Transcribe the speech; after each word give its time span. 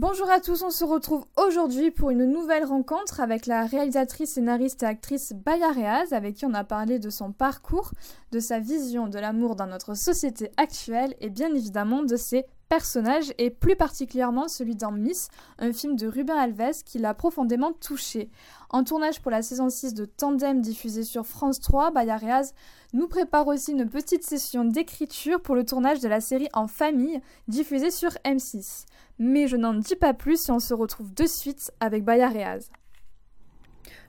Bonjour 0.00 0.30
à 0.30 0.40
tous, 0.40 0.62
on 0.62 0.70
se 0.70 0.82
retrouve 0.82 1.26
aujourd'hui 1.36 1.90
pour 1.90 2.08
une 2.08 2.24
nouvelle 2.24 2.64
rencontre 2.64 3.20
avec 3.20 3.44
la 3.44 3.66
réalisatrice, 3.66 4.30
scénariste 4.30 4.82
et 4.82 4.86
actrice 4.86 5.34
Baya 5.34 5.72
Reaz, 5.72 6.14
avec 6.14 6.36
qui 6.36 6.46
on 6.46 6.54
a 6.54 6.64
parlé 6.64 6.98
de 6.98 7.10
son 7.10 7.32
parcours, 7.32 7.90
de 8.32 8.40
sa 8.40 8.60
vision 8.60 9.08
de 9.08 9.18
l'amour 9.18 9.56
dans 9.56 9.66
notre 9.66 9.92
société 9.92 10.52
actuelle 10.56 11.14
et 11.20 11.28
bien 11.28 11.54
évidemment 11.54 12.02
de 12.02 12.16
ses 12.16 12.46
personnages 12.70 13.34
et 13.36 13.50
plus 13.50 13.76
particulièrement 13.76 14.48
celui 14.48 14.76
dans 14.76 14.92
Miss, 14.92 15.28
un 15.58 15.74
film 15.74 15.96
de 15.96 16.06
Ruben 16.06 16.38
Alves 16.38 16.82
qui 16.86 16.98
l'a 16.98 17.12
profondément 17.12 17.72
touché. 17.72 18.30
En 18.70 18.84
tournage 18.84 19.20
pour 19.20 19.30
la 19.30 19.42
saison 19.42 19.68
6 19.68 19.92
de 19.92 20.06
Tandem 20.06 20.62
diffusée 20.62 21.02
sur 21.02 21.26
France 21.26 21.60
3, 21.60 21.90
Baya 21.90 22.16
Reaz 22.16 22.54
nous 22.94 23.08
prépare 23.08 23.46
aussi 23.48 23.72
une 23.72 23.90
petite 23.90 24.22
session 24.22 24.64
d'écriture 24.64 25.42
pour 25.42 25.54
le 25.54 25.66
tournage 25.66 26.00
de 26.00 26.08
la 26.08 26.22
série 26.22 26.48
En 26.54 26.68
famille 26.68 27.20
diffusée 27.48 27.90
sur 27.90 28.10
M6 28.24 28.86
mais 29.20 29.46
je 29.48 29.56
n'en 29.56 29.74
dis 29.74 29.96
pas 29.96 30.14
plus 30.14 30.48
et 30.48 30.50
on 30.50 30.58
se 30.58 30.72
retrouve 30.72 31.12
de 31.12 31.26
suite 31.26 31.70
avec 31.78 32.04
Baya 32.04 32.30
Reaz. 32.30 32.70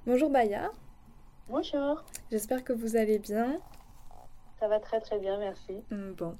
Bonjour 0.07 0.29
Baya. 0.29 0.71
Bonjour. 1.49 2.01
J'espère 2.31 2.63
que 2.63 2.71
vous 2.71 2.95
allez 2.95 3.19
bien. 3.19 3.59
Ça 4.61 4.69
va 4.69 4.79
très 4.79 5.01
très 5.01 5.19
bien, 5.19 5.37
merci. 5.37 5.73
Hmm, 5.91 6.13
bon. 6.13 6.37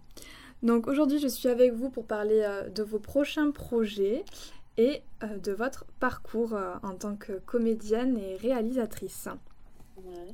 Donc 0.64 0.88
aujourd'hui 0.88 1.20
je 1.20 1.28
suis 1.28 1.50
avec 1.50 1.74
vous 1.74 1.90
pour 1.90 2.06
parler 2.06 2.42
euh, 2.46 2.70
de 2.70 2.84
vos 2.84 3.00
prochains 3.00 3.52
projets 3.52 4.24
et 4.78 5.02
euh, 5.24 5.38
de 5.38 5.52
votre 5.52 5.86
parcours 6.00 6.54
euh, 6.54 6.76
en 6.84 6.96
tant 6.96 7.16
que 7.16 7.34
comédienne 7.46 8.18
et 8.18 8.36
réalisatrice. 8.36 9.28
Ouais. 9.98 10.28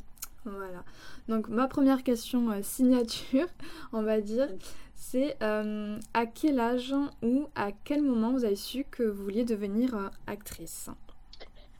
Voilà. 0.44 0.84
Donc 1.27 1.50
ma 1.50 1.67
première 1.67 2.03
question 2.03 2.62
signature, 2.62 3.48
on 3.94 4.02
va 4.02 4.22
dire, 4.22 4.48
c'est 4.95 5.38
à 5.41 6.26
quel 6.26 6.59
âge 6.59 6.95
ou 7.22 7.48
à 7.55 7.72
quel 7.84 8.02
moment 8.02 8.31
vous 8.31 8.45
avez 8.45 8.55
su 8.55 8.86
que 8.89 9.03
vous 9.03 9.23
vouliez 9.23 9.44
devenir 9.44 10.09
actrice? 10.25 10.89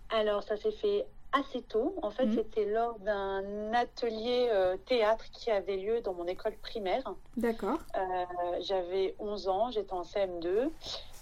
Alors, 0.10 0.44
ça 0.44 0.56
s'est 0.58 0.72
fait 0.72 1.06
assez 1.40 1.62
tôt. 1.62 1.96
En 2.02 2.12
fait, 2.12 2.26
mhm. 2.26 2.34
c'était 2.34 2.66
lors 2.66 3.00
d'un 3.00 3.74
atelier 3.74 4.50
euh, 4.52 4.78
théâtre 4.86 5.26
qui 5.32 5.52
avait 5.52 5.78
lieu 5.78 6.02
dans 6.02 6.14
mon 6.14 6.26
école 6.26 6.56
primaire. 6.62 7.14
D'accord. 7.36 7.80
J'avais 8.62 9.16
11 9.20 9.48
ans, 9.48 9.72
j'étais 9.72 9.94
en 9.94 10.04
CM2. 10.04 10.70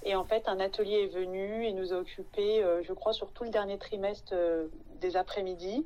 Et 0.03 0.15
en 0.15 0.23
fait, 0.23 0.47
un 0.47 0.59
atelier 0.59 1.03
est 1.03 1.15
venu 1.15 1.65
et 1.65 1.73
nous 1.73 1.93
a 1.93 1.97
occupé, 1.97 2.63
je 2.83 2.93
crois, 2.93 3.13
sur 3.13 3.31
tout 3.31 3.43
le 3.43 3.49
dernier 3.49 3.77
trimestre 3.77 4.35
des 5.01 5.17
après-midi. 5.17 5.85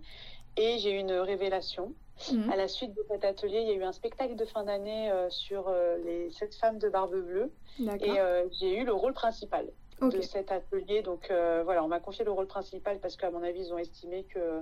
Et 0.58 0.77
j'ai 0.80 0.91
eu 0.91 0.97
une 0.97 1.14
révélation. 1.14 1.93
Mhm. 2.31 2.52
À 2.52 2.55
la 2.55 2.67
suite 2.67 2.93
de 2.95 3.03
cet 3.09 3.23
atelier, 3.23 3.61
il 3.61 3.67
y 3.67 3.71
a 3.71 3.75
eu 3.75 3.83
un 3.83 3.93
spectacle 3.93 4.36
de 4.36 4.45
fin 4.45 4.64
d'année 4.64 5.09
euh, 5.11 5.30
sur 5.30 5.67
euh, 5.67 5.97
les 6.03 6.31
sept 6.31 6.53
femmes 6.55 6.77
de 6.77 6.89
barbe 6.89 7.16
bleue. 7.16 7.52
Et 7.80 8.19
euh, 8.19 8.45
j'ai 8.59 8.77
eu 8.77 8.83
le 8.83 8.93
rôle 8.93 9.14
principal 9.14 9.66
de 10.02 10.22
cet 10.22 10.52
atelier. 10.52 11.02
Donc 11.02 11.31
voilà, 11.64 11.83
on 11.83 11.88
m'a 11.88 12.00
confié 12.00 12.25
le 12.25 12.31
rôle 12.31 12.47
principal 12.47 13.00
parce 13.00 13.16
qu'à 13.16 13.31
mon 13.31 13.44
avis, 13.44 13.61
ils 13.61 13.73
ont 13.73 13.78
estimé 13.78 14.25
que. 14.33 14.61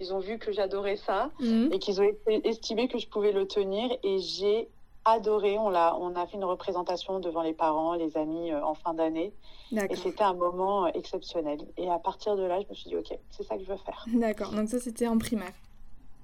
Ils 0.00 0.14
ont 0.14 0.18
vu 0.18 0.38
que 0.38 0.52
j'adorais 0.52 0.96
ça 0.96 1.30
mhm. 1.40 1.70
et 1.72 1.78
qu'ils 1.78 2.00
ont 2.00 2.10
estimé 2.26 2.88
que 2.88 2.98
je 2.98 3.08
pouvais 3.08 3.32
le 3.32 3.46
tenir. 3.46 3.90
Et 4.02 4.18
j'ai 4.18 4.68
adoré. 5.04 5.58
On 5.58 5.74
a, 5.74 5.96
on 6.00 6.14
a 6.14 6.26
fait 6.26 6.36
une 6.36 6.44
représentation 6.44 7.20
devant 7.20 7.42
les 7.42 7.54
parents, 7.54 7.94
les 7.94 8.16
amis 8.16 8.52
en 8.54 8.74
fin 8.74 8.94
d'année. 8.94 9.32
Et 9.72 9.96
c'était 9.96 10.24
un 10.24 10.34
moment 10.34 10.86
exceptionnel. 10.88 11.60
Et 11.76 11.88
à 11.88 11.98
partir 11.98 12.36
de 12.36 12.42
là, 12.42 12.60
je 12.60 12.68
me 12.68 12.74
suis 12.74 12.90
dit, 12.90 12.96
OK, 12.96 13.16
c'est 13.30 13.44
ça 13.44 13.56
que 13.56 13.64
je 13.64 13.68
veux 13.68 13.78
faire. 13.78 14.04
D'accord. 14.12 14.50
Donc 14.50 14.68
ça, 14.68 14.80
c'était 14.80 15.06
en 15.06 15.18
primaire. 15.18 15.52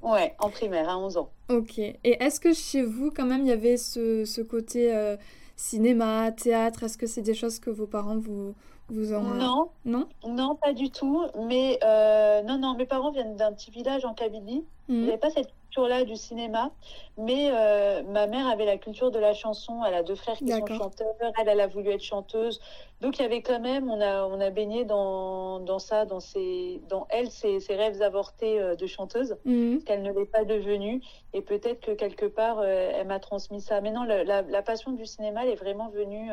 Ouais, 0.02 0.34
en 0.38 0.50
primaire, 0.50 0.88
à 0.88 0.98
11 0.98 1.16
ans. 1.16 1.30
Ok. 1.48 1.78
Et 1.78 1.96
est-ce 2.04 2.40
que 2.40 2.52
chez 2.52 2.82
vous, 2.82 3.10
quand 3.10 3.24
même, 3.24 3.42
il 3.42 3.48
y 3.48 3.52
avait 3.52 3.76
ce, 3.76 4.24
ce 4.24 4.40
côté 4.40 4.94
euh, 4.94 5.16
cinéma, 5.56 6.30
théâtre 6.32 6.84
Est-ce 6.84 6.98
que 6.98 7.06
c'est 7.06 7.22
des 7.22 7.34
choses 7.34 7.58
que 7.58 7.70
vos 7.70 7.86
parents 7.86 8.18
vous, 8.18 8.54
vous. 8.88 9.34
Non. 9.34 9.70
Non 9.84 10.08
Non, 10.26 10.54
pas 10.54 10.72
du 10.72 10.90
tout. 10.90 11.24
Mais 11.46 11.78
euh, 11.82 12.42
non, 12.42 12.58
non, 12.58 12.74
mes 12.74 12.86
parents 12.86 13.10
viennent 13.10 13.36
d'un 13.36 13.52
petit 13.52 13.70
village 13.70 14.04
en 14.04 14.14
Kabylie. 14.14 14.64
Il 14.88 15.02
n'y 15.02 15.08
avait 15.08 15.18
pas 15.18 15.30
cette 15.30 15.50
là 15.84 16.04
du 16.04 16.16
cinéma, 16.16 16.70
mais 17.18 17.50
euh, 17.52 18.02
ma 18.04 18.26
mère 18.26 18.46
avait 18.46 18.64
la 18.64 18.78
culture 18.78 19.10
de 19.10 19.18
la 19.18 19.34
chanson. 19.34 19.84
Elle 19.84 19.94
a 19.94 20.02
deux 20.02 20.14
frères 20.14 20.36
qui 20.36 20.48
sont 20.48 20.66
chanteurs. 20.66 21.14
Elle, 21.38 21.48
elle 21.48 21.60
a 21.60 21.66
voulu 21.66 21.90
être 21.90 22.02
chanteuse. 22.02 22.60
Donc 23.02 23.18
il 23.18 23.22
y 23.22 23.24
avait 23.26 23.42
quand 23.42 23.60
même, 23.60 23.90
on 23.90 24.00
a, 24.00 24.24
on 24.24 24.40
a 24.40 24.48
baigné 24.48 24.84
dans, 24.84 25.60
dans 25.60 25.78
ça, 25.78 26.06
dans, 26.06 26.20
ses, 26.20 26.80
dans 26.88 27.06
elle, 27.10 27.30
ses, 27.30 27.60
ses 27.60 27.76
rêves 27.76 28.00
avortés 28.00 28.58
euh, 28.58 28.74
de 28.74 28.86
chanteuse, 28.86 29.36
mhm. 29.44 29.82
qu'elle 29.84 30.02
ne 30.02 30.12
l'est 30.12 30.24
pas 30.24 30.44
devenue. 30.44 31.02
Et 31.34 31.42
peut-être 31.42 31.80
que 31.80 31.92
quelque 31.92 32.26
part, 32.26 32.64
elle 32.64 33.06
m'a 33.06 33.20
transmis 33.20 33.60
ça. 33.60 33.80
Mais 33.82 33.90
non, 33.90 34.04
la, 34.04 34.24
la, 34.24 34.62
passion 34.62 34.92
du 34.92 35.04
cinéma, 35.04 35.44
elle 35.44 35.50
est 35.50 35.56
vraiment 35.56 35.90
venue 35.90 36.30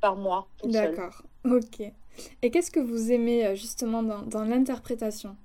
par 0.00 0.16
moi. 0.16 0.46
D'accord, 0.64 1.22
ok. 1.44 1.80
Et 2.42 2.50
qu'est-ce 2.50 2.70
que 2.70 2.80
vous 2.80 3.10
aimez 3.10 3.56
justement 3.56 4.02
dans, 4.02 4.22
dans 4.22 4.44
l'interprétation? 4.44 5.36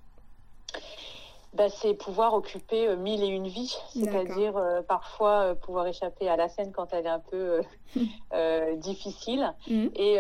Bah, 1.58 1.70
c'est 1.70 1.96
pouvoir 1.96 2.36
occuper 2.36 2.88
euh, 2.88 2.96
mille 2.96 3.24
et 3.24 3.28
une 3.28 3.48
vies, 3.48 3.76
c'est-à-dire 3.92 4.56
euh, 4.58 4.84
parfois 4.84 5.40
euh, 5.40 5.56
pouvoir 5.56 5.88
échapper 5.88 6.30
à 6.30 6.36
la 6.36 6.50
scène 6.50 6.72
quand 6.72 6.94
elle 6.94 7.08
est 7.08 7.10
un 7.10 7.20
peu 7.20 7.62
difficile. 8.76 9.56
Mm. 9.68 9.88
Et 9.96 10.20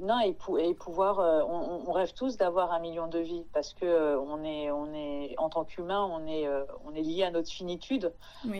non, 0.00 0.18
et, 0.20 0.34
et 0.60 0.74
pouvoir, 0.74 1.18
on, 1.46 1.92
rêve 1.92 2.14
tous 2.14 2.38
d'avoir 2.38 2.72
un 2.72 2.78
million 2.78 3.06
de 3.06 3.18
vies 3.18 3.44
parce 3.52 3.74
que 3.74 4.16
on 4.16 4.42
est, 4.44 4.70
on 4.70 4.94
est, 4.94 5.34
en 5.36 5.50
tant 5.50 5.64
qu'humain, 5.64 6.08
on 6.10 6.26
est, 6.26 6.48
on 6.86 6.94
est 6.94 7.02
lié 7.02 7.24
à 7.24 7.30
notre 7.30 7.50
finitude, 7.50 8.12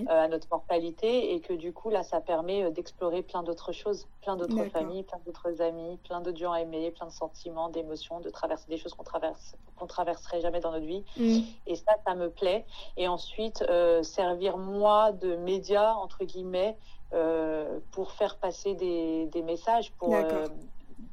à 0.09 0.29
notre 0.29 0.49
mortalité, 0.51 1.35
et 1.35 1.41
que 1.41 1.55
du 1.55 1.73
coup 1.73 1.89
là, 1.89 2.03
ça 2.03 2.21
permet 2.21 2.71
d'explorer 2.73 3.23
plein 3.23 3.43
d'autres 3.43 3.73
choses, 3.73 4.07
plein 4.21 4.37
d'autres 4.37 4.65
familles, 4.67 5.05
plein 5.05 5.21
d'autres 5.25 5.63
amis, 5.63 5.99
plein 6.05 6.21
d'autres 6.21 6.39
gens 6.39 6.55
aimés, 6.55 6.91
plein 6.91 7.07
de 7.07 7.13
sentiments, 7.13 7.71
d'émotions, 7.71 8.21
de 8.21 8.29
traverser 8.29 8.69
des 8.69 8.77
choses 8.77 8.93
qu'on 8.93 9.05
traverse, 9.05 9.57
qu'on 9.77 9.87
traverserait 9.87 10.41
jamais 10.41 10.61
dans 10.61 10.73
notre 10.73 10.87
vie. 10.87 11.05
Mm. 11.17 11.41
Et 11.67 11.77
ça, 11.87 11.95
ça 12.07 12.15
me 12.15 12.31
plaît. 12.31 12.65
Et 12.97 13.09
ensuite, 13.09 13.65
euh, 13.69 14.03
servir 14.03 14.59
moi 14.59 15.13
de 15.13 15.37
média, 15.37 15.95
entre 15.97 16.25
guillemets, 16.25 16.77
euh, 17.13 17.79
pour 17.93 18.13
faire 18.13 18.37
passer 18.37 18.75
des, 18.75 19.27
des 19.27 19.43
messages, 19.43 19.93
pour, 19.93 20.15
euh, 20.15 20.47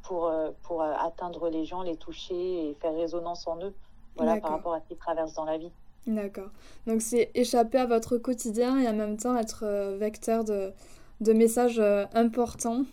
pour, 0.03 0.31
pour 0.63 0.81
atteindre 0.81 1.50
les 1.50 1.66
gens, 1.66 1.83
les 1.83 1.95
toucher 1.95 2.69
et 2.69 2.73
faire 2.75 2.95
résonance 2.95 3.47
en 3.47 3.62
eux, 3.62 3.73
voilà, 4.16 4.39
par 4.39 4.51
rapport 4.51 4.73
à 4.73 4.79
ce 4.81 4.88
qu'ils 4.88 4.97
traversent 4.97 5.33
dans 5.35 5.45
la 5.45 5.57
vie. 5.57 5.72
D'accord. 6.06 6.50
Donc 6.85 7.01
c'est 7.01 7.31
échapper 7.33 7.78
à 7.78 7.85
votre 7.85 8.17
quotidien 8.17 8.78
et 8.78 8.88
en 8.89 8.94
même 8.94 9.16
temps 9.16 9.38
être 9.38 9.95
vecteur 9.97 10.44
de, 10.44 10.73
de 11.22 11.31
messages 11.31 11.81
importants 12.13 12.83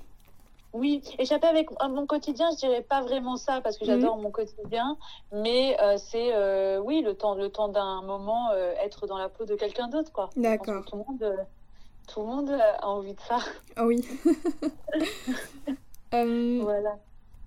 oui, 0.72 1.02
échapper 1.18 1.48
avec 1.48 1.68
mon 1.88 2.06
quotidien, 2.06 2.50
je 2.52 2.58
dirais 2.58 2.82
pas 2.82 3.00
vraiment 3.00 3.36
ça 3.36 3.60
parce 3.60 3.76
que 3.76 3.84
j'adore 3.84 4.18
mon 4.18 4.30
quotidien, 4.30 4.96
mais 5.32 5.76
euh, 5.80 5.96
c'est 5.98 6.32
euh, 6.32 6.78
oui 6.78 7.02
le 7.02 7.14
temps, 7.14 7.34
le 7.34 7.48
temps 7.48 7.68
d'un 7.68 8.02
moment 8.02 8.50
euh, 8.52 8.72
être 8.82 9.06
dans 9.06 9.18
la 9.18 9.28
peau 9.28 9.44
de 9.44 9.56
quelqu'un 9.56 9.88
d'autre 9.88 10.12
quoi. 10.12 10.30
D'accord. 10.36 10.84
Tout 10.84 10.96
le 10.96 11.02
monde, 11.02 11.36
tout 12.06 12.20
le 12.20 12.26
monde 12.26 12.50
a 12.50 12.86
envie 12.86 13.14
de 13.14 13.20
ça. 13.20 13.38
Ah 13.74 13.86
oui. 13.86 14.06
voilà. 16.62 16.98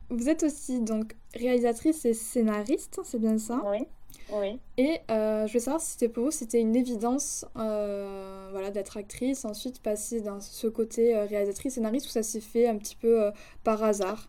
Vous 0.10 0.30
êtes 0.30 0.44
aussi 0.44 0.82
donc 0.82 1.16
réalisatrice 1.34 2.04
et 2.06 2.14
scénariste, 2.14 3.00
c'est 3.04 3.20
bien 3.20 3.38
ça? 3.38 3.62
Oui. 3.66 3.88
Oui. 4.30 4.60
Et 4.78 5.02
euh, 5.12 5.48
je 5.48 5.54
veux 5.54 5.60
savoir 5.60 5.82
si 5.82 5.92
c'était 5.92 6.10
pour 6.10 6.26
vous, 6.26 6.32
c'était 6.32 6.60
une 6.60 6.76
évidence 6.76 7.46
euh, 7.58 8.48
voilà, 8.52 8.72
d'être 8.72 8.98
actrice, 8.98 9.46
ensuite 9.46 9.82
passer 9.82 10.22
dans 10.22 10.40
ce 10.40 10.68
côté 10.68 11.16
euh, 11.16 11.26
réalisatrice, 11.26 11.76
scénariste, 11.76 12.08
ou 12.08 12.10
ça 12.10 12.24
s'est 12.24 12.42
fait 12.42 12.68
un 12.68 12.78
petit 12.78 12.96
peu 12.96 13.32
par 13.64 13.84
hasard? 13.84 14.28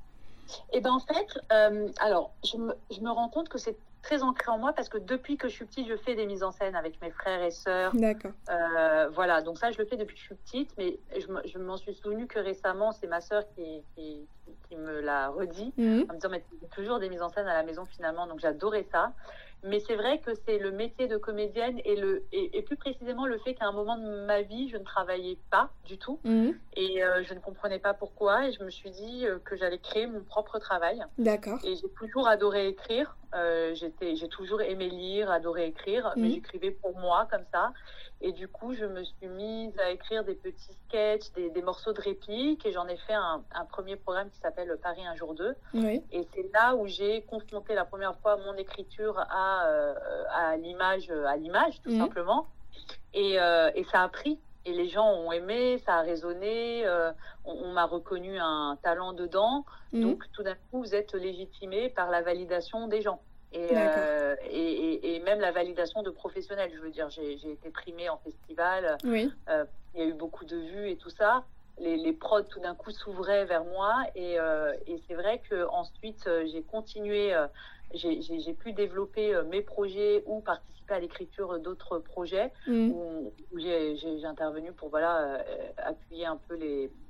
Eh 0.72 0.80
bien 0.80 0.92
en 0.92 1.00
fait, 1.00 1.26
alors 2.00 2.32
je 2.44 2.58
me, 2.58 2.74
je 2.90 3.00
me, 3.00 3.10
rends 3.10 3.28
compte 3.28 3.48
que 3.48 3.58
c'est 3.58 3.76
très 4.02 4.22
ancré 4.22 4.50
en 4.50 4.58
moi 4.58 4.74
parce 4.74 4.90
que 4.90 4.98
depuis 4.98 5.38
que 5.38 5.48
je 5.48 5.54
suis 5.54 5.64
petite, 5.64 5.88
je 5.88 5.96
fais 5.96 6.14
des 6.14 6.26
mises 6.26 6.42
en 6.42 6.52
scène 6.52 6.76
avec 6.76 7.00
mes 7.00 7.10
frères 7.10 7.42
et 7.42 7.50
sœurs. 7.50 7.92
D'accord. 7.96 8.32
voilà, 9.14 9.40
donc 9.40 9.58
ça 9.58 9.70
je 9.70 9.78
le 9.78 9.86
fais 9.86 9.96
depuis 9.96 10.14
que 10.14 10.20
je 10.20 10.26
suis 10.26 10.34
petite, 10.34 10.70
mais 10.76 10.98
je, 11.18 11.58
m'en 11.58 11.76
suis 11.78 11.94
souvenue 11.94 12.26
que 12.26 12.38
récemment, 12.38 12.92
c'est 12.92 13.06
ma 13.06 13.22
sœur 13.22 13.44
qui, 13.56 13.82
qui, 13.96 14.26
qui, 14.68 14.76
me 14.76 15.00
l'a 15.00 15.28
redit, 15.28 15.72
mhm. 15.78 16.06
en 16.10 16.12
me 16.12 16.18
disant, 16.18 16.28
mais 16.30 16.44
toujours 16.74 16.98
des 16.98 17.08
mises 17.08 17.22
en 17.22 17.30
scène 17.30 17.46
à 17.46 17.54
la 17.54 17.62
maison 17.62 17.86
finalement, 17.86 18.26
donc 18.26 18.40
j'adorais 18.40 18.86
ça. 18.92 19.12
Mais 19.62 19.80
c'est 19.80 19.96
vrai 19.96 20.18
que 20.18 20.32
c'est 20.46 20.58
le 20.58 20.72
métier 20.72 21.08
de 21.08 21.16
comédienne 21.16 21.80
et, 21.84 21.96
le, 21.96 22.24
et, 22.32 22.60
plus 22.62 22.76
précisément 22.76 23.26
le 23.26 23.38
fait 23.38 23.54
qu'à 23.54 23.66
un 23.66 23.72
moment 23.72 23.96
de 23.96 24.24
ma 24.26 24.42
vie, 24.42 24.68
je 24.68 24.76
ne 24.76 24.84
travaillais 24.84 25.38
pas 25.50 25.70
du 25.86 25.96
tout 25.96 26.18
mhm. 26.24 26.54
et 26.76 27.02
euh, 27.02 27.22
je 27.24 27.32
ne 27.34 27.38
comprenais 27.40 27.78
pas 27.78 27.94
pourquoi. 27.94 28.48
Et 28.48 28.52
je 28.52 28.62
me 28.62 28.70
suis 28.70 28.90
dit 28.90 29.26
euh, 29.26 29.38
que 29.44 29.56
j'allais 29.56 29.78
créer 29.78 30.06
mon 30.06 30.20
propre 30.20 30.58
travail. 30.58 31.02
D'accord. 31.18 31.58
Et 31.64 31.76
j'ai 31.76 31.88
toujours 31.98 32.28
adoré 32.28 32.68
écrire. 32.68 33.16
Euh, 33.34 33.74
j'ai 33.74 34.28
toujours 34.28 34.60
aimé 34.60 34.88
lire, 34.88 35.30
adoré 35.30 35.66
écrire, 35.66 36.12
mais 36.16 36.28
mhm. 36.28 36.34
j'écrivais 36.34 36.70
pour 36.70 36.96
moi 36.98 37.26
comme 37.30 37.44
ça. 37.52 37.72
Et 38.20 38.32
du 38.32 38.48
coup, 38.48 38.72
je 38.72 38.86
me 38.86 39.02
suis 39.04 39.28
mise 39.28 39.78
à 39.78 39.90
écrire 39.90 40.24
des 40.24 40.34
petits 40.34 40.72
sketchs, 40.88 41.30
des, 41.32 41.50
des 41.50 41.62
morceaux 41.62 41.92
de 41.92 42.00
répliques, 42.00 42.64
et 42.64 42.72
j'en 42.72 42.86
ai 42.86 42.96
fait 42.96 43.12
un, 43.12 43.42
un, 43.54 43.64
premier 43.66 43.96
programme 43.96 44.30
qui 44.30 44.38
s'appelle 44.38 44.74
Paris 44.82 45.04
un 45.04 45.14
jour 45.14 45.34
2. 45.34 45.54
Et 45.74 46.26
c'est 46.32 46.50
là 46.54 46.74
où 46.74 46.86
j'ai 46.86 47.22
confronté 47.22 47.74
la 47.74 47.84
première 47.84 48.16
fois 48.20 48.38
mon 48.38 48.54
écriture 48.54 49.18
à, 49.18 49.53
euh, 49.66 49.94
à 50.30 50.56
l'image, 50.56 51.10
à 51.10 51.36
l'image 51.36 51.80
tout 51.82 51.90
mhm. 51.90 51.98
simplement. 51.98 52.46
Et, 53.12 53.40
euh, 53.40 53.70
et, 53.74 53.84
ça 53.84 54.02
a 54.02 54.08
pris. 54.08 54.38
et 54.66 54.72
les 54.72 54.88
gens 54.88 55.08
ont 55.08 55.30
aimé, 55.30 55.78
ça 55.86 55.96
a 55.96 56.00
résonné, 56.02 56.84
euh, 56.84 57.12
on, 57.44 57.72
m'a 57.72 57.84
reconnu 57.84 58.38
un 58.38 58.76
talent 58.82 59.12
dedans. 59.12 59.64
Mhm. 59.92 60.02
Donc 60.02 60.24
tout 60.32 60.42
d'un 60.42 60.54
coup, 60.54 60.80
vous 60.82 60.94
êtes 60.94 61.14
légitimé 61.14 61.88
par 61.88 62.10
la 62.10 62.22
validation 62.22 62.88
des 62.88 63.02
gens. 63.02 63.20
Euh, 63.56 64.34
et, 64.50 64.56
et, 64.56 65.14
et, 65.14 65.20
même 65.20 65.40
la 65.40 65.52
validation 65.52 66.02
de 66.02 66.10
professionnels. 66.10 66.72
Je 66.74 66.80
veux 66.80 66.90
dire, 66.90 67.08
j'ai 67.10 67.34
été 67.34 67.70
primée 67.70 68.08
en 68.08 68.18
festival, 68.18 68.98
oui. 69.04 69.30
euh, 69.48 69.64
il 69.94 70.00
y 70.00 70.02
a 70.02 70.06
eu 70.06 70.12
beaucoup 70.12 70.44
de 70.44 70.56
vues 70.56 70.90
et 70.90 70.96
tout 70.96 71.10
ça. 71.10 71.44
Les, 71.78 71.96
les 71.96 72.12
prods 72.12 72.42
tout 72.42 72.60
d'un 72.60 72.74
coup 72.74 72.92
s'ouvraient 72.92 73.46
vers 73.46 73.64
moi 73.64 74.04
et, 74.14 74.38
euh, 74.38 74.72
et 74.86 75.00
c'est 75.08 75.14
vrai 75.14 75.40
que 75.50 75.66
ensuite 75.68 76.28
j'ai 76.46 76.62
continué, 76.62 77.34
j'ai 77.92 78.54
pu 78.54 78.72
développer 78.72 79.40
mes 79.50 79.60
projets 79.60 80.22
ou 80.26 80.40
participer 80.40 80.74
à 80.88 80.98
l'écriture 81.00 81.58
d'autres 81.58 81.98
projets 81.98 82.52
mm. 82.66 82.90
où, 82.90 83.32
j'ai 83.56 84.24
intervenu 84.24 84.72
pour 84.72 84.88
voilà 84.90 85.18
euh, 85.18 85.38
appuyer 85.78 86.26
un 86.26 86.36
peu 86.36 86.58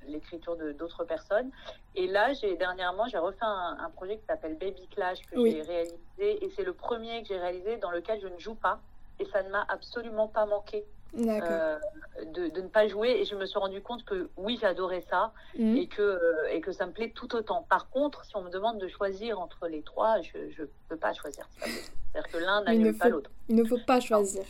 l'écriture 0.06 0.56
de 0.56 0.72
d'autres 0.72 1.04
personnes. 1.04 1.50
Et 1.94 2.06
là, 2.06 2.32
j'ai 2.32 2.56
dernièrement, 2.56 3.06
j'ai 3.06 3.18
refait 3.18 3.38
un, 3.42 3.90
projet 3.94 4.18
qui 4.18 4.24
s'appelle 4.26 4.56
Baby 4.56 4.86
Clash 4.88 5.20
que 5.26 5.44
j'ai 5.46 5.62
réalisé 5.62 5.98
et 6.18 6.50
c'est 6.56 6.64
le 6.64 6.72
premier 6.72 7.22
que 7.22 7.28
j'ai 7.28 7.38
réalisé 7.38 7.76
dans 7.78 7.90
lequel 7.90 8.20
je 8.20 8.28
ne 8.28 8.38
joue 8.38 8.54
pas 8.54 8.80
et 9.18 9.24
ça 9.26 9.42
ne 9.42 9.50
m'a 9.50 9.64
absolument 9.68 10.28
pas 10.28 10.46
manqué. 10.46 10.84
Euh, 11.16 11.78
de, 12.32 12.48
de, 12.48 12.60
ne 12.60 12.68
pas 12.68 12.88
jouer. 12.88 13.10
Et 13.20 13.24
je 13.24 13.34
me 13.34 13.46
suis 13.46 13.58
rendu 13.58 13.80
compte 13.80 14.04
que 14.04 14.30
oui 14.36 14.58
j'adorais 14.60 15.04
ça 15.10 15.32
mm. 15.58 15.76
et 15.76 15.86
que 15.86 16.02
euh, 16.02 16.52
et 16.52 16.60
que 16.60 16.72
ça 16.72 16.86
me 16.86 16.92
plaît 16.92 17.12
tout 17.14 17.34
autant. 17.34 17.66
Par 17.68 17.88
contre 17.90 18.24
si 18.24 18.36
on 18.36 18.42
me 18.42 18.50
demande 18.50 18.78
de 18.78 18.88
choisir 18.88 19.40
entre 19.40 19.66
les 19.68 19.82
trois 19.82 20.20
je 20.22 20.62
ne 20.62 20.68
peux 20.88 20.96
pas 20.96 21.12
choisir. 21.12 21.48
C'est-à-dire 21.58 22.32
que 22.32 22.38
l'un 22.38 22.62
n'annule 22.62 22.96
pas 22.96 23.08
l'autre. 23.08 23.30
il 23.48 23.56
ne 23.56 23.64
faut 23.64 23.78
pas 23.86 23.98
choisir. 24.00 24.44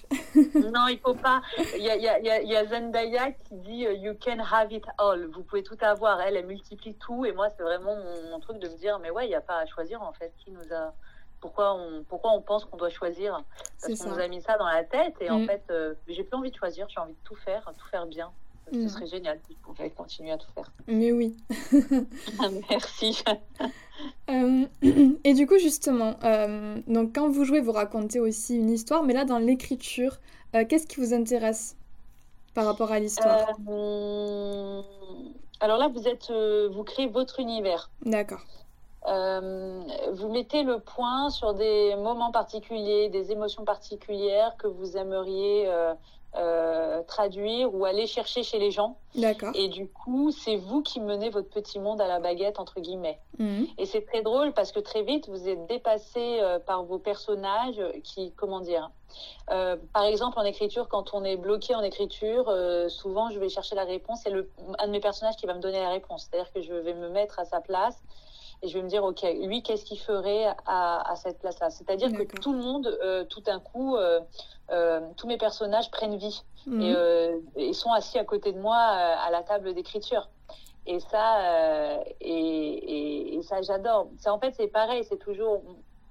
Non. 0.54 0.86
Il 0.88 0.98
faut 0.98 1.14
pas. 1.14 1.40
Il 1.76 1.82
y 1.82 1.90
a, 1.90 1.96
y, 1.96 2.08
a, 2.08 2.42
y 2.42 2.56
a, 2.56 2.66
Zendaya 2.66 3.32
qui 3.32 3.54
dit 3.56 3.86
euh, 3.86 3.94
you 3.94 4.14
can 4.22 4.38
have 4.38 4.72
it 4.72 4.84
all. 4.98 5.26
Vous 5.32 5.42
pouvez 5.42 5.62
tout 5.62 5.78
avoir. 5.80 6.20
Elle 6.20 6.36
elle 6.36 6.46
multiplie 6.46 6.94
tout. 6.94 7.24
Et 7.24 7.32
moi 7.32 7.48
c'est 7.56 7.62
vraiment 7.62 7.96
mon, 7.96 8.30
mon, 8.30 8.40
truc 8.40 8.58
de 8.58 8.68
me 8.68 8.76
dire 8.76 8.98
mais 8.98 9.10
ouais 9.10 9.26
il 9.26 9.28
n'y 9.28 9.34
a 9.34 9.40
pas 9.40 9.58
à 9.58 9.66
choisir 9.66 10.02
en 10.02 10.12
fait. 10.12 10.32
Qui 10.38 10.50
nous 10.50 10.74
a 10.74 10.92
pourquoi 11.44 11.74
on, 11.74 12.04
pourquoi 12.04 12.32
on 12.32 12.40
pense 12.40 12.64
qu'on 12.64 12.78
doit 12.78 12.88
choisir 12.88 13.44
Parce 13.82 14.00
qu'on 14.00 14.08
nous 14.08 14.18
a 14.18 14.28
mis 14.28 14.40
ça 14.40 14.56
dans 14.56 14.64
la 14.64 14.82
tête 14.82 15.14
et 15.20 15.28
en 15.28 15.40
mm. 15.40 15.46
fait, 15.46 15.62
euh, 15.68 15.92
j'ai 16.08 16.24
plus 16.24 16.34
envie 16.38 16.50
de 16.50 16.56
choisir, 16.56 16.88
j'ai 16.88 16.98
envie 16.98 17.12
de 17.12 17.18
tout 17.22 17.34
faire, 17.34 17.70
tout 17.76 17.86
faire 17.88 18.06
bien. 18.06 18.30
Ce 18.72 18.78
mm. 18.78 18.88
serait 18.88 19.06
génial 19.06 19.38
si 19.46 19.54
on 19.60 19.74
pouvait 19.74 19.90
continuer 19.90 20.30
à 20.30 20.38
tout 20.38 20.50
faire. 20.54 20.72
Mais 20.86 21.12
oui. 21.12 21.36
Merci. 22.70 23.22
Euh, 24.28 24.66
et 25.24 25.34
du 25.34 25.46
coup, 25.46 25.56
justement, 25.56 26.16
euh, 26.24 26.78
donc 26.88 27.14
quand 27.14 27.28
vous 27.28 27.44
jouez, 27.44 27.60
vous 27.60 27.70
racontez 27.72 28.18
aussi 28.18 28.56
une 28.56 28.68
histoire, 28.70 29.04
mais 29.04 29.14
là, 29.14 29.24
dans 29.24 29.38
l'écriture, 29.38 30.18
qu'est-ce 30.52 30.88
qui 30.88 30.98
vous 30.98 31.14
intéresse 31.14 31.76
par 32.54 32.66
rapport 32.66 32.90
à 32.90 32.98
l'histoire? 32.98 33.46
Alors 35.60 35.78
là, 35.78 35.88
vous 35.88 36.08
êtes, 36.08 36.32
vous 36.72 36.82
créez 36.82 37.06
votre 37.06 37.38
univers. 37.38 37.88
D'accord. 38.04 38.42
Euh, 39.06 39.82
vous 40.12 40.28
mettez 40.28 40.62
le 40.62 40.78
point 40.78 41.30
sur 41.30 41.54
des 41.54 41.94
moments 41.96 42.32
particuliers, 42.32 43.08
des 43.10 43.32
émotions 43.32 43.64
particulières 43.64 44.56
que 44.56 44.66
vous 44.66 44.96
aimeriez 44.96 45.66
euh, 45.66 45.92
euh, 46.36 47.02
traduire 47.02 47.74
ou 47.74 47.84
aller 47.84 48.06
chercher 48.06 48.42
chez 48.42 48.58
les 48.58 48.70
gens. 48.70 48.96
D'accord. 49.14 49.50
Et 49.54 49.68
du 49.68 49.88
coup, 49.88 50.30
c'est 50.30 50.56
vous 50.56 50.82
qui 50.82 51.00
menez 51.00 51.28
votre 51.28 51.50
petit 51.50 51.78
monde 51.78 52.00
à 52.00 52.08
la 52.08 52.18
baguette, 52.18 52.58
entre 52.58 52.80
guillemets. 52.80 53.20
Mhm. 53.38 53.66
Et 53.76 53.84
c'est 53.84 54.06
très 54.06 54.22
drôle 54.22 54.54
parce 54.54 54.72
que 54.72 54.80
très 54.80 55.02
vite, 55.02 55.28
vous 55.28 55.48
êtes 55.48 55.66
dépassé 55.66 56.40
par 56.66 56.84
vos 56.84 56.98
personnages 56.98 57.80
qui, 58.02 58.32
comment 58.32 58.60
dire, 58.60 58.90
par 59.46 60.04
exemple, 60.04 60.38
en 60.38 60.44
écriture, 60.44 60.88
quand 60.88 61.12
on 61.12 61.24
est 61.24 61.36
bloqué 61.36 61.74
en 61.74 61.82
écriture, 61.82 62.50
souvent 62.88 63.30
je 63.30 63.38
vais 63.38 63.50
chercher 63.50 63.76
la 63.76 63.84
réponse. 63.84 64.20
C'est 64.24 64.32
un 64.78 64.86
de 64.86 64.92
mes 64.92 65.00
personnages 65.00 65.36
qui 65.36 65.46
va 65.46 65.54
me 65.54 65.60
donner 65.60 65.80
la 65.80 65.90
réponse. 65.90 66.26
C'est-à-dire 66.28 66.50
que 66.52 66.62
je 66.62 66.72
vais 66.72 66.94
me 66.94 67.10
mettre 67.10 67.38
à 67.38 67.44
sa 67.44 67.60
place 67.60 68.02
et 68.64 68.68
je 68.68 68.78
vais 68.78 68.82
me 68.82 68.88
dire, 68.88 69.04
OK, 69.04 69.22
lui, 69.42 69.62
qu'est-ce 69.62 69.84
qu'il 69.84 69.98
ferait 69.98 70.46
à, 70.64 71.12
à 71.12 71.16
cette 71.16 71.38
place-là? 71.38 71.68
C'est-à-dire 71.68 72.10
que 72.12 72.22
tout 72.40 72.54
le 72.54 72.60
monde, 72.60 72.98
euh, 73.04 73.24
tout 73.24 73.42
d'un 73.42 73.60
coup, 73.60 73.94
euh, 73.94 74.20
euh, 74.70 75.00
tous 75.18 75.26
mes 75.26 75.36
personnages 75.36 75.90
prennent 75.90 76.16
vie 76.16 76.42
mhm. 76.66 76.80
et, 77.56 77.68
et, 77.68 77.72
sont 77.74 77.92
assis 77.92 78.18
à 78.18 78.24
côté 78.24 78.52
de 78.52 78.58
moi 78.58 78.76
à 78.76 79.30
la 79.30 79.42
table 79.42 79.74
d'écriture. 79.74 80.30
Et 80.86 80.98
ça, 81.00 82.00
et, 82.20 82.30
et, 82.30 83.36
et, 83.36 83.42
ça, 83.42 83.60
j'adore. 83.60 84.08
C'est 84.18 84.30
en 84.30 84.38
fait, 84.38 84.54
c'est 84.56 84.68
pareil, 84.68 85.04
c'est 85.04 85.18
toujours, 85.18 85.62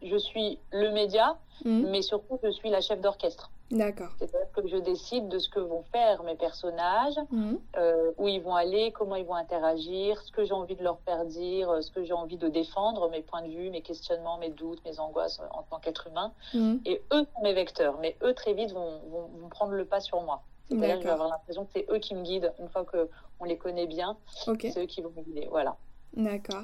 je 0.03 0.17
suis 0.17 0.59
le 0.71 0.91
média, 0.91 1.37
mhm. 1.65 1.89
mais 1.89 2.01
surtout, 2.01 2.39
je 2.43 2.49
suis 2.49 2.69
la 2.69 2.81
chef 2.81 3.01
d'orchestre. 3.01 3.51
D'accord. 3.71 4.09
C'est-à-dire 4.19 4.51
que 4.55 4.67
je 4.67 4.77
décide 4.77 5.29
de 5.29 5.39
ce 5.39 5.49
que 5.49 5.59
vont 5.59 5.83
faire 5.91 6.21
mes 6.23 6.35
personnages, 6.35 7.17
mhm. 7.31 7.59
euh, 7.77 8.11
où 8.17 8.27
ils 8.27 8.41
vont 8.41 8.53
aller, 8.53 8.91
comment 8.91 9.15
ils 9.15 9.25
vont 9.25 9.35
interagir, 9.35 10.21
ce 10.21 10.31
que 10.31 10.43
j'ai 10.43 10.53
envie 10.53 10.75
de 10.75 10.83
leur 10.83 10.99
faire 10.99 11.25
dire, 11.25 11.69
euh, 11.69 11.81
ce 11.81 11.89
que 11.89 12.03
j'ai 12.03 12.13
envie 12.13 12.37
de 12.37 12.49
défendre, 12.49 13.09
mes 13.09 13.21
points 13.21 13.41
de 13.41 13.49
vue, 13.49 13.69
mes 13.71 13.81
questionnements, 13.81 14.37
mes 14.37 14.49
doutes, 14.49 14.83
mes 14.85 14.99
angoisses 14.99 15.39
euh, 15.39 15.57
en 15.57 15.63
tant 15.63 15.79
qu'être 15.79 16.07
humain. 16.07 16.31
Mhm. 16.53 16.81
Et 16.85 17.01
eux 17.13 17.25
sont 17.33 17.41
mes 17.41 17.53
vecteurs, 17.53 17.97
mais 17.99 18.15
eux 18.23 18.33
très 18.33 18.53
vite 18.53 18.71
vont, 18.71 18.99
vont, 19.09 19.49
prendre 19.49 19.73
le 19.73 19.85
pas 19.85 19.99
sur 19.99 20.21
moi. 20.21 20.43
C'est-à-dire 20.69 20.95
que 20.95 21.01
je 21.01 21.07
vais 21.07 21.13
avoir 21.13 21.29
l'impression 21.29 21.65
que 21.65 21.71
c'est 21.75 21.85
eux 21.91 21.99
qui 21.99 22.15
me 22.15 22.23
guident 22.23 22.53
une 22.59 22.69
fois 22.69 22.85
qu'on 22.85 23.43
les 23.43 23.57
connaît 23.57 23.85
bien. 23.85 24.17
C'est 24.27 24.77
eux 24.77 24.85
qui 24.85 25.01
vont 25.01 25.11
me 25.15 25.21
guider. 25.21 25.47
Voilà. 25.51 25.75
D'accord. 26.15 26.63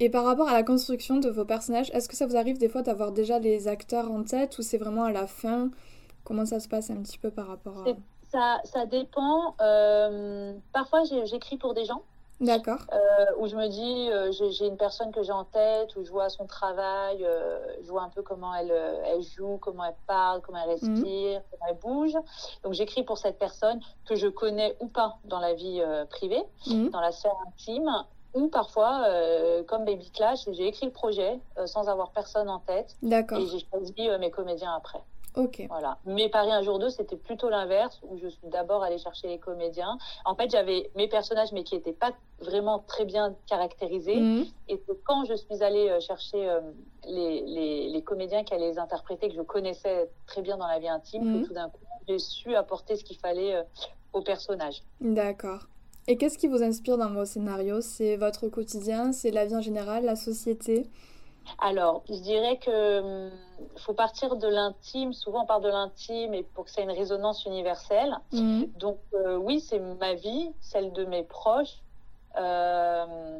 Et 0.00 0.10
par 0.10 0.24
rapport 0.24 0.48
à 0.48 0.54
la 0.54 0.62
construction 0.62 1.18
de 1.18 1.30
vos 1.30 1.44
personnages, 1.44 1.90
est-ce 1.92 2.08
que 2.08 2.16
ça 2.16 2.26
vous 2.26 2.36
arrive 2.36 2.58
des 2.58 2.68
fois 2.68 2.82
d'avoir 2.82 3.12
déjà 3.12 3.38
les 3.38 3.68
acteurs 3.68 4.10
en 4.10 4.24
tête 4.24 4.58
ou 4.58 4.62
c'est 4.62 4.78
vraiment 4.78 5.04
à 5.04 5.12
la 5.12 5.26
fin? 5.26 5.70
Comment 6.24 6.46
ça 6.46 6.58
se 6.58 6.68
passe 6.68 6.90
un 6.90 6.96
petit 6.96 7.18
peu 7.18 7.30
par 7.30 7.46
rapport 7.46 7.78
à... 7.78 7.84
Ça, 8.32 8.60
ça 8.64 8.86
dépend. 8.86 9.54
Euh, 9.60 10.54
parfois, 10.72 11.02
j'écris 11.04 11.56
pour 11.56 11.74
des 11.74 11.84
gens. 11.84 12.02
D'accord. 12.40 12.80
Euh, 12.92 13.26
où 13.38 13.46
je 13.46 13.54
me 13.54 13.68
dis, 13.68 14.10
euh, 14.10 14.32
j'ai 14.50 14.66
une 14.66 14.76
personne 14.76 15.12
que 15.12 15.22
j'ai 15.22 15.30
en 15.30 15.44
tête, 15.44 15.94
où 15.94 16.04
je 16.04 16.10
vois 16.10 16.28
son 16.28 16.46
travail, 16.46 17.24
je 17.80 17.88
vois 17.88 18.02
un 18.02 18.08
peu 18.08 18.22
comment 18.22 18.52
elle, 18.52 18.72
elle 19.06 19.22
joue, 19.22 19.58
comment 19.58 19.84
elle 19.84 19.94
parle, 20.08 20.40
comment 20.40 20.58
elle 20.64 20.70
respire, 20.70 21.38
mhm. 21.38 21.42
comment 21.50 21.66
elle 21.68 21.78
bouge. 21.78 22.14
Donc 22.64 22.72
j'écris 22.72 23.04
pour 23.04 23.18
cette 23.18 23.38
personne 23.38 23.78
que 24.04 24.16
je 24.16 24.26
connais 24.26 24.76
ou 24.80 24.88
pas 24.88 25.18
dans 25.26 25.38
la 25.38 25.54
vie 25.54 25.80
privée, 26.10 26.42
mhm. 26.66 26.90
dans 26.90 27.00
la 27.00 27.12
sphère 27.12 27.36
intime. 27.46 27.88
Ou 28.34 28.48
parfois, 28.48 29.06
comme 29.68 29.84
Baby 29.84 30.10
Clash, 30.10 30.48
j'ai 30.52 30.66
écrit 30.66 30.86
le 30.86 30.92
projet 30.92 31.38
sans 31.66 31.88
avoir 31.88 32.10
personne 32.10 32.48
en 32.48 32.58
tête. 32.58 32.96
D'accord. 33.02 33.38
Et 33.38 33.46
j'ai 33.46 33.64
choisi 33.70 34.08
mes 34.18 34.30
comédiens 34.30 34.74
après. 34.74 35.00
Ok. 35.36 35.64
Voilà. 35.68 35.98
Mais 36.04 36.28
Paris 36.28 36.52
un 36.52 36.62
jour 36.62 36.78
deux, 36.78 36.90
c'était 36.90 37.16
plutôt 37.16 37.48
l'inverse, 37.48 38.00
où 38.08 38.16
je 38.18 38.28
suis 38.28 38.46
d'abord 38.48 38.84
allée 38.84 38.98
chercher 38.98 39.26
les 39.28 39.38
comédiens. 39.38 39.98
En 40.24 40.34
fait, 40.36 40.50
j'avais 40.50 40.90
mes 40.94 41.08
personnages, 41.08 41.50
mais 41.52 41.64
qui 41.64 41.74
n'étaient 41.74 41.92
pas 41.92 42.12
vraiment 42.40 42.78
très 42.86 43.04
bien 43.04 43.34
caractérisés. 43.46 44.20
Mhm. 44.20 44.46
Et 44.68 44.80
quand 45.04 45.24
je 45.24 45.34
suis 45.34 45.62
allée 45.62 45.90
euh, 45.90 46.00
chercher 46.00 46.48
euh, 46.48 46.60
les, 47.06 47.40
les, 47.42 47.88
les, 47.88 48.02
comédiens 48.02 48.44
qui 48.44 48.54
allaient 48.54 48.70
les 48.70 48.78
interpréter, 48.78 49.28
que 49.28 49.34
je 49.34 49.42
connaissais 49.42 50.08
très 50.26 50.42
bien 50.42 50.56
dans 50.56 50.68
la 50.68 50.78
vie 50.78 50.88
intime, 50.88 51.22
que 51.22 51.38
mhm. 51.38 51.46
tout 51.46 51.54
d'un 51.54 51.68
coup, 51.68 51.80
j'ai 52.08 52.18
su 52.18 52.54
apporter 52.54 52.96
ce 52.96 53.02
qu'il 53.02 53.18
fallait 53.18 53.56
euh, 53.56 53.62
aux 54.12 54.22
personnages. 54.22 54.82
D'accord. 55.00 55.66
Et 56.06 56.16
qu'est-ce 56.16 56.36
qui 56.36 56.48
vous 56.48 56.62
inspire 56.62 56.98
dans 56.98 57.10
vos 57.10 57.24
scénarios? 57.24 57.80
C'est 57.80 58.16
votre 58.16 58.48
quotidien, 58.48 59.12
c'est 59.12 59.30
la 59.30 59.46
vie 59.46 59.56
en 59.56 59.62
général, 59.62 60.04
la 60.04 60.16
société? 60.16 60.86
Alors, 61.58 62.02
je 62.08 62.20
dirais 62.20 62.58
que 62.58 63.00
hum, 63.00 63.30
faut 63.76 63.94
partir 63.94 64.36
de 64.36 64.48
l'intime. 64.48 65.12
Souvent, 65.12 65.42
on 65.42 65.46
part 65.46 65.60
de 65.60 65.68
l'intime 65.68 66.34
et 66.34 66.42
pour 66.42 66.64
que 66.64 66.70
ça 66.70 66.80
ait 66.80 66.84
une 66.84 66.90
résonance 66.90 67.44
universelle. 67.46 68.16
Mhm. 68.32 68.66
Donc, 68.76 68.98
euh, 69.14 69.36
oui, 69.36 69.60
c'est 69.60 69.78
ma 69.78 70.14
vie, 70.14 70.52
celle 70.60 70.92
de 70.92 71.04
mes 71.04 71.22
proches. 71.22 71.82
Euh, 72.36 73.38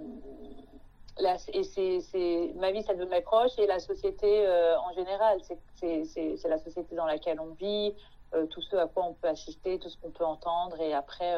et 1.52 1.62
c'est 1.62 2.52
ma 2.56 2.72
vie, 2.72 2.82
celle 2.82 2.98
de 2.98 3.04
mes 3.04 3.20
proches 3.20 3.56
et 3.58 3.66
la 3.66 3.78
société 3.78 4.46
euh, 4.46 4.76
en 4.78 4.92
général. 4.94 5.38
C'est 5.74 6.48
la 6.48 6.58
société 6.58 6.94
dans 6.96 7.06
laquelle 7.06 7.40
on 7.40 7.54
vit, 7.54 7.94
tout 8.50 8.60
ce 8.60 8.74
à 8.74 8.88
quoi 8.88 9.04
on 9.04 9.14
peut 9.14 9.28
assister, 9.28 9.78
tout 9.78 9.88
ce 9.88 9.96
qu'on 9.96 10.10
peut 10.10 10.24
entendre. 10.24 10.80
Et 10.80 10.92
après, 10.92 11.32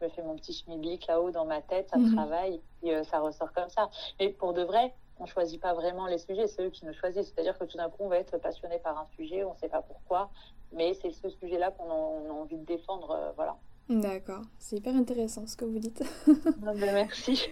je 0.00 0.06
me 0.06 0.10
fais 0.10 0.22
mon 0.22 0.36
petit 0.36 0.52
schmilblick 0.52 1.06
là-haut 1.06 1.30
dans 1.30 1.44
ma 1.44 1.60
tête, 1.60 1.88
ça 1.90 1.98
mhm. 1.98 2.14
travaille 2.14 2.60
et 2.82 3.04
ça 3.04 3.20
ressort 3.20 3.52
comme 3.52 3.68
ça. 3.68 3.90
Mais 4.18 4.30
pour 4.30 4.52
de 4.54 4.62
vrai, 4.62 4.94
on 5.18 5.26
choisit 5.26 5.60
pas 5.60 5.74
vraiment 5.74 6.06
les 6.06 6.18
sujets, 6.18 6.46
c'est 6.46 6.64
eux 6.64 6.70
qui 6.70 6.86
nous 6.86 6.94
choisissent. 6.94 7.32
C'est-à-dire 7.34 7.58
que 7.58 7.64
tout 7.64 7.76
d'un 7.76 7.88
coup, 7.90 8.04
on 8.04 8.08
va 8.08 8.18
être 8.18 8.38
passionné 8.38 8.78
par 8.78 8.98
un 8.98 9.06
sujet, 9.16 9.44
on 9.44 9.52
ne 9.52 9.58
sait 9.58 9.68
pas 9.68 9.82
pourquoi, 9.82 10.30
mais 10.72 10.94
c'est 10.94 11.12
ce 11.12 11.28
sujet-là 11.28 11.70
qu'on 11.72 11.90
a, 11.90 12.32
envie 12.32 12.56
de 12.56 12.64
défendre, 12.64 13.10
euh, 13.10 13.30
voilà. 13.36 13.56
D'accord, 13.90 14.42
c'est 14.60 14.76
hyper 14.76 14.94
intéressant 14.94 15.46
ce 15.48 15.56
que 15.56 15.64
vous 15.64 15.80
dites. 15.80 16.02
Ben, 16.62 16.74
merci. 16.76 17.48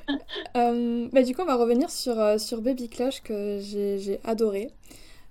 euh, 0.57 1.09
bah, 1.13 1.23
du 1.23 1.35
coup, 1.35 1.43
on 1.43 1.47
va 1.47 1.57
revenir 1.57 1.91
sur, 1.91 2.19
euh, 2.19 2.39
sur 2.39 2.63
Baby 2.63 2.89
Clash 2.89 3.23
que 3.23 3.59
j'ai 3.59 4.21
adoré. 4.25 4.71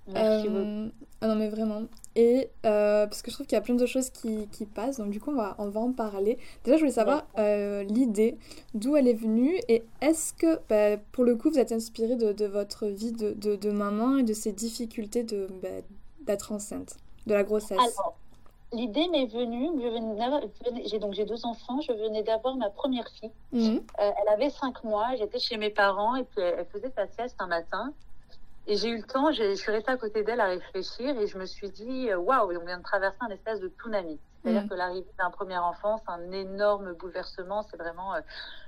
Merci 0.06 0.48
beaucoup. 0.48 0.58
Euh, 0.58 0.88
ah 1.20 1.28
non, 1.28 1.34
mais 1.34 1.48
vraiment. 1.48 1.82
Et 2.18 2.50
euh, 2.66 3.06
parce 3.06 3.22
que 3.22 3.30
je 3.30 3.36
trouve 3.36 3.46
qu'il 3.46 3.54
y 3.54 3.60
a 3.60 3.62
plein 3.62 3.76
de 3.76 3.86
choses 3.86 4.10
qui, 4.10 4.48
qui, 4.48 4.66
passent, 4.66 4.98
donc 4.98 5.10
du 5.10 5.20
coup, 5.20 5.30
on 5.30 5.36
va, 5.36 5.54
on 5.58 5.68
va 5.68 5.78
en 5.78 5.92
parler. 5.92 6.36
Déjà, 6.64 6.76
je 6.76 6.80
voulais 6.80 6.90
savoir 6.90 7.24
euh, 7.38 7.84
l'idée, 7.84 8.36
d'où 8.74 8.96
elle 8.96 9.06
est 9.06 9.14
venue, 9.14 9.56
et 9.68 9.84
est-ce 10.00 10.34
que, 10.34 10.58
bah, 10.68 11.00
pour 11.12 11.22
le 11.22 11.36
coup, 11.36 11.48
vous 11.48 11.60
êtes 11.60 11.70
inspiré 11.70 12.16
de, 12.16 12.32
de 12.32 12.46
votre 12.46 12.88
vie 12.88 13.12
de, 13.12 13.34
de, 13.34 13.54
de, 13.54 13.70
maman 13.70 14.18
et 14.18 14.24
de 14.24 14.32
ses 14.32 14.50
difficultés 14.50 15.22
d'être 15.22 15.84
bah, 16.26 16.34
enceinte, 16.50 16.96
de 17.28 17.34
la 17.34 17.44
grossesse? 17.44 17.78
Alors, 17.78 18.16
l'idée 18.72 19.06
m'est 19.12 19.26
venue, 19.26 19.70
j'ai 20.86 20.98
donc 20.98 21.14
j'ai 21.14 21.24
deux 21.24 21.46
enfants, 21.46 21.80
je 21.82 21.92
venais 21.92 22.24
d'avoir 22.24 22.56
ma 22.56 22.68
première 22.68 23.08
fille. 23.10 23.30
Mhm. 23.52 23.80
Euh, 24.00 24.10
elle 24.20 24.28
avait 24.28 24.50
cinq 24.50 24.82
mois, 24.82 25.14
j'étais 25.16 25.38
chez 25.38 25.56
mes 25.56 25.70
parents 25.70 26.16
et 26.16 26.24
puis 26.24 26.42
elle, 26.42 26.66
faisait 26.72 26.90
sa 26.90 27.06
sieste 27.06 27.36
un 27.38 27.46
matin. 27.46 27.92
Et 28.70 28.76
j'ai 28.76 28.90
eu 28.90 28.98
le 28.98 29.02
temps, 29.02 29.32
je 29.32 29.54
suis 29.54 29.72
restée 29.72 29.90
à 29.90 29.96
côté 29.96 30.22
d'elle 30.22 30.40
à 30.40 30.46
réfléchir 30.46 31.18
et 31.18 31.26
je 31.26 31.38
me 31.38 31.46
suis 31.46 31.70
dit, 31.70 32.12
waouh, 32.14 32.54
on 32.54 32.64
vient 32.66 32.78
de 32.78 32.82
traverser 32.82 33.18
un 33.20 33.30
espèce 33.30 33.60
de 33.60 33.68
tsunami. 33.68 34.20
C'est-à-dire 34.42 34.62
mhm. 34.62 34.68
que 34.68 34.74
l'arrivée 34.74 35.12
d'un 35.18 35.30
premier 35.30 35.56
enfant, 35.56 35.96
c'est 35.98 36.12
un 36.12 36.30
énorme 36.32 36.92
bouleversement. 36.92 37.62
C'est 37.62 37.78
vraiment, 37.78 38.14
euh, 38.14 38.20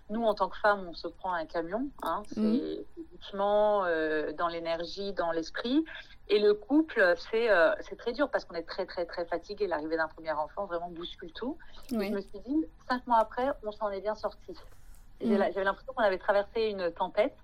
nous 0.08 0.24
en 0.24 0.34
tant 0.34 0.48
que 0.48 0.56
femmes, 0.56 0.86
on 0.88 0.94
se 0.94 1.06
prend 1.06 1.32
un 1.34 1.44
camion. 1.44 1.86
Hein, 2.02 2.22
c'est 2.32 2.40
mhm. 2.40 2.84
physiquement, 2.94 3.84
euh, 3.84 4.32
dans 4.32 4.48
l'énergie, 4.48 5.12
dans 5.12 5.32
l'esprit. 5.32 5.84
Et 6.28 6.38
le 6.38 6.54
couple, 6.54 7.14
c'est 7.30 7.50
euh, 7.50 7.74
très 7.98 8.12
dur 8.12 8.30
parce 8.30 8.46
qu'on 8.46 8.54
est 8.54 8.66
très, 8.66 8.86
très, 8.86 9.04
très 9.04 9.26
fatigué. 9.26 9.66
L'arrivée 9.66 9.98
d'un 9.98 10.08
premier 10.08 10.32
enfant 10.32 10.64
vraiment 10.64 10.88
bouscule 10.88 11.32
tout. 11.32 11.58
je 11.90 11.96
me 11.96 12.20
suis 12.20 12.40
dit, 12.40 12.64
cinq 12.88 13.06
mois 13.06 13.18
après, 13.18 13.50
on 13.64 13.72
s'en 13.72 13.90
est 13.90 14.00
bien 14.00 14.14
sorti. 14.14 14.56
Mhm. 15.22 15.36
J'avais 15.36 15.64
l'impression 15.64 15.92
qu'on 15.92 16.02
avait 16.02 16.18
traversé 16.18 16.70
une 16.70 16.90
tempête 16.92 17.36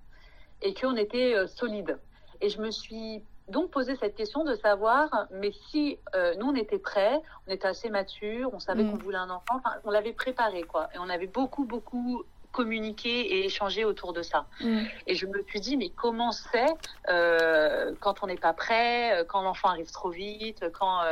et 0.63 0.75
qu'on 0.75 0.97
était 0.97 1.35
euh, 1.35 1.47
solide. 1.47 1.99
Et 2.40 2.49
je 2.49 2.61
me 2.61 2.71
suis 2.71 3.23
donc 3.49 3.71
posé 3.71 3.95
cette 3.97 4.16
question 4.16 4.45
de 4.45 4.55
savoir, 4.57 5.28
mais 5.31 5.52
si 5.71 5.99
euh, 6.14 6.35
nous 6.37 6.47
on 6.47 6.55
était 6.55 6.78
prêts, 6.78 7.21
on 7.47 7.52
était 7.52 7.69
assez 7.69 7.90
matures, 7.90 8.50
on 8.52 8.59
savait 8.59 8.83
mm. 8.83 8.90
qu'on 8.90 8.97
voulait 8.99 9.19
un 9.19 9.31
enfant, 9.31 9.61
on 9.85 9.90
l'avait 9.90 10.12
préparé 10.12 10.62
quoi, 10.62 10.88
et 10.95 10.99
on 10.99 11.09
avait 11.09 11.28
beaucoup 11.28 11.64
beaucoup 11.64 12.25
communiqué 12.57 13.21
et 13.35 13.47
échangé 13.47 13.85
autour 13.85 14.13
de 14.13 14.23
ça. 14.23 14.47
Mm. 14.61 14.85
Et 15.07 15.15
je 15.15 15.27
me 15.27 15.43
suis 15.49 15.61
dit, 15.61 15.77
mais 15.77 15.91
comment 15.91 16.33
c'est 16.33 16.75
euh, 17.09 17.93
quand 18.01 18.23
on 18.23 18.27
n'est 18.27 18.37
pas 18.37 18.53
prêt, 18.53 19.21
euh, 19.21 19.25
quand 19.25 19.43
l'enfant 19.43 19.69
arrive 19.69 19.91
trop 19.91 20.11
vite, 20.11 20.65
quand 20.73 21.03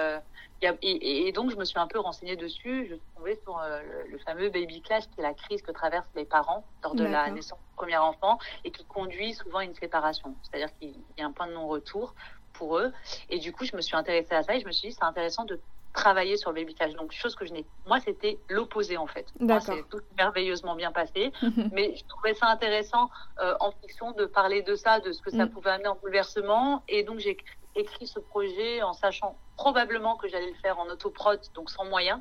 et, 0.82 1.32
donc, 1.32 1.50
je 1.50 1.56
me 1.56 1.64
suis 1.64 1.78
un 1.78 1.86
peu 1.86 1.98
renseignée 1.98 2.36
dessus. 2.36 2.86
Je 2.88 2.94
suis 2.94 3.02
tombée 3.16 3.38
sur 3.42 3.58
euh, 3.58 3.80
le, 4.10 4.18
fameux 4.18 4.50
baby 4.50 4.80
clash, 4.80 5.04
qui 5.04 5.20
est 5.20 5.22
la 5.22 5.34
crise 5.34 5.62
que 5.62 5.72
traversent 5.72 6.08
les 6.14 6.24
parents 6.24 6.64
lors 6.82 6.94
de 6.94 7.04
la 7.04 7.30
naissance 7.30 7.58
du 7.58 7.76
premier 7.76 7.96
enfant 7.96 8.38
et 8.64 8.70
qui 8.70 8.84
conduit 8.84 9.34
souvent 9.34 9.58
à 9.58 9.64
une 9.64 9.74
séparation. 9.74 10.34
C'est-à-dire 10.42 10.74
qu'il 10.78 10.94
y 11.18 11.22
a 11.22 11.26
un 11.26 11.32
point 11.32 11.46
de 11.46 11.52
non-retour 11.52 12.14
pour 12.52 12.78
eux. 12.78 12.92
Et 13.30 13.38
du 13.38 13.52
coup, 13.52 13.64
je 13.64 13.76
me 13.76 13.82
suis 13.82 13.96
intéressée 13.96 14.34
à 14.34 14.42
ça 14.42 14.54
et 14.54 14.60
je 14.60 14.66
me 14.66 14.72
suis 14.72 14.88
dit, 14.88 14.94
c'est 14.94 15.04
intéressant 15.04 15.44
de 15.44 15.60
travailler 15.94 16.36
sur 16.36 16.52
le 16.52 16.60
baby. 16.60 16.74
Donc, 16.98 17.12
chose 17.12 17.34
que 17.34 17.46
je 17.46 17.52
n'ai. 17.52 17.64
Moi, 17.86 18.00
c'était 18.00 18.38
l'opposé 18.50 18.98
en 18.98 19.06
fait. 19.06 19.26
Moi, 19.40 19.60
c'est 19.60 19.88
tout 19.88 20.00
merveilleusement 20.18 20.74
bien 20.74 20.92
passé. 20.92 21.32
mais 21.72 21.94
je 21.96 22.04
trouvais 22.06 22.34
ça 22.34 22.48
intéressant 22.48 23.08
euh, 23.40 23.54
en 23.60 23.70
fiction 23.70 24.10
de 24.12 24.26
parler 24.26 24.62
de 24.62 24.74
ça, 24.74 25.00
de 25.00 25.12
ce 25.12 25.22
que 25.22 25.30
ça 25.30 25.46
mm. 25.46 25.50
pouvait 25.50 25.70
amener 25.70 25.88
en 25.88 25.94
bouleversement. 25.94 26.82
Et 26.88 27.04
donc, 27.04 27.20
j'ai 27.20 27.38
écrit 27.76 28.06
ce 28.06 28.18
projet 28.18 28.82
en 28.82 28.92
sachant 28.92 29.38
probablement 29.56 30.16
que 30.16 30.28
j'allais 30.28 30.50
le 30.50 30.56
faire 30.56 30.78
en 30.78 30.86
autoprod, 30.88 31.40
donc 31.54 31.70
sans 31.70 31.84
moyens. 31.84 32.20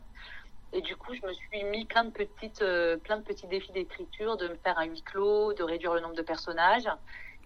Et 0.72 0.82
du 0.82 0.96
coup, 0.96 1.14
je 1.14 1.26
me 1.28 1.34
suis 1.34 1.64
mis 1.66 1.86
plein 1.86 2.06
de 2.06 2.12
petites, 2.12 2.62
euh, 2.62 2.98
plein 2.98 3.18
de 3.18 3.24
petits 3.24 3.48
défis 3.48 3.72
d'écriture, 3.72 4.38
de 4.38 4.48
me 4.48 4.56
faire 4.56 4.78
un 4.78 4.86
huis 4.86 5.02
clos, 5.04 5.54
de 5.54 5.64
réduire 5.64 5.94
le 5.94 6.00
nombre 6.00 6.16
de 6.16 6.22
personnages 6.22 6.90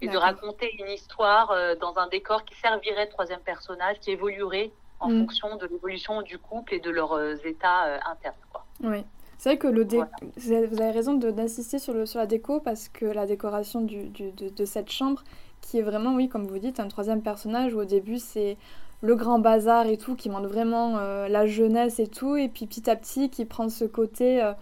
et 0.01 0.07
de 0.07 0.17
raconter 0.17 0.75
une 0.79 0.89
histoire 0.89 1.51
euh, 1.51 1.75
dans 1.75 1.97
un 1.97 2.07
décor 2.07 2.45
qui 2.45 2.55
servirait 2.55 3.07
de 3.07 3.11
troisième 3.11 3.39
personnage, 3.39 3.99
qui 3.99 4.11
évoluerait 4.11 4.71
en 4.99 5.09
mm. 5.09 5.19
fonction 5.19 5.55
de 5.57 5.67
l'évolution 5.67 6.21
du 6.21 6.37
couple 6.37 6.75
et 6.75 6.79
de 6.79 6.89
leurs 6.89 7.13
euh, 7.13 7.35
états 7.45 7.99
internes. 8.09 8.35
Quoi. 8.51 8.65
Oui. 8.83 9.03
C'est 9.37 9.49
vrai 9.49 9.57
que 9.57 9.67
le 9.67 9.85
dé... 9.85 10.01
vous 10.35 10.51
avez 10.51 10.91
raison 10.91 11.13
d'insister 11.13 11.77
sur, 11.77 11.93
le, 11.93 12.05
sur 12.05 12.19
la 12.19 12.25
déco 12.25 12.59
parce 12.59 12.89
que 12.89 13.05
la 13.05 13.27
décoration 13.27 13.81
du, 13.81 14.09
du, 14.09 14.31
de, 14.31 14.49
de, 14.49 14.65
cette 14.65 14.91
chambre, 14.91 15.23
qui 15.61 15.77
est 15.77 15.83
vraiment, 15.83 16.15
oui, 16.15 16.27
comme 16.27 16.47
vous 16.47 16.57
dites, 16.57 16.79
un 16.79 16.87
troisième 16.87 17.21
personnage 17.21 17.75
où 17.75 17.81
au 17.81 17.85
début 17.85 18.17
c'est 18.17 18.57
le 19.01 19.15
grand 19.15 19.39
bazar 19.39 19.85
et 19.85 19.97
tout, 19.97 20.15
qui 20.15 20.29
montre 20.29 20.47
vraiment 20.47 20.97
euh, 20.97 21.27
la 21.27 21.45
jeunesse 21.45 21.99
et 21.99 22.07
tout, 22.07 22.35
et 22.35 22.49
puis 22.49 22.65
petit 22.65 22.89
à 22.89 22.95
petit 22.95 23.29
qui 23.29 23.45
prend 23.45 23.69
ce 23.69 23.85
côté 23.85 24.41
euh, 24.41 24.53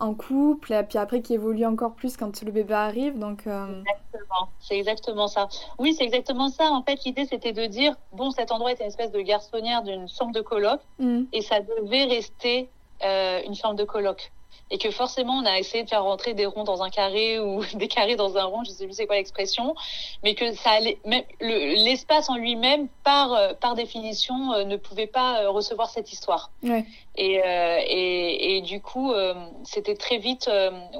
en 0.00 0.14
couple, 0.14 0.72
et 0.72 0.82
puis 0.82 0.98
après 0.98 1.22
qui 1.22 1.34
évolue 1.34 1.66
encore 1.66 1.94
plus 1.94 2.16
quand 2.16 2.42
le 2.42 2.50
bébé 2.50 2.74
arrive. 2.74 3.18
Donc, 3.18 3.46
euh, 3.46 3.82
Exactement, 3.82 4.48
c'est 4.60 4.78
exactement 4.78 5.28
ça. 5.28 5.48
Oui, 5.78 5.94
c'est 5.94 6.04
exactement 6.04 6.48
ça. 6.48 6.70
En 6.70 6.82
fait, 6.82 7.04
l'idée 7.04 7.26
c'était 7.26 7.52
de 7.52 7.66
dire, 7.66 7.94
bon, 8.12 8.30
cet 8.30 8.52
endroit 8.52 8.72
est 8.72 8.80
une 8.80 8.86
espèce 8.86 9.12
de 9.12 9.20
garçonnière 9.20 9.82
d'une 9.82 10.08
chambre 10.08 10.32
de 10.32 10.40
coloc, 10.40 10.80
mmh. 10.98 11.22
et 11.32 11.42
ça 11.42 11.60
devait 11.60 12.04
rester 12.04 12.68
une 13.02 13.54
chambre 13.54 13.76
de 13.76 13.84
coloc 13.84 14.32
et 14.70 14.78
que 14.78 14.90
forcément 14.90 15.34
on 15.34 15.46
a 15.46 15.58
essayé 15.58 15.84
de 15.84 15.88
faire 15.88 16.04
rentrer 16.04 16.34
des 16.34 16.46
ronds 16.46 16.64
dans 16.64 16.82
un 16.82 16.90
carré 16.90 17.38
ou 17.40 17.64
des 17.74 17.88
carrés 17.88 18.16
dans 18.16 18.36
un 18.36 18.44
rond, 18.44 18.64
je 18.64 18.70
sais 18.70 18.84
plus 18.84 18.94
c'est 18.94 19.06
quoi 19.06 19.16
l'expression, 19.16 19.74
mais 20.22 20.34
que 20.34 20.54
ça 20.54 20.70
allait, 20.70 20.98
même 21.04 21.24
l'espace 21.40 22.28
en 22.28 22.36
lui-même 22.36 22.88
par 23.04 23.32
euh, 23.32 23.54
par 23.54 23.74
définition 23.74 24.52
euh, 24.52 24.64
ne 24.64 24.76
pouvait 24.76 25.06
pas 25.06 25.42
euh, 25.42 25.50
recevoir 25.50 25.90
cette 25.90 26.12
histoire. 26.12 26.50
Ouais. 26.62 26.84
Et, 27.16 27.40
et, 27.42 28.56
et 28.56 28.60
du 28.60 28.80
coup 28.80 29.12
c'était 29.64 29.96
très 29.96 30.18
vite, 30.18 30.48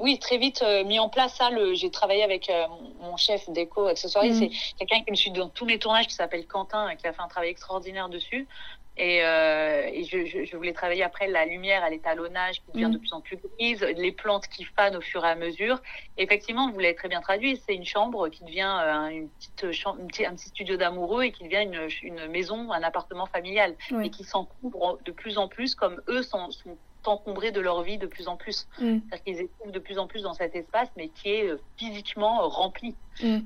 oui 0.01 0.19
très 0.19 0.37
vite 0.37 0.61
mis 0.85 0.99
en 0.99 1.07
place 1.07 1.35
ça. 1.35 1.49
Le, 1.49 1.75
j'ai 1.75 1.91
travaillé 1.91 2.23
avec 2.23 2.51
mon 2.99 3.15
chef 3.15 3.49
déco 3.49 3.85
accessoiriste, 3.85 4.41
mmh. 4.41 4.49
c'est 4.51 4.85
quelqu'un 4.85 5.05
qui 5.05 5.11
me 5.11 5.15
suit 5.15 5.31
dans 5.31 5.47
tous 5.47 5.65
mes 5.65 5.79
tournages 5.79 6.07
qui 6.07 6.15
s'appelle 6.15 6.45
Quentin, 6.45 6.93
qui 6.97 7.07
a 7.07 7.13
fait 7.13 7.21
un 7.21 7.29
travail 7.29 7.51
extraordinaire 7.51 8.09
dessus. 8.09 8.49
Et, 9.01 9.23
euh, 9.23 9.89
et 9.93 10.03
je, 10.03 10.25
je, 10.25 10.43
je, 10.43 10.57
voulais 10.57 10.73
travailler 10.73 11.03
après 11.03 11.27
la 11.27 11.45
lumière 11.45 11.85
à 11.85 11.89
l'étalonnage 11.89 12.61
qui 12.61 12.71
devient 12.73 12.87
mm. 12.87 12.91
de 12.91 12.97
plus 12.97 13.13
en 13.13 13.21
plus 13.21 13.37
grise, 13.37 13.81
les 13.81 14.11
plantes 14.11 14.47
qui 14.49 14.65
fanent 14.65 14.97
au 14.97 15.01
fur 15.01 15.23
et 15.25 15.29
à 15.29 15.35
mesure. 15.35 15.81
Et 16.17 16.23
effectivement, 16.23 16.69
vous 16.69 16.79
l'avez 16.79 16.95
très 16.95 17.07
bien 17.07 17.21
traduit, 17.21 17.61
c'est 17.65 17.73
une 17.73 17.85
chambre 17.85 18.27
qui 18.27 18.43
devient 18.43 18.77
euh, 18.81 19.07
une 19.07 19.29
petite 19.29 19.71
chambre, 19.71 20.01
un 20.01 20.35
petit 20.35 20.49
studio 20.49 20.75
d'amoureux 20.75 21.23
et 21.23 21.31
qui 21.31 21.45
devient 21.45 21.63
une, 21.63 21.87
une, 22.03 22.27
maison, 22.27 22.73
un 22.73 22.83
appartement 22.83 23.25
familial 23.25 23.75
et 24.03 24.09
qui 24.09 24.25
s'encombre 24.25 24.99
de 25.05 25.11
plus 25.13 25.37
en 25.37 25.47
plus 25.47 25.75
comme 25.75 26.01
eux 26.09 26.21
sont, 26.21 26.51
sont 26.51 26.77
encombrés 27.05 27.53
de 27.53 27.61
leur 27.61 27.81
vie 27.83 27.97
de 27.97 28.05
plus 28.05 28.27
en 28.27 28.35
plus. 28.35 28.67
Mm. 28.81 28.99
C'est-à-dire 29.07 29.23
qu'ils 29.23 29.39
éprouvent 29.39 29.71
de 29.71 29.79
plus 29.79 29.97
en 29.97 30.07
plus 30.07 30.23
dans 30.23 30.33
cet 30.33 30.57
espace, 30.57 30.89
mais 30.97 31.07
qui 31.07 31.29
est 31.29 31.47
euh, 31.47 31.57
physiquement 31.77 32.49
rempli. 32.49 32.95
Mm. 33.23 33.37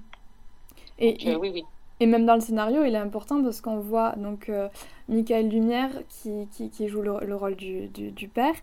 Et, 0.98 1.32
Donc, 1.32 1.42
oui, 1.44 1.52
oui. 1.54 1.64
Et 2.00 2.06
même 2.06 2.26
dans 2.26 2.36
le 2.36 2.42
scénario, 2.42 2.84
il 2.84 2.96
est 2.96 2.98
important 2.98 3.42
parce 3.44 3.62
qu'on 3.62 3.80
voit 3.80 4.14
donc 4.18 4.50
euh, 4.50 4.68
Michael 5.10 5.50
Lumière 5.50 5.92
qui, 6.10 6.88
joue 6.88 7.02
le, 7.02 7.26
le 7.26 7.36
rôle 7.36 7.56
du, 7.56 8.28
père, 8.34 8.56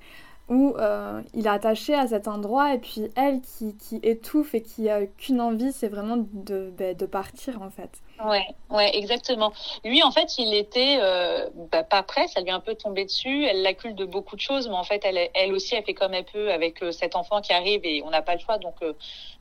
où 0.50 0.74
euh, 0.76 1.22
il 1.32 1.46
est 1.46 1.50
attaché 1.50 1.94
à 1.94 2.08
cet 2.08 2.26
endroit 2.26 2.74
et 2.74 2.78
puis 2.78 3.08
elle 3.16 3.40
qui, 3.40 3.76
qui 3.76 4.00
étouffe 4.02 4.52
et 4.54 4.62
qui 4.62 4.90
a 4.90 5.06
qu'une 5.06 5.40
envie, 5.40 5.72
c'est 5.72 5.88
vraiment 5.88 6.16
de, 6.18 6.72
de 6.76 7.06
partir 7.06 7.62
en 7.62 7.70
fait. 7.70 8.02
Ouais, 8.24 8.44
ouais, 8.68 8.94
exactement. 8.98 9.52
Lui, 9.84 10.02
en 10.02 10.10
fait, 10.10 10.36
il 10.38 10.52
était 10.52 10.98
euh, 11.00 11.48
bah, 11.70 11.84
pas 11.84 12.02
prêt, 12.02 12.26
ça 12.26 12.40
lui 12.40 12.48
est 12.48 12.52
un 12.52 12.60
peu 12.60 12.74
tombé 12.74 13.04
dessus. 13.04 13.46
Elle 13.46 13.62
l'accule 13.62 13.94
de 13.94 14.04
beaucoup 14.04 14.34
de 14.34 14.40
choses, 14.40 14.68
mais 14.68 14.74
en 14.74 14.82
fait, 14.84 15.02
elle, 15.04 15.30
elle 15.34 15.52
aussi, 15.54 15.76
elle 15.76 15.84
fait 15.84 15.94
comme 15.94 16.12
elle 16.12 16.24
peut 16.24 16.52
avec 16.52 16.82
euh, 16.82 16.90
cet 16.90 17.14
enfant 17.14 17.40
qui 17.40 17.52
arrive 17.52 17.80
et 17.84 18.02
on 18.04 18.10
n'a 18.10 18.20
pas 18.20 18.34
le 18.34 18.40
choix, 18.40 18.58
donc 18.58 18.74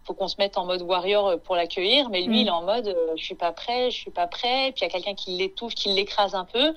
faut 0.06 0.14
qu'on 0.14 0.28
se 0.28 0.36
mette 0.38 0.58
en 0.58 0.66
mode 0.66 0.84
warrior 0.84 1.40
pour 1.42 1.56
l'accueillir. 1.56 2.10
Mais 2.12 2.22
lui, 2.22 2.38
mm. 2.38 2.42
il 2.42 2.48
est 2.48 2.52
en 2.52 2.64
mode, 2.64 2.96
je 3.18 3.24
suis 3.24 3.36
pas 3.36 3.52
prêt, 3.52 3.90
je 3.90 3.98
suis 3.98 4.12
pas 4.12 4.28
prêt. 4.28 4.72
puis 4.74 4.82
il 4.82 4.84
y 4.84 4.86
a 4.86 4.90
quelqu'un 4.90 5.16
qui 5.16 5.32
l'étouffe, 5.32 5.74
qui 5.74 5.90
l'écrase 5.90 6.36
un 6.36 6.46
peu. 6.46 6.74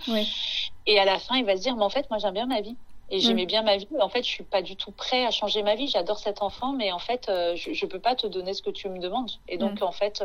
Et 0.87 0.99
à 0.99 1.05
la 1.05 1.19
fin, 1.19 1.37
il 1.37 1.45
va 1.45 1.57
se 1.57 1.63
dire, 1.63 1.77
mais 1.77 1.85
en 1.85 1.91
fait, 1.91 2.09
moi, 2.09 2.19
j'aime 2.19 2.35
bien 2.35 2.47
ma 2.47 2.63
vie. 2.63 2.77
Et 3.13 3.21
j'aimais 3.21 3.45
mm. 3.45 3.47
bien 3.47 3.63
ma 3.63 3.77
vie. 3.77 3.87
En 4.01 4.09
fait, 4.09 4.25
je 4.25 4.29
suis 4.29 4.43
pas 4.43 4.63
du 4.63 4.75
tout 4.75 4.91
prêt 4.91 5.25
à 5.25 5.31
changer 5.31 5.63
ma 5.63 5.77
vie. 5.77 5.87
J'adore 5.87 6.19
cet 6.19 6.43
enfant, 6.43 6.73
mais 6.73 6.91
en 6.91 6.99
fait, 6.99 7.31
je, 7.55 7.73
je 7.73 7.87
peux 7.87 8.01
pas 8.01 8.17
te 8.17 8.27
donner 8.27 8.55
ce 8.55 8.63
que 8.63 8.71
tu 8.71 8.89
me 8.89 8.99
demandes. 8.99 9.31
Et 9.49 9.59
donc, 9.59 9.81
mm. 9.81 9.85
en 9.85 9.93
fait, 9.93 10.25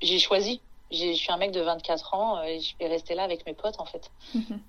j'ai 0.00 0.20
choisi 0.20 0.60
je 0.90 1.12
suis 1.12 1.30
un 1.30 1.36
mec 1.36 1.50
de 1.50 1.60
24 1.60 2.14
ans 2.14 2.38
euh, 2.38 2.42
et 2.44 2.60
je 2.60 2.76
vais 2.78 2.86
rester 2.86 3.14
là 3.14 3.22
avec 3.24 3.44
mes 3.46 3.54
potes 3.54 3.78
en 3.78 3.84
fait. 3.84 4.10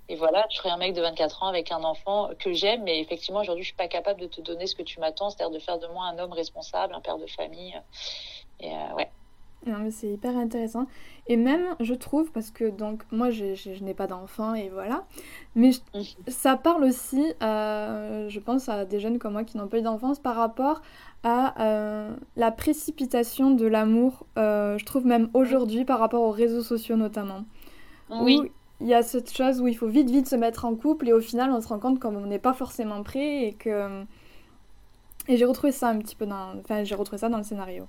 et 0.08 0.16
voilà, 0.16 0.46
je 0.50 0.56
serai 0.56 0.70
un 0.70 0.76
mec 0.76 0.94
de 0.94 1.00
24 1.00 1.42
ans 1.42 1.46
avec 1.46 1.72
un 1.72 1.82
enfant 1.82 2.30
que 2.38 2.52
j'aime, 2.52 2.82
mais 2.82 3.00
effectivement 3.00 3.40
aujourd'hui 3.40 3.64
je 3.64 3.68
suis 3.68 3.76
pas 3.76 3.88
capable 3.88 4.20
de 4.20 4.26
te 4.26 4.40
donner 4.40 4.66
ce 4.66 4.74
que 4.74 4.82
tu 4.82 5.00
m'attends, 5.00 5.30
c'est-à-dire 5.30 5.54
de 5.54 5.58
faire 5.58 5.78
de 5.78 5.86
moi 5.88 6.06
un 6.06 6.18
homme 6.18 6.32
responsable, 6.32 6.94
un 6.94 7.00
père 7.00 7.18
de 7.18 7.26
famille. 7.26 7.80
Et 8.60 8.70
euh, 8.70 8.94
ouais. 8.96 9.10
Non, 9.66 9.76
mais 9.78 9.90
c'est 9.90 10.08
hyper 10.08 10.36
intéressant. 10.38 10.86
Et 11.26 11.36
même, 11.36 11.62
je 11.80 11.92
trouve, 11.92 12.32
parce 12.32 12.50
que 12.50 12.70
donc 12.70 13.02
moi 13.12 13.30
je, 13.30 13.54
je, 13.54 13.74
je 13.74 13.84
n'ai 13.84 13.92
pas 13.92 14.06
d'enfant 14.06 14.54
et 14.54 14.70
voilà, 14.70 15.04
mais 15.54 15.72
je, 15.72 15.80
mhm. 15.94 16.04
ça 16.28 16.56
parle 16.56 16.84
aussi, 16.84 17.22
euh, 17.42 18.28
je 18.28 18.40
pense, 18.40 18.70
à 18.70 18.86
des 18.86 19.00
jeunes 19.00 19.18
comme 19.18 19.34
moi 19.34 19.44
qui 19.44 19.58
n'ont 19.58 19.68
pas 19.68 19.78
eu 19.78 19.82
d'enfance 19.82 20.18
par 20.18 20.34
rapport 20.34 20.80
à 21.22 21.62
euh, 21.62 22.16
la 22.36 22.50
précipitation 22.50 23.50
de 23.50 23.66
l'amour, 23.66 24.26
euh, 24.38 24.78
je 24.78 24.84
trouve 24.86 25.04
même 25.04 25.28
aujourd'hui 25.34 25.84
par 25.84 25.98
rapport 25.98 26.22
aux 26.22 26.30
réseaux 26.30 26.62
sociaux 26.62 26.96
notamment. 26.96 27.44
Oui. 28.10 28.40
Où 28.42 28.48
il 28.80 28.88
y 28.88 28.94
a 28.94 29.02
cette 29.02 29.30
chose 29.30 29.60
où 29.60 29.68
il 29.68 29.76
faut 29.76 29.88
vite 29.88 30.08
vite 30.08 30.26
se 30.26 30.36
mettre 30.36 30.64
en 30.64 30.74
couple 30.74 31.08
et 31.08 31.12
au 31.12 31.20
final 31.20 31.50
on 31.50 31.60
se 31.60 31.68
rend 31.68 31.78
compte 31.78 32.00
qu'on 32.00 32.12
n'est 32.12 32.38
pas 32.38 32.54
forcément 32.54 33.02
prêt 33.02 33.44
et 33.44 33.52
que... 33.52 34.04
Et 35.28 35.36
j'ai 35.36 35.44
retrouvé 35.44 35.70
ça 35.70 35.88
un 35.88 35.98
petit 35.98 36.16
peu 36.16 36.24
dans... 36.24 36.58
Enfin 36.58 36.82
j'ai 36.82 36.94
retrouvé 36.94 37.18
ça 37.18 37.28
dans 37.28 37.36
le 37.36 37.44
scénario. 37.44 37.86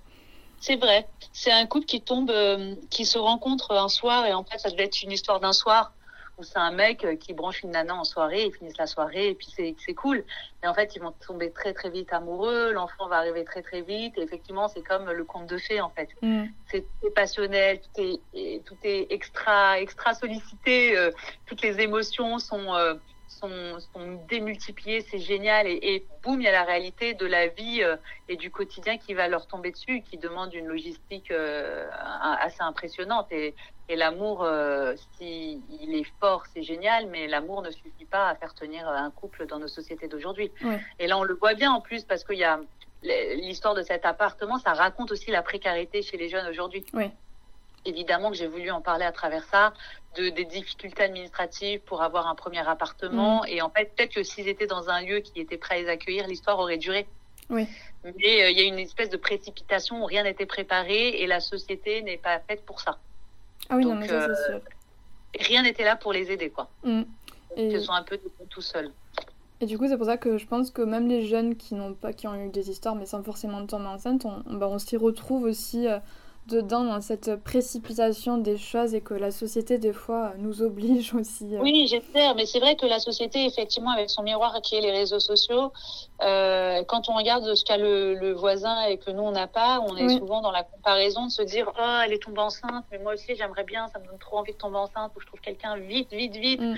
C'est 0.62 0.75
vrai. 0.75 1.08
C'est 1.34 1.51
un 1.51 1.65
couple 1.65 1.86
qui 1.86 2.01
tombe, 2.01 2.30
euh, 2.30 2.75
qui 2.89 3.06
se 3.06 3.18
rencontre 3.18 3.72
un 3.72 3.89
soir 3.89 4.25
et 4.25 4.34
en 4.34 4.44
fait, 4.44 4.60
ça 4.60 4.70
devait 4.70 4.84
être 4.84 5.01
une 5.01 5.12
histoire 5.12 5.39
d'un 5.39 5.53
soir 5.53 5.91
où 6.38 6.44
c'est 6.44 6.58
un 6.58 6.72
mec 6.72 7.03
euh, 7.03 7.15
qui 7.15 7.34
branche 7.34 7.63
une 7.63 7.72
nana 7.72 7.96
en 7.96 8.03
soirée, 8.03 8.46
ils 8.46 8.53
finissent 8.53 8.77
la 8.77 8.86
soirée 8.88 9.30
et 9.30 9.36
puis 9.36 9.48
c'est 9.56 9.94
cool. 9.96 10.24
Mais 10.62 10.70
en 10.70 10.74
fait, 10.74 10.96
ils 10.96 11.01
vont 11.01 11.13
tomber 11.25 11.51
très 11.51 11.74
très 11.74 11.89
vite 11.89 12.13
amoureux, 12.13 12.72
l'enfant 12.74 13.08
va 13.08 13.18
arriver 13.18 13.44
très 13.44 13.63
très 13.63 13.82
vite 13.82 14.18
et 14.18 14.22
effectivement, 14.22 14.68
c'est 14.68 14.84
comme 14.84 15.10
le 15.10 15.24
conte 15.24 15.48
de 15.48 15.58
fées 15.58 15.82
en 15.82 15.89
fait. 15.89 16.10
Mm. 16.22 16.46
C'est 16.72 16.86
passionnel, 17.15 17.82
tout 17.82 18.20
est, 18.36 18.63
tout 18.63 18.77
est 18.84 19.08
extra 19.10 19.80
extra 19.80 20.13
sollicité, 20.13 20.96
euh, 20.96 21.12
toutes 21.48 21.63
les 21.63 21.82
émotions 21.82 22.38
sont 22.38 22.75
sont, 23.41 23.79
sont 23.93 24.19
démultipliées, 24.29 25.01
c'est 25.01 25.19
génial. 25.19 25.67
Et, 25.67 25.79
et, 25.81 26.05
boum, 26.24 26.39
il 26.39 26.45
y 26.45 26.48
a 26.48 26.51
la 26.51 26.63
réalité 26.63 27.13
de 27.13 27.25
la 27.25 27.48
vie 27.48 27.81
euh, 27.81 27.98
et 28.29 28.38
du 28.38 28.51
quotidien 28.51 28.98
qui 28.98 29.13
va 29.13 29.27
leur 29.27 29.48
tomber 29.48 29.71
dessus, 29.71 30.01
qui 30.01 30.17
demande 30.17 30.53
une 30.53 30.67
logistique 30.67 31.31
euh, 31.31 31.89
assez 32.39 32.62
impressionnante. 32.62 33.31
Et, 33.31 33.55
et 33.89 33.95
l'amour, 33.95 34.43
euh, 34.43 34.95
s'il 35.17 35.62
est 35.95 36.07
fort, 36.19 36.43
c'est 36.53 36.63
génial, 36.63 37.07
mais 37.07 37.27
l'amour 37.27 37.62
ne 37.62 37.71
suffit 37.71 38.05
pas 38.05 38.29
à 38.29 38.36
faire 38.36 38.53
tenir 38.53 38.88
un 38.88 39.12
couple 39.12 39.48
dans 39.48 39.60
nos 39.60 39.67
sociétés 39.67 40.07
d'aujourd'hui. 40.07 40.51
Et 41.00 41.07
là, 41.07 41.17
on 41.17 41.24
le 41.24 41.33
voit 41.33 41.55
bien 41.55 41.71
en 41.71 41.81
plus 41.81 42.03
parce 42.05 42.24
qu'il 42.24 42.38
y 42.38 42.43
a 42.43 42.60
l'histoire 43.03 43.74
de 43.74 43.81
cet 43.81 44.05
appartement, 44.05 44.60
ça 44.60 44.74
raconte 44.74 45.12
aussi 45.12 45.31
la 45.31 45.41
précarité 45.41 46.03
chez 46.03 46.17
les 46.17 46.29
jeunes 46.29 46.48
aujourd'hui. 46.48 46.86
Oui 46.93 47.12
évidemment 47.86 48.31
que 48.31 48.38
j'ai 48.38 48.48
voulu 48.48 48.71
en 48.71 48.81
parler 48.81 49.05
à 49.05 49.12
travers 49.12 49.43
ça, 49.45 49.74
de, 50.18 50.30
des 50.30 50.46
difficultés 50.46 51.03
administratives 51.03 51.80
pour 51.82 52.01
avoir 52.01 52.27
un 52.27 52.36
premier 52.36 52.68
appartement. 52.68 53.41
Mm. 53.41 53.48
Et 53.48 53.62
en 53.62 53.70
fait, 53.70 53.94
peut-être 53.96 54.13
que 54.13 54.24
s'ils 54.24 54.48
étaient 54.48 54.68
dans 54.68 54.89
un 54.89 55.01
lieu 55.01 55.20
qui 55.20 55.39
était 55.39 55.58
prêt 55.58 55.75
à 55.75 55.82
les 55.82 55.89
accueillir, 55.89 56.27
l'histoire 56.27 56.60
aurait 56.60 56.77
duré. 56.77 57.08
Oui. 57.50 57.68
Mais 58.03 58.44
euh, 58.44 58.50
il 58.50 58.58
y 58.58 58.62
a 58.62 58.63
une 58.63 58.80
espèce 58.80 59.10
de 59.10 59.18
précipitation 59.18 60.01
où 60.01 60.06
rien 60.06 60.24
n'était 60.24 60.46
préparé 60.46 61.22
et 61.22 61.27
la 61.27 61.39
société 61.39 62.01
n'est 62.01 62.18
pas 62.18 62.39
faite 62.39 62.65
pour 62.65 62.80
ça. 62.80 62.98
Ah 63.70 63.75
oui, 63.77 63.86
non, 63.86 63.96
mais 63.96 64.08
ça, 64.08 64.22
c'est 64.22 64.32
euh, 64.32 64.60
sûr. 64.60 64.62
Rien 65.39 65.63
n'était 65.63 65.84
là 65.84 65.96
pour 65.96 66.13
les 66.13 66.32
aider, 66.32 66.50
quoi. 66.50 66.70
Mm. 66.84 67.01
Et... 67.58 67.68
Ils 67.68 67.82
sont 67.82 67.94
un 67.94 68.03
peu 68.03 68.20
tout 68.50 68.62
seuls. 68.62 68.91
Et 69.60 69.68
du 69.68 69.77
coup, 69.77 69.88
c'est 69.88 69.98
pour 69.98 70.08
ça 70.08 70.18
que 70.18 70.39
je 70.39 70.48
pense 70.48 70.72
que 70.72 70.82
même 70.82 71.08
les 71.08 71.27
jeunes 71.27 71.56
qui 71.56 71.75
n'ont 71.75 71.94
pas, 71.94 72.13
qui 72.13 72.27
ont 72.27 72.36
eu 72.36 72.50
des 72.50 72.72
histoires, 72.72 72.96
mais 72.96 73.06
sans 73.06 73.22
forcément 73.22 73.63
tomber 73.68 73.88
enceinte, 73.88 74.25
on, 74.25 74.41
bah, 74.56 74.68
on 74.68 74.80
s'y 74.80 74.98
retrouve 74.98 75.44
aussi. 75.44 75.88
Euh, 75.88 76.00
dedans 76.48 76.83
dans 76.83 77.01
cette 77.01 77.36
précipitation 77.43 78.38
des 78.38 78.57
choses 78.57 78.95
et 78.95 79.01
que 79.01 79.13
la 79.13 79.31
société 79.31 79.77
des 79.77 79.93
fois 79.93 80.33
nous 80.38 80.62
oblige 80.62 81.13
aussi. 81.15 81.55
Euh. 81.55 81.60
Oui, 81.62 81.88
j'espère, 81.88 82.36
mais 82.36 82.45
c'est 82.45 82.60
vrai 82.60 82.75
que 82.75 82.86
la 82.86 83.00
société 83.00 83.45
effectivement 83.45 83.91
avec 83.91 84.10
son 84.10 84.24
miroir 84.24 84.60
qui 84.62 84.75
est 84.75 84.81
les 84.81 84.91
réseaux 84.91 85.19
sociaux, 85.19 85.71
euh, 86.21 86.83
quand 86.88 87.10
on 87.10 87.15
regarde 87.15 87.53
ce 87.53 87.63
qu'a 87.63 87.77
le, 87.77 88.33
voisin 88.33 88.83
et 88.83 88.98
que 88.98 89.12
nous 89.12 89.24
on 89.24 89.31
n'a 89.31 89.48
pas, 89.48 89.79
on 89.81 89.95
est 89.95 90.17
souvent 90.17 90.41
dans 90.41 90.51
la 90.51 90.63
comparaison 90.63 91.25
de 91.25 91.31
se 91.31 91.41
dire 91.43 91.71
oh 91.77 92.00
elle 92.05 92.13
est 92.13 92.21
tombée 92.21 92.39
enceinte, 92.39 92.86
mais 92.91 92.98
moi 92.98 93.13
aussi 93.13 93.36
j'aimerais 93.36 93.63
bien, 93.63 93.88
ça 93.89 94.00
me 94.00 94.07
donne 94.07 94.19
trop 94.19 94.38
envie 94.38 94.53
de 94.53 94.57
tomber 94.57 94.77
enceinte, 94.77 95.12
ou 95.15 95.21
je 95.21 95.27
trouve 95.27 95.41
quelqu'un 95.41 95.77
vite, 95.77 96.12
vite, 96.12 96.36
vite. 96.36 96.62
Mm. 96.62 96.75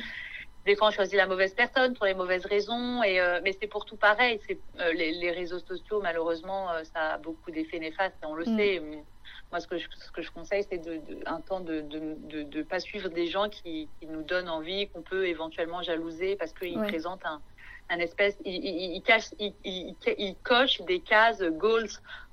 des 0.66 0.76
fois 0.76 0.90
on 0.90 0.92
choisit 0.92 1.16
la 1.16 1.28
mauvaise 1.28 1.54
personne 1.54 1.94
pour 1.94 2.06
les 2.06 2.14
mauvaises 2.14 2.46
raisons 2.46 3.04
et 3.04 3.20
euh, 3.20 3.40
mais 3.44 3.56
c'est 3.60 3.68
pour 3.68 3.86
tout 3.86 3.98
pareil 3.98 4.40
c'est 4.48 4.60
les, 4.94 5.12
les, 5.12 5.32
réseaux 5.32 5.60
sociaux 5.60 6.02
malheureusement 6.02 6.68
ça 6.94 7.14
a 7.14 7.18
beaucoup 7.18 7.52
d'effets 7.52 7.80
néfastes 7.80 8.16
on 8.26 8.36
le 8.36 8.46
mm. 8.46 8.58
sait 8.58 8.82
moi, 9.54 9.60
ce 9.60 9.68
que 9.68 9.78
je, 9.78 9.88
ce 9.96 10.12
que 10.12 10.24
je 10.24 10.32
conseille, 10.32 10.66
c'est 10.68 10.80
de, 10.80 11.00
un 11.28 11.40
temps 11.40 11.60
de 11.60 11.82
ne 11.82 12.16
de, 12.16 12.42
de, 12.42 12.64
pas 12.64 12.80
suivre 12.80 13.08
des 13.10 13.28
gens 13.28 13.50
qui, 13.50 13.88
qui 14.00 14.08
nous 14.08 14.24
donnent 14.24 14.50
envie, 14.50 14.88
qu'on 14.88 15.04
peut 15.04 15.28
éventuellement 15.28 15.84
jalouser 15.84 16.36
parce 16.36 16.54
qu'ils 16.54 16.80
présentent 16.80 17.24
un, 17.24 17.40
un 17.92 18.00
espèce, 18.00 18.36
ils, 18.46 18.66
ils, 18.66 19.04
ils, 19.64 19.96
ils, 20.18 20.36
cochent 20.42 20.82
des 20.82 21.02
cases 21.02 21.44
goals 21.44 21.88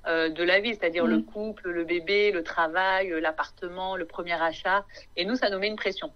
euh, 0.07 0.29
de 0.29 0.43
la 0.43 0.61
vie, 0.61 0.73
c'est-à-dire 0.73 1.05
le 1.05 1.19
couple, 1.19 1.69
le 1.69 1.83
bébé, 1.83 2.31
le 2.31 2.41
travail, 2.41 3.13
l'appartement, 3.21 3.95
le 3.95 4.05
premier 4.05 4.41
achat. 4.41 4.83
Et 5.15 5.23
nous, 5.23 5.35
ça 5.35 5.51
nous 5.51 5.59
met 5.59 5.67
une 5.67 5.75
pression. 5.75 6.11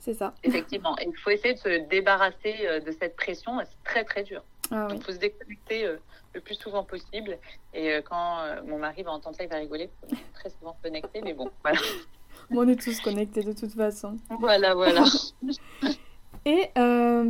C'est 0.00 0.14
ça. 0.14 0.34
Effectivement. 0.42 0.96
il 0.98 1.16
faut 1.18 1.30
essayer 1.30 1.54
de 1.54 1.60
se 1.60 1.88
débarrasser 1.88 2.56
euh, 2.64 2.80
de 2.80 2.90
cette 2.90 3.14
pression. 3.14 3.60
C'est 3.60 3.84
très, 3.84 4.02
très 4.02 4.24
dur. 4.24 4.42
Ah, 4.70 4.88
Il 4.92 5.02
faut 5.02 5.12
se 5.12 5.18
déconnecter 5.18 5.86
euh, 5.86 5.96
le 6.34 6.40
plus 6.40 6.54
souvent 6.54 6.84
possible. 6.84 7.38
Et 7.74 7.92
euh, 7.92 8.02
quand 8.02 8.40
euh, 8.40 8.62
mon 8.66 8.78
mari 8.78 9.02
va 9.02 9.12
entendre 9.12 9.36
ça, 9.36 9.44
il 9.44 9.50
va 9.50 9.56
rigoler. 9.56 9.90
Très 10.34 10.50
souvent 10.50 10.76
connecté, 10.82 11.20
mais 11.22 11.34
bon, 11.34 11.50
voilà. 11.62 11.80
on 12.50 12.68
est 12.68 12.80
tous 12.80 13.00
connectés 13.00 13.42
de 13.42 13.52
toute 13.52 13.72
façon. 13.72 14.16
Voilà, 14.38 14.74
voilà. 14.74 15.04
Et 16.44 16.70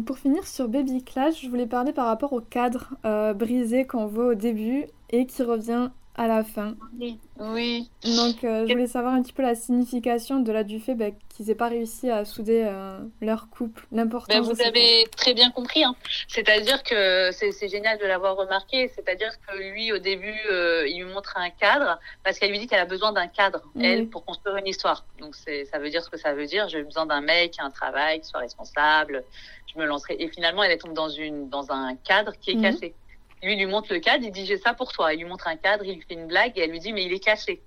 pour 0.07 0.17
finir 0.17 0.47
sur 0.47 0.69
Baby 0.69 1.03
Clash, 1.03 1.43
je 1.43 1.49
voulais 1.49 1.67
parler 1.67 1.93
par 1.93 2.07
rapport 2.07 2.33
au 2.33 2.41
cadre 2.41 2.95
brisé 3.35 3.85
qu'on 3.85 4.07
voit 4.07 4.27
au 4.27 4.35
début 4.35 4.87
et 5.11 5.27
qui 5.27 5.43
revient 5.43 5.91
à 6.19 6.27
la 6.27 6.43
fin. 6.43 6.75
Oui. 6.99 7.17
oui. 7.39 7.89
Donc, 8.05 8.43
euh, 8.43 8.67
je 8.67 8.73
voulais 8.73 8.89
savoir 8.89 9.15
un 9.15 9.23
petit 9.23 9.33
peu 9.33 9.43
la 9.43 9.55
signification 9.55 10.41
de 10.41 10.51
là 10.51 10.65
du 10.65 10.81
fait 10.81 10.97
bah, 10.97 11.07
qu'ils 11.29 11.47
n'aient 11.47 11.55
pas 11.55 11.69
réussi 11.69 12.11
à 12.11 12.25
souder 12.25 12.65
euh, 12.67 12.99
leur 13.21 13.49
couple, 13.51 13.87
l'importance. 13.93 14.35
Ben, 14.35 14.43
vous 14.43 14.61
avez 14.61 15.07
très 15.17 15.33
bien 15.33 15.53
compris. 15.53 15.85
Hein. 15.85 15.95
C'est-à-dire 16.27 16.83
que 16.83 17.31
c'est 17.31 17.69
génial 17.69 17.99
de 17.99 18.05
l'avoir 18.05 18.37
remarqué. 18.37 18.89
C'est-à-dire 18.89 19.31
que 19.47 19.57
lui, 19.73 19.93
au 19.93 19.99
début, 19.99 20.35
euh, 20.51 20.89
il 20.89 21.05
lui 21.05 21.13
montre 21.13 21.37
un 21.37 21.51
cadre 21.51 22.01
parce 22.25 22.41
qu'elle 22.41 22.51
lui 22.51 22.59
dit 22.59 22.67
qu'elle 22.67 22.81
a 22.81 22.85
besoin 22.85 23.13
d'un 23.13 23.29
cadre, 23.29 23.63
elle, 23.81 24.09
pour 24.09 24.25
construire 24.25 24.57
une 24.57 24.67
histoire. 24.67 25.05
Donc, 25.21 25.37
ça 25.37 25.79
veut 25.79 25.91
dire 25.91 26.03
ce 26.03 26.11
que 26.11 26.19
ça 26.19 26.35
veut 26.35 26.47
dire. 26.47 26.69
J'ai 26.69 26.83
besoin 26.83 27.07
d'un 27.07 27.21
mec, 27.21 27.55
un 27.61 27.71
travail, 27.71 28.21
qui 28.21 28.27
soit 28.27 28.41
responsable. 28.41 29.25
Je 29.73 29.79
me 29.79 29.87
lancerai. 29.87 30.17
Et 30.19 30.27
finalement, 30.29 30.65
elle 30.65 30.77
tombe 30.79 30.95
dans, 30.95 31.09
une, 31.09 31.49
dans 31.49 31.71
un 31.71 31.95
cadre 31.95 32.33
qui 32.41 32.51
est 32.51 32.55
mhm. 32.55 32.63
cassé. 32.63 32.95
Lui, 33.43 33.57
lui 33.57 33.67
montre 33.67 33.93
le 33.93 34.01
cadre, 34.01 34.25
il 34.25 34.33
dit 34.33 34.47
j'ai 34.47 34.59
ça 34.59 34.75
pour 34.75 34.93
toi. 34.93 35.13
Il 35.13 35.19
lui 35.21 35.25
montre 35.25 35.47
un 35.47 35.57
cadre, 35.57 35.85
il 35.85 35.95
lui 35.95 36.03
fait 36.03 36.15
une 36.15 36.27
blague 36.27 36.53
et 36.57 36.63
elle 36.63 36.71
lui 36.71 36.81
dit 36.81 36.93
mais 36.93 37.05
il 37.05 37.13
est 37.13 37.21
cassé. 37.23 37.61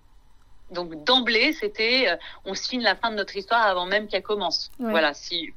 Donc 0.72 1.04
d'emblée, 1.04 1.52
c'était 1.54 2.10
euh, 2.10 2.16
on 2.46 2.54
signe 2.54 2.82
la 2.82 2.96
fin 2.96 3.12
de 3.12 3.16
notre 3.16 3.36
histoire 3.36 3.66
avant 3.66 3.86
même 3.86 4.08
qu'elle 4.08 4.24
commence. 4.24 4.72
Voilà, 4.80 5.14
si 5.14 5.54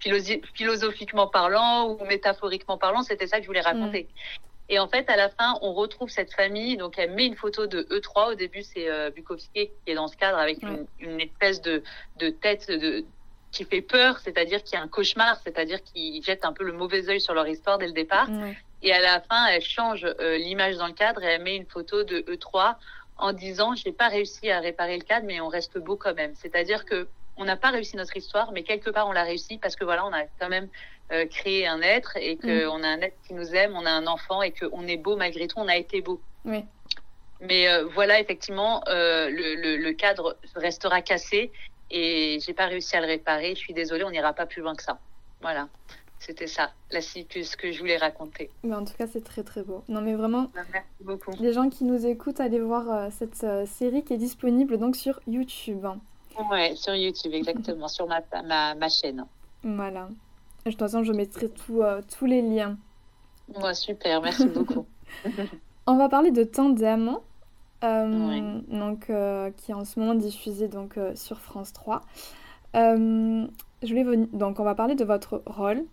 philosophiquement 0.54 1.28
parlant 1.28 1.88
ou 1.88 2.04
métaphoriquement 2.04 2.78
parlant, 2.78 3.02
c'était 3.02 3.26
ça 3.26 3.36
que 3.36 3.42
je 3.42 3.46
voulais 3.46 3.60
raconter. 3.60 4.04
Mm. 4.04 4.40
Et 4.70 4.78
en 4.78 4.88
fait, 4.88 5.08
à 5.10 5.16
la 5.16 5.28
fin, 5.28 5.58
on 5.60 5.74
retrouve 5.74 6.08
cette 6.08 6.32
famille. 6.32 6.78
Donc, 6.78 6.94
elle 6.96 7.12
met 7.12 7.26
une 7.26 7.36
photo 7.36 7.66
de 7.66 7.82
E3. 7.82 8.32
Au 8.32 8.34
début, 8.34 8.62
c'est 8.62 8.88
euh, 8.88 9.10
Bukowski 9.10 9.68
qui 9.68 9.72
est 9.86 9.94
dans 9.94 10.08
ce 10.08 10.16
cadre 10.16 10.38
avec 10.38 10.62
une, 10.62 10.86
une, 11.00 11.20
espèce 11.20 11.60
de, 11.60 11.82
de 12.16 12.30
tête 12.30 12.68
de, 12.70 13.04
qui 13.54 13.64
fait 13.64 13.82
peur, 13.82 14.18
c'est-à-dire 14.18 14.62
qu'il 14.62 14.74
y 14.78 14.80
a 14.80 14.82
un 14.82 14.88
cauchemar, 14.88 15.38
c'est-à-dire 15.44 15.82
qu'il 15.82 16.22
jette 16.22 16.44
un 16.44 16.52
peu 16.52 16.64
le 16.64 16.72
mauvais 16.72 17.08
œil 17.08 17.20
sur 17.20 17.34
leur 17.34 17.46
histoire 17.46 17.78
dès 17.78 17.86
le 17.86 17.92
départ. 17.92 18.28
Et 18.84 18.92
à 18.92 19.00
la 19.00 19.20
fin, 19.20 19.46
elle 19.46 19.62
change 19.62 20.04
euh, 20.04 20.36
l'image 20.36 20.76
dans 20.76 20.86
le 20.86 20.92
cadre 20.92 21.22
et 21.22 21.26
elle 21.26 21.42
met 21.42 21.56
une 21.56 21.66
photo 21.66 22.04
de 22.04 22.18
E3 22.20 22.76
en 23.16 23.32
disant 23.32 23.74
j'ai 23.74 23.92
pas 23.92 24.08
réussi 24.08 24.50
à 24.50 24.60
réparer 24.60 24.98
le 24.98 25.04
cadre, 25.04 25.26
mais 25.26 25.40
on 25.40 25.48
reste 25.48 25.78
beau 25.78 25.96
quand 25.96 26.14
même. 26.14 26.34
C'est-à-dire 26.36 26.84
que 26.84 27.08
on 27.36 27.44
n'a 27.44 27.56
pas 27.56 27.70
réussi 27.70 27.96
notre 27.96 28.16
histoire, 28.16 28.52
mais 28.52 28.62
quelque 28.62 28.90
part 28.90 29.08
on 29.08 29.12
l'a 29.12 29.24
réussi 29.24 29.58
parce 29.58 29.74
que 29.74 29.84
voilà, 29.84 30.06
on 30.06 30.12
a 30.12 30.24
quand 30.38 30.50
même 30.50 30.68
euh, 31.12 31.26
créé 31.26 31.66
un 31.66 31.80
être 31.80 32.16
et 32.16 32.36
qu'on 32.36 32.78
mm. 32.78 32.84
a 32.84 32.88
un 32.88 33.00
être 33.00 33.16
qui 33.26 33.34
nous 33.34 33.54
aime, 33.54 33.74
on 33.74 33.86
a 33.86 33.90
un 33.90 34.06
enfant 34.06 34.42
et 34.42 34.52
qu'on 34.52 34.86
est 34.86 34.98
beau 34.98 35.16
malgré 35.16 35.48
tout, 35.48 35.58
on 35.58 35.68
a 35.68 35.76
été 35.76 36.02
beau. 36.02 36.20
Oui. 36.44 36.64
Mais 37.40 37.68
euh, 37.68 37.86
voilà, 37.86 38.20
effectivement, 38.20 38.82
euh, 38.88 39.28
le, 39.30 39.54
le, 39.56 39.76
le, 39.76 39.92
cadre 39.92 40.36
restera 40.54 41.02
cassé 41.02 41.50
et 41.90 42.38
j'ai 42.44 42.54
pas 42.54 42.66
réussi 42.66 42.96
à 42.96 43.00
le 43.00 43.06
réparer. 43.06 43.54
Je 43.54 43.60
suis 43.60 43.74
désolée, 43.74 44.04
on 44.04 44.10
n'ira 44.10 44.32
pas 44.32 44.46
plus 44.46 44.62
loin 44.62 44.74
que 44.74 44.82
ça. 44.82 44.98
Voilà. 45.40 45.68
C'était 46.26 46.46
ça, 46.46 46.70
la 46.90 47.02
ce 47.02 47.56
que 47.56 47.70
je 47.70 47.78
voulais 47.80 47.98
raconter. 47.98 48.48
Mais 48.62 48.74
en 48.74 48.82
tout 48.86 48.94
cas, 48.96 49.06
c'est 49.06 49.22
très 49.22 49.42
très 49.42 49.62
beau. 49.62 49.84
Non, 49.88 50.00
mais 50.00 50.14
vraiment, 50.14 50.44
bah, 50.54 50.62
merci 50.72 50.88
beaucoup. 51.02 51.32
Les 51.38 51.52
gens 51.52 51.68
qui 51.68 51.84
nous 51.84 52.06
écoutent, 52.06 52.40
allez 52.40 52.60
voir 52.60 52.90
euh, 52.90 53.08
cette 53.10 53.44
euh, 53.44 53.66
série 53.66 54.02
qui 54.02 54.14
est 54.14 54.18
disponible 54.18 54.78
donc 54.78 54.96
sur 54.96 55.20
YouTube. 55.26 55.84
Ouais, 56.50 56.74
sur 56.76 56.94
YouTube, 56.94 57.34
exactement, 57.34 57.88
sur 57.88 58.06
ma, 58.06 58.22
ma, 58.42 58.74
ma, 58.74 58.88
chaîne. 58.88 59.26
Voilà. 59.64 60.08
De 60.64 60.70
toute 60.70 60.78
façon, 60.78 61.04
je 61.04 61.12
mettrai 61.12 61.50
tout, 61.50 61.82
euh, 61.82 62.00
tous 62.18 62.24
les 62.24 62.40
liens. 62.40 62.78
Ouais, 63.60 63.74
super, 63.74 64.22
merci 64.22 64.46
beaucoup. 64.46 64.86
On 65.86 65.98
va 65.98 66.08
parler 66.08 66.30
de 66.30 66.42
Tandem, 66.42 67.18
donc, 67.82 69.06
qui 69.08 69.70
est 69.70 69.74
en 69.74 69.84
ce 69.84 70.00
moment 70.00 70.14
diffusé 70.14 70.68
donc, 70.68 70.98
sur 71.16 71.38
France 71.38 71.74
3. 71.74 72.00
je 72.72 73.46
voulais 73.82 74.16
donc, 74.32 74.58
on 74.58 74.64
va 74.64 74.74
parler 74.74 74.94
de 74.94 75.04
votre 75.04 75.42
rôle 75.44 75.84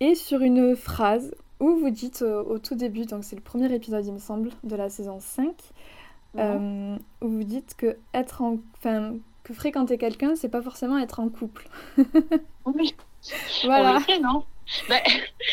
et 0.00 0.14
sur 0.14 0.40
une 0.40 0.76
phrase 0.76 1.34
où 1.60 1.76
vous 1.76 1.90
dites 1.90 2.22
euh, 2.22 2.42
au 2.44 2.58
tout 2.58 2.74
début, 2.74 3.04
donc 3.04 3.24
c'est 3.24 3.36
le 3.36 3.42
premier 3.42 3.72
épisode 3.74 4.06
il 4.06 4.12
me 4.12 4.18
semble 4.18 4.50
de 4.62 4.76
la 4.76 4.88
saison 4.88 5.18
5, 5.20 5.52
euh, 6.36 6.96
où 7.20 7.28
vous 7.28 7.44
dites 7.44 7.74
que 7.76 7.96
être 8.14 8.42
en, 8.42 8.58
enfin, 8.76 9.14
que 9.42 9.52
fréquenter 9.52 9.98
quelqu'un, 9.98 10.36
c'est 10.36 10.48
pas 10.48 10.62
forcément 10.62 10.98
être 10.98 11.20
en 11.20 11.28
couple. 11.28 11.68
oui. 12.66 12.94
Voilà. 13.64 13.98
On 14.08 14.22
non? 14.22 14.44
Bah, 14.88 14.96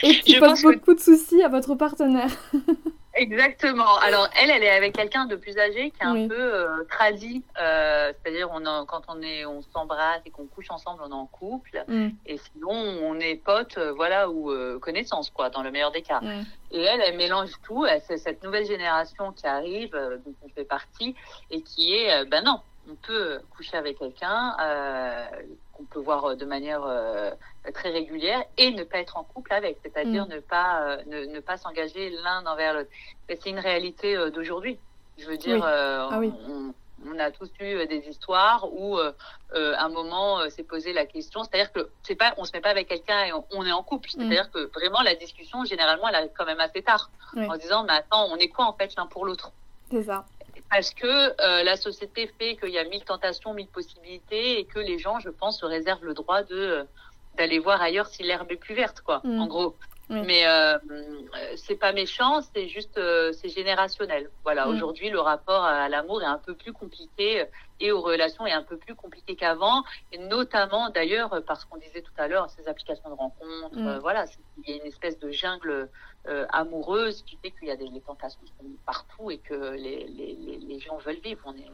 Et 0.04 0.20
qui 0.20 0.38
pose 0.38 0.62
beaucoup 0.62 0.94
de 0.94 1.00
soucis 1.00 1.42
à 1.42 1.48
votre 1.48 1.74
partenaire. 1.74 2.30
Exactement. 3.16 3.98
Alors 4.00 4.28
elle, 4.42 4.50
elle 4.52 4.64
est 4.64 4.70
avec 4.70 4.94
quelqu'un 4.94 5.26
de 5.26 5.38
plus 5.38 5.58
âgé 5.58 5.92
qui 5.92 6.02
est 6.02 6.06
un 6.06 6.28
peu 6.28 6.36
euh, 6.38 6.84
tradit, 6.90 7.44
euh, 7.62 8.12
c'est-à-dire 8.12 8.50
on 8.52 8.86
quand 8.86 9.04
on 9.08 9.22
est, 9.22 9.46
on 9.46 9.62
s'embrasse 9.62 10.22
et 10.26 10.32
qu'on 10.32 10.46
couche 10.48 10.70
ensemble, 10.70 11.02
on 11.06 11.10
est 11.10 11.14
en 11.14 11.26
couple, 11.26 11.84
mm. 11.88 12.10
et 12.26 12.38
sinon 12.38 12.72
on 12.72 13.18
est 13.20 13.36
potes, 13.36 13.78
euh, 13.78 13.94
voilà, 13.94 14.30
ou 14.30 14.52
euh, 14.52 14.80
connaissances 14.80 15.30
quoi, 15.30 15.50
dans 15.50 15.64
le 15.64 15.72
meilleur 15.72 15.92
des 15.92 16.02
cas. 16.02 16.20
Mm. 16.20 16.46
Et 16.72 16.82
elle, 16.82 17.02
elle 17.02 17.16
mélange 17.16 17.52
tout. 17.64 17.86
C'est 18.06 18.18
cette 18.18 18.44
nouvelle 18.44 18.66
génération 18.66 19.32
qui 19.32 19.48
arrive, 19.48 19.92
dont 19.92 20.34
on 20.44 20.50
fait 20.50 20.66
partie, 20.66 21.16
et 21.52 21.62
qui 21.62 21.94
est, 21.94 22.26
ben 22.26 22.44
non, 22.44 22.60
on 22.90 22.96
peut 22.96 23.40
coucher 23.56 23.78
avec 23.78 24.00
quelqu'un 24.00 24.56
qu'on 25.74 25.84
peut 25.86 26.00
voir 26.00 26.36
de 26.36 26.46
manière 26.46 26.84
très 27.74 27.90
régulière 27.90 28.44
et 28.58 28.72
ne 28.72 28.84
pas 28.84 29.00
être 29.00 29.18
en 29.18 29.24
couple 29.24 29.54
avec, 29.54 29.78
c'est-à-dire 29.84 30.26
mm. 30.26 30.30
ne 30.30 30.40
pas 30.40 30.98
ne, 31.06 31.26
ne, 31.26 31.40
pas 31.40 31.58
s'engager 31.58 32.10
l'un 32.10 32.46
envers 32.46 32.74
l'autre. 32.74 32.90
C'est 33.28 33.50
une 33.50 33.60
réalité 33.60 34.16
d'aujourd'hui. 34.32 34.78
Je 35.18 35.26
veux 35.26 35.38
dire, 35.38 35.64
ah 35.64 36.20
on 37.06 37.20
a 37.20 37.30
tous 37.32 37.50
eu 37.60 37.86
des 37.88 38.04
histoires 38.08 38.68
où 38.72 38.98
un 39.54 39.90
moment 39.90 40.50
s'est 40.50 40.64
posé 40.64 40.94
la 40.94 41.06
question, 41.06 41.44
c'est-à-dire 41.44 41.72
que 41.72 41.90
c'est 42.04 42.16
pas, 42.16 42.34
on 42.38 42.46
se 42.46 42.52
met 42.54 42.62
pas 42.62 42.70
avec 42.70 42.88
quelqu'un 42.88 43.26
et 43.26 43.32
on, 43.52 43.66
est 43.66 43.72
en 43.72 43.84
couple, 43.84 44.10
mm. 44.10 44.12
c'est-à-dire 44.12 44.52
que 44.52 44.72
vraiment 44.74 45.02
la 45.02 45.16
discussion 45.16 45.66
généralement 45.66 46.08
elle 46.10 46.16
arrive 46.16 46.32
quand 46.38 46.46
même 46.46 46.60
assez 46.60 46.82
tard, 46.82 47.10
en 47.36 47.58
disant 47.58 47.84
mais 47.84 47.94
attends 47.94 48.28
on 48.32 48.38
est 48.38 48.48
quoi 48.48 48.66
en 48.66 48.74
fait 48.74 48.96
l'un 48.96 49.06
pour 49.06 49.26
l'autre? 49.26 49.52
C'est 49.92 50.04
ça 50.04 50.26
parce 50.70 50.94
que 50.94 51.64
la 51.64 51.76
société 51.78 52.32
fait 52.40 52.56
qu'il 52.56 52.70
y 52.70 52.78
a 52.78 52.84
mille 52.84 53.04
tentations, 53.04 53.54
mille 53.54 53.68
possibilités 53.68 54.60
et 54.60 54.66
que 54.66 54.80
les 54.80 55.00
gens, 55.00 55.20
je 55.20 55.30
pense, 55.30 55.60
se 55.60 55.66
réservent 55.66 56.06
le 56.06 56.14
droit 56.14 56.44
de 56.44 56.86
d'aller 57.38 57.60
voir 57.60 57.82
ailleurs 57.82 58.08
si 58.08 58.24
l'herbe 58.24 58.52
est 58.52 58.58
plus 58.58 58.76
verte, 58.76 59.02
quoi. 59.02 59.22
Mm. 59.24 59.42
En 59.42 59.48
gros. 59.48 59.76
Mais 60.08 60.46
euh, 60.46 60.78
c'est 61.56 61.76
pas 61.76 61.92
méchant, 61.92 62.42
c'est 62.54 62.68
juste 62.68 62.98
euh, 62.98 63.34
c'est 63.34 63.50
générationnel. 63.50 64.30
Voilà, 64.44 64.68
mm. 64.68 64.76
aujourd'hui 64.76 65.10
le 65.10 65.20
rapport 65.20 65.64
à 65.64 65.90
l'amour 65.90 66.22
est 66.22 66.28
un 66.28 66.38
peu 66.38 66.54
plus 66.54 66.74
compliqué 66.74 67.42
euh, 67.42 67.46
et 67.80 67.92
aux 67.92 68.02
relations 68.02 68.46
est 68.46 68.52
un 68.52 68.62
peu 68.62 68.78
plus 68.78 68.94
compliqué 68.94 69.36
qu'avant, 69.36 69.84
et 70.12 70.20
notamment 70.20 70.90
d'ailleurs 70.90 71.42
parce 71.48 71.66
qu'on 71.66 71.78
disait 71.78 72.04
tout 72.04 72.14
à 72.18 72.28
l'heure 72.28 72.50
ces 72.52 72.68
applications 72.68 73.10
de 73.10 73.16
rencontres. 73.16 73.76
Mm. 73.76 73.98
voilà, 74.00 74.26
il 74.60 74.70
y 74.70 74.74
a 74.74 74.82
une 74.82 74.88
espèce 74.88 75.18
de 75.18 75.32
jungle 75.32 75.90
amoureuse 76.50 77.24
qui 77.24 77.38
fait 77.38 77.52
qu'il 77.52 77.68
y 77.68 77.72
a 77.72 77.76
des 77.76 77.90
tentations 78.02 78.42
partout 78.86 79.32
et 79.32 79.38
que 79.38 79.74
les, 79.74 80.06
les, 80.08 80.58
les, 80.58 80.80
gens 80.80 80.98
veulent 80.98 81.20
vivre. 81.20 81.42
On 81.46 81.56
est, 81.56 81.70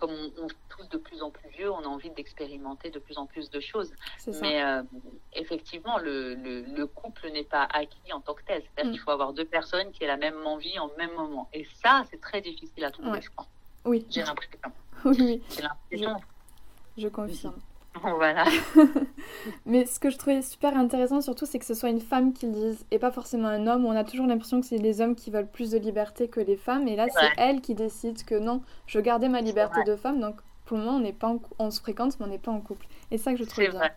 comme 0.00 0.10
on, 0.10 0.48
tous 0.70 0.88
de 0.88 0.96
plus 0.96 1.22
en 1.22 1.30
plus 1.30 1.48
vieux, 1.50 1.70
on 1.70 1.80
a 1.80 1.86
envie 1.86 2.10
d'expérimenter 2.10 2.90
de 2.90 2.98
plus 2.98 3.18
en 3.18 3.26
plus 3.26 3.50
de 3.50 3.60
choses. 3.60 3.92
Mais 4.40 4.62
euh, 4.62 4.82
effectivement, 5.34 5.98
le, 5.98 6.84
couple 6.86 7.30
n'est 7.30 7.44
pas 7.44 7.64
acquis 7.64 8.12
en 8.12 8.20
tant 8.20 8.34
que 8.34 8.42
tel. 8.44 8.62
C'est-à-dire 8.62 8.90
mm. 8.90 8.94
qu'il 8.94 9.00
faut 9.00 9.10
avoir 9.10 9.32
deux 9.34 9.44
personnes 9.44 9.92
qui 9.92 10.04
aient 10.04 10.08
la 10.08 10.16
même 10.16 10.46
envie 10.46 10.78
en 10.78 10.90
même 10.96 11.12
moment. 11.14 11.48
Et 11.52 11.66
ça, 11.82 12.04
c'est 12.10 12.20
très 12.20 12.40
difficile 12.40 12.84
à 12.84 12.90
trouver, 12.90 13.20
je 13.20 13.30
crois. 13.30 13.46
Oui. 13.84 14.06
J'ai 14.10 14.22
l'impression. 14.22 14.58
Oui, 15.02 15.42
je 16.98 17.08
confirme. 17.08 17.54
Voilà. 18.02 18.44
Mais 19.66 19.84
ce 19.84 19.98
que 19.98 20.10
je 20.10 20.16
trouvais 20.16 20.42
super 20.42 20.76
intéressant 20.76 21.20
surtout, 21.20 21.46
c'est 21.46 21.58
que 21.58 21.64
ce 21.64 21.74
soit 21.74 21.88
une 21.90 22.00
femme 22.00 22.32
qui 22.32 22.46
le 22.46 22.52
dise 22.52 22.86
et 22.90 22.98
pas 22.98 23.10
forcément 23.10 23.48
un 23.48 23.66
homme. 23.66 23.84
On 23.84 23.96
a 23.96 24.04
toujours 24.04 24.26
l'impression 24.26 24.60
que 24.60 24.66
c'est 24.66 24.78
les 24.78 25.00
hommes 25.00 25.14
qui 25.16 25.30
veulent 25.30 25.50
plus 25.50 25.72
de 25.72 25.78
liberté 25.78 26.28
que 26.28 26.40
les 26.40 26.56
femmes. 26.56 26.86
Et 26.88 26.96
là, 26.96 27.06
c'est 27.12 27.28
elle 27.36 27.60
qui 27.60 27.74
décide 27.74 28.24
que 28.24 28.36
non, 28.36 28.62
je 28.86 29.00
gardais 29.00 29.28
ma 29.28 29.40
liberté 29.40 29.82
de 29.84 29.96
femme. 29.96 30.20
Donc 30.20 30.36
pour 30.66 30.78
le 30.78 30.84
moment, 30.84 30.98
on, 30.98 31.00
n'est 31.00 31.12
pas 31.12 31.34
on 31.58 31.70
se 31.70 31.80
fréquente, 31.80 32.18
mais 32.20 32.26
on 32.26 32.28
n'est 32.28 32.38
pas 32.38 32.52
en 32.52 32.60
couple. 32.60 32.86
Et 33.10 33.18
ça 33.18 33.32
que 33.32 33.38
je 33.38 33.44
trouve 33.44 33.64
bien. 33.64 33.70
Vrai. 33.72 33.92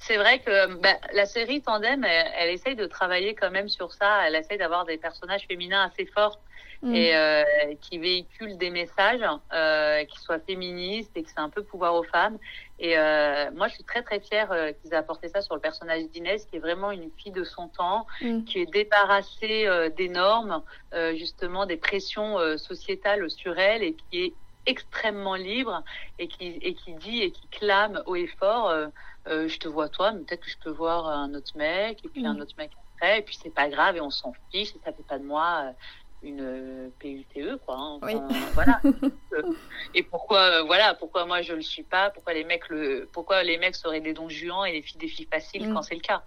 C'est 0.00 0.16
vrai 0.16 0.38
que 0.40 0.74
bah, 0.80 0.96
la 1.12 1.26
série 1.26 1.60
Tandem, 1.60 2.04
elle, 2.04 2.50
essaye 2.50 2.74
de 2.74 2.86
travailler 2.86 3.34
quand 3.34 3.50
même 3.50 3.68
sur 3.68 3.92
ça. 3.92 4.26
Elle 4.26 4.34
essaye 4.34 4.58
d'avoir 4.58 4.86
des 4.86 4.96
personnages 4.96 5.46
féminins 5.46 5.90
assez 5.92 6.06
forts 6.06 6.40
mm. 6.82 6.94
et 6.94 7.14
euh, 7.14 7.44
qui 7.82 7.98
véhiculent 7.98 8.56
des 8.56 8.70
messages 8.70 9.24
euh, 9.52 10.04
qui 10.04 10.18
soient 10.18 10.38
féministes 10.40 11.12
et 11.16 11.22
qui 11.22 11.30
sont 11.30 11.42
un 11.42 11.50
peu 11.50 11.62
pouvoir 11.62 11.94
aux 11.94 12.02
femmes. 12.02 12.38
Et 12.80 12.96
euh, 12.96 13.50
moi, 13.54 13.68
je 13.68 13.74
suis 13.74 13.84
très 13.84 14.02
très 14.02 14.20
fière 14.20 14.50
euh, 14.52 14.72
qu'ils 14.72 14.94
aient 14.94 14.96
apporté 14.96 15.28
ça 15.28 15.42
sur 15.42 15.54
le 15.54 15.60
personnage 15.60 16.08
d'Inès, 16.08 16.46
qui 16.46 16.56
est 16.56 16.60
vraiment 16.60 16.90
une 16.90 17.10
fille 17.18 17.30
de 17.30 17.44
son 17.44 17.68
temps, 17.68 18.06
mm. 18.22 18.44
qui 18.44 18.60
est 18.60 18.72
débarrassée 18.72 19.66
euh, 19.66 19.90
des 19.90 20.08
normes, 20.08 20.62
euh, 20.94 21.14
justement 21.14 21.66
des 21.66 21.76
pressions 21.76 22.38
sociétales 22.56 23.28
sur 23.28 23.58
elle, 23.58 23.82
et 23.82 23.92
qui 23.92 24.24
est 24.24 24.32
extrêmement 24.66 25.34
libre 25.34 25.82
et 26.18 26.28
qui, 26.28 26.58
et 26.62 26.74
qui 26.74 26.92
dit 26.94 27.22
et 27.22 27.30
qui 27.30 27.46
clame 27.48 28.02
haut 28.06 28.14
et 28.14 28.26
fort 28.26 28.72
euh, 29.26 29.48
je 29.48 29.58
te 29.58 29.68
vois 29.68 29.88
toi, 29.88 30.12
mais 30.12 30.20
peut-être 30.20 30.40
que 30.40 30.50
je 30.50 30.58
peux 30.58 30.70
voir 30.70 31.06
un 31.06 31.34
autre 31.34 31.56
mec, 31.56 32.04
et 32.04 32.08
puis 32.08 32.24
un 32.26 32.34
mm. 32.34 32.40
autre 32.40 32.54
mec 32.56 32.70
après, 32.94 33.18
et 33.18 33.22
puis 33.22 33.38
c'est 33.40 33.54
pas 33.54 33.68
grave, 33.68 33.96
et 33.96 34.00
on 34.00 34.10
s'en 34.10 34.32
fiche, 34.50 34.70
et 34.70 34.80
ça 34.84 34.92
fait 34.92 35.06
pas 35.06 35.18
de 35.18 35.24
moi 35.24 35.64
euh, 35.64 35.72
une 36.22 36.40
euh, 36.40 36.88
PUTE, 36.98 37.58
quoi. 37.66 37.76
Hein. 37.78 38.28
voilà. 38.54 38.80
et 39.94 40.02
pourquoi, 40.02 40.62
voilà, 40.62 40.94
pourquoi 40.94 41.26
moi 41.26 41.42
je 41.42 41.52
le 41.52 41.62
suis 41.62 41.82
pas, 41.82 42.10
pourquoi 42.10 42.32
les 42.32 42.44
mecs 42.44 42.68
le, 42.68 43.08
pourquoi 43.12 43.42
les 43.42 43.58
mecs 43.58 43.76
seraient 43.76 44.00
des 44.00 44.14
dons 44.14 44.28
juants 44.28 44.64
et 44.64 44.72
les 44.72 44.82
filles 44.82 44.98
des 44.98 45.08
filles 45.08 45.28
faciles 45.30 45.68
mm. 45.68 45.74
quand 45.74 45.82
c'est 45.82 45.94
le 45.94 46.00
cas. 46.00 46.22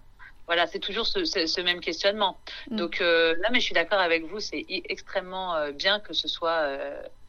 Voilà, 0.46 0.66
c'est 0.66 0.78
toujours 0.78 1.06
ce, 1.06 1.24
ce, 1.24 1.60
même 1.62 1.80
questionnement. 1.80 2.38
Mm. 2.70 2.76
Donc 2.76 2.98
là, 3.00 3.48
mais 3.50 3.60
je 3.60 3.64
suis 3.64 3.74
d'accord 3.74 4.00
avec 4.00 4.26
vous, 4.26 4.40
c'est 4.40 4.64
extrêmement 4.68 5.70
bien 5.72 6.00
que 6.00 6.12
ce 6.12 6.28
soit 6.28 6.68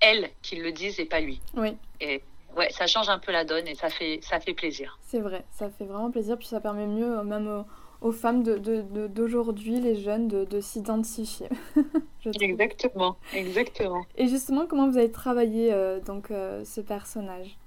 elle 0.01 0.30
qui 0.41 0.58
le 0.58 0.71
dise 0.71 0.99
et 0.99 1.06
pas 1.06 1.21
lui. 1.21 1.39
Oui. 1.56 1.78
Et 2.01 2.21
ouais, 2.56 2.70
ça 2.72 2.88
change 2.88 3.10
un 3.10 3.20
peu 3.20 3.32
la 3.32 3.44
donne 3.44 3.68
et 3.68 3.76
ça 3.76 3.89
fait, 3.89 4.20
ça 4.22 4.39
fait 4.39 4.54
plaisir. 4.54 4.98
C'est 5.08 5.20
vrai, 5.20 5.44
ça 5.52 5.70
fait 5.70 5.86
vraiment 5.86 6.12
plaisir, 6.12 6.38
puis 6.38 6.48
ça 6.48 6.60
permet 6.60 6.88
mieux, 6.88 7.20
euh, 7.20 7.24
même 7.24 7.65
aux, 8.02 8.12
femmes 8.12 8.44
d'aujourd'hui, 8.44 9.74
de, 9.74 9.80
de, 9.80 9.84
les 9.84 9.96
jeunes, 9.96 10.28
de, 10.28 10.62
s'identifier. 10.62 11.48
exactement, 12.41 13.18
exactement. 13.34 14.06
Et 14.18 14.28
justement, 14.28 14.65
comment 14.68 14.89
vous 14.89 14.98
avez 14.98 15.12
travaillé 15.12 15.74
euh, 15.74 16.00
donc, 16.00 16.32
euh, 16.32 16.63
ce 16.65 16.82
personnage? 16.82 17.58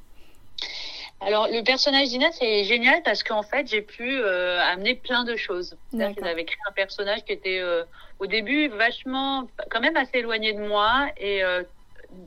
Alors, 1.20 1.48
le 1.48 1.64
personnage 1.64 2.08
d'Ina, 2.08 2.30
c'est 2.30 2.62
génial 2.62 3.02
parce 3.02 3.24
qu'en 3.24 3.42
fait, 3.42 3.66
j'ai 3.66 3.82
pu 3.82 4.22
amener 4.22 4.94
plein 4.94 5.24
de 5.24 5.34
choses. 5.34 5.76
J'avais 5.92 6.44
créé 6.44 6.58
un 6.68 6.72
personnage 6.72 7.24
qui 7.24 7.32
était 7.32 7.60
au 8.20 8.26
début 8.26 8.68
vachement, 8.68 9.48
quand 9.68 9.80
même 9.80 9.96
assez 9.96 10.18
éloigné 10.18 10.52
de 10.52 10.60
moi 10.60 11.08
et 11.16 11.42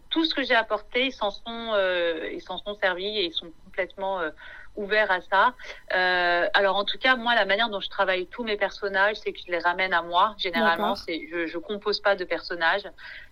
tout 0.10 0.26
ce 0.26 0.34
que 0.34 0.44
j'ai 0.44 0.56
apporté, 0.56 1.08
ils 1.08 1.12
s'en 1.12 1.32
sont, 1.32 1.44
euh, 1.48 2.30
ils 2.32 2.42
s'en 2.42 2.58
sont 2.58 2.76
servis 2.76 3.18
et 3.18 3.26
ils 3.26 3.34
sont 3.34 3.52
complètement 3.66 4.20
euh, 4.20 4.30
ouverts 4.76 5.12
à 5.12 5.22
ça. 5.22 5.54
Euh, 5.94 6.48
alors 6.54 6.76
en 6.76 6.86
tout 6.86 6.98
cas, 6.98 7.16
moi, 7.16 7.36
la 7.36 7.46
manière 7.46 7.70
dont 7.70 7.80
je 7.80 7.90
travaille 7.90 8.28
tous 8.28 8.44
mes 8.44 8.58
personnages, 8.58 9.18
c'est 9.18 9.34
que 9.34 9.40
je 9.46 9.52
les 9.52 9.60
ramène 9.60 9.94
à 9.94 10.02
moi. 10.02 10.36
Généralement, 10.38 10.96
c'est 10.96 11.28
je, 11.32 11.48
je 11.48 11.58
compose 11.58 12.00
pas 12.00 12.16
de 12.16 12.24
personnages, 12.24 12.84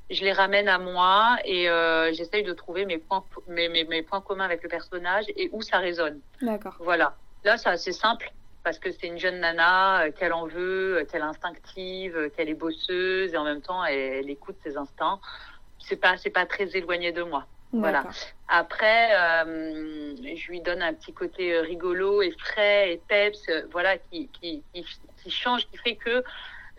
je 0.09 0.23
les 0.23 0.33
ramène 0.33 0.67
à 0.67 0.79
moi 0.79 1.37
et 1.45 1.69
euh, 1.69 2.11
j'essaye 2.13 2.43
de 2.43 2.53
trouver 2.53 2.85
mes 2.85 2.97
points, 2.97 3.23
mes, 3.47 3.69
mes, 3.69 3.83
mes, 3.85 4.01
points 4.01 4.21
communs 4.21 4.45
avec 4.45 4.63
le 4.63 4.69
personnage 4.69 5.25
et 5.35 5.49
où 5.51 5.61
ça 5.61 5.77
résonne. 5.77 6.19
D'accord. 6.41 6.75
Voilà. 6.79 7.15
Là, 7.43 7.57
c'est 7.57 7.69
assez 7.69 7.93
simple 7.93 8.31
parce 8.63 8.77
que 8.77 8.91
c'est 8.91 9.07
une 9.07 9.17
jeune 9.17 9.39
nana, 9.39 10.01
euh, 10.01 10.11
qu'elle 10.11 10.33
en 10.33 10.45
veut, 10.45 11.07
qu'elle 11.09 11.21
est 11.21 11.25
instinctive, 11.25 12.29
qu'elle 12.35 12.49
est 12.49 12.55
bosseuse 12.55 13.33
et 13.33 13.37
en 13.37 13.45
même 13.45 13.61
temps, 13.61 13.85
elle, 13.85 13.97
elle 13.97 14.29
écoute 14.29 14.57
ses 14.63 14.75
instincts 14.77 15.19
c'est 15.89 15.97
pas 15.97 16.15
c'est 16.17 16.29
pas 16.29 16.45
très 16.45 16.77
éloigné 16.77 17.11
de 17.11 17.23
moi. 17.23 17.45
Voilà. 17.71 18.03
Après, 18.47 19.09
euh, 19.13 20.15
je 20.17 20.47
lui 20.49 20.61
donne 20.61 20.81
un 20.81 20.93
petit 20.93 21.13
côté 21.13 21.53
euh, 21.53 21.61
rigolo 21.61 22.21
et 22.23 22.31
frais 22.31 22.93
et 22.93 23.01
peps, 23.07 23.47
euh, 23.49 23.61
voilà, 23.71 23.97
qui, 23.97 24.27
qui, 24.29 24.63
qui, 24.73 25.29
change, 25.29 25.67
qui 25.67 25.77
fait 25.77 25.95
que 25.95 26.23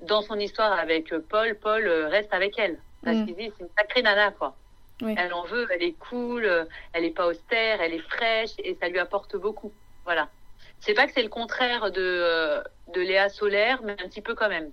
dans 0.03 0.23
son 0.23 0.37
histoire 0.38 0.73
avec 0.73 1.14
Paul, 1.29 1.55
Paul 1.55 1.87
reste 1.87 2.35
avec 2.35 2.59
elle. 2.59 2.79
Parce 3.05 3.18
mm. 3.18 3.27
qu'il 3.27 3.37
dit, 3.37 3.53
c'est 3.57 3.64
une 3.64 3.70
sacrée 3.79 4.03
nana, 4.03 4.33
quoi. 4.33 4.57
Elle 5.03 5.33
en 5.33 5.44
veut, 5.44 5.66
elle 5.70 5.83
est 5.83 5.99
cool, 5.99 6.66
elle 6.92 7.05
est 7.05 7.16
pas 7.16 7.27
austère, 7.27 7.81
elle 7.81 7.94
est 7.94 8.07
fraîche 8.11 8.51
et 8.59 8.77
ça 8.79 8.88
lui 8.88 8.99
apporte 8.99 9.35
beaucoup. 9.35 9.73
Voilà. 10.05 10.29
C'est 10.81 10.92
pas 10.92 11.07
que 11.07 11.12
c'est 11.14 11.23
le 11.23 11.31
contraire 11.31 11.90
de, 11.90 12.62
de 12.92 13.01
Léa 13.01 13.31
Solaire, 13.31 13.81
mais 13.83 13.92
un 13.92 14.09
petit 14.09 14.20
peu 14.20 14.35
quand 14.35 14.51
même. 14.51 14.70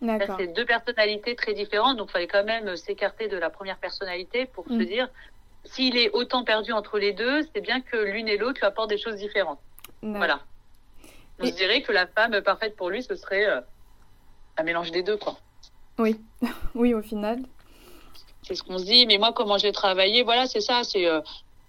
C'est 0.00 0.54
deux 0.54 0.64
personnalités 0.64 1.36
très 1.36 1.52
différentes, 1.52 1.98
donc 1.98 2.08
il 2.10 2.12
fallait 2.12 2.26
quand 2.26 2.44
même 2.44 2.76
s'écarter 2.76 3.28
de 3.28 3.36
la 3.36 3.50
première 3.50 3.76
personnalité 3.76 4.46
pour 4.46 4.66
se 4.66 4.72
mm. 4.72 4.84
dire, 4.86 5.08
s'il 5.64 5.96
est 5.98 6.10
autant 6.10 6.42
perdu 6.42 6.72
entre 6.72 6.98
les 6.98 7.12
deux, 7.12 7.42
c'est 7.54 7.60
bien 7.60 7.80
que 7.80 7.96
l'une 7.96 8.28
et 8.28 8.38
l'autre 8.38 8.60
lui 8.60 8.66
apportent 8.66 8.90
des 8.90 8.98
choses 8.98 9.16
différentes. 9.16 9.60
Voilà. 10.02 10.40
On 11.38 11.46
se 11.46 11.52
dirait 11.52 11.82
que 11.82 11.92
la 11.92 12.06
femme 12.06 12.40
parfaite 12.42 12.76
pour 12.76 12.90
lui, 12.90 13.02
ce 13.02 13.14
serait 13.14 13.46
euh, 13.46 13.60
un 14.56 14.62
mélange 14.62 14.90
des 14.90 15.02
deux, 15.02 15.16
quoi. 15.16 15.38
Oui, 15.98 16.18
oui, 16.74 16.94
au 16.94 17.02
final. 17.02 17.40
C'est 18.42 18.54
ce 18.54 18.62
qu'on 18.62 18.78
se 18.78 18.84
dit, 18.84 19.06
mais 19.06 19.18
moi, 19.18 19.32
comment 19.32 19.58
j'ai 19.58 19.72
travaillé, 19.72 20.22
voilà, 20.22 20.46
c'est 20.46 20.60
ça, 20.60 20.82
c'est... 20.82 21.06
Euh, 21.06 21.20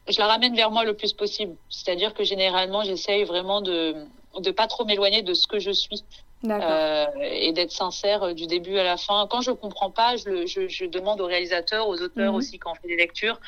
je 0.08 0.18
la 0.20 0.28
ramène 0.28 0.56
vers 0.56 0.72
moi 0.72 0.84
le 0.84 0.96
plus 0.96 1.14
possible. 1.14 1.56
C'est-à-dire 1.70 2.14
que 2.14 2.24
généralement, 2.24 2.84
j'essaye 2.84 3.24
vraiment 3.24 3.62
de 3.62 3.96
ne 4.40 4.52
pas 4.52 4.68
trop 4.68 4.84
m'éloigner 4.84 5.22
de 5.22 5.34
ce 5.34 5.48
que 5.48 5.60
je 5.60 5.72
suis. 5.72 6.04
Euh, 6.50 7.06
et 7.22 7.52
d'être 7.54 7.72
sincère 7.72 8.24
euh, 8.24 8.34
du 8.34 8.48
début 8.48 8.78
à 8.78 8.84
la 8.84 8.98
fin. 8.98 9.28
Quand 9.30 9.42
je 9.42 9.52
comprends 9.52 9.92
pas, 9.92 10.16
je, 10.16 10.48
je, 10.48 10.68
je 10.68 10.86
demande 10.86 11.22
aux 11.22 11.28
réalisateurs, 11.28 11.88
aux 11.88 12.02
auteurs 12.02 12.32
mhm. 12.32 12.38
aussi 12.38 12.58
quand 12.58 12.72
on 12.72 12.76
fait 12.76 12.88
des 12.88 12.96
lectures, 12.96 13.40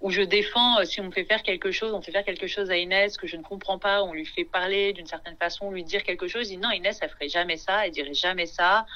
où 0.00 0.10
je 0.10 0.22
défends 0.22 0.78
euh, 0.78 0.84
si 0.84 1.00
on 1.02 1.10
fait 1.10 1.24
faire 1.24 1.42
quelque 1.42 1.70
chose, 1.70 1.92
on 1.92 2.00
fait 2.00 2.12
faire 2.12 2.24
quelque 2.24 2.46
chose 2.46 2.70
à 2.70 2.76
Inès 2.78 3.18
que 3.18 3.26
je 3.26 3.36
ne 3.36 3.42
comprends 3.42 3.78
pas, 3.78 4.02
on 4.02 4.14
lui 4.14 4.24
fait 4.24 4.44
parler 4.44 4.94
d'une 4.94 5.06
certaine 5.06 5.36
façon, 5.36 5.70
lui 5.70 5.84
dire 5.84 6.02
quelque 6.02 6.26
chose, 6.26 6.50
il 6.50 6.56
dit 6.56 6.62
non 6.62 6.70
Inès, 6.70 6.98
elle 7.02 7.10
ferait 7.10 7.28
jamais 7.28 7.58
ça, 7.58 7.84
elle 7.86 7.92
dirait 7.92 8.14
jamais 8.14 8.46
ça, 8.46 8.86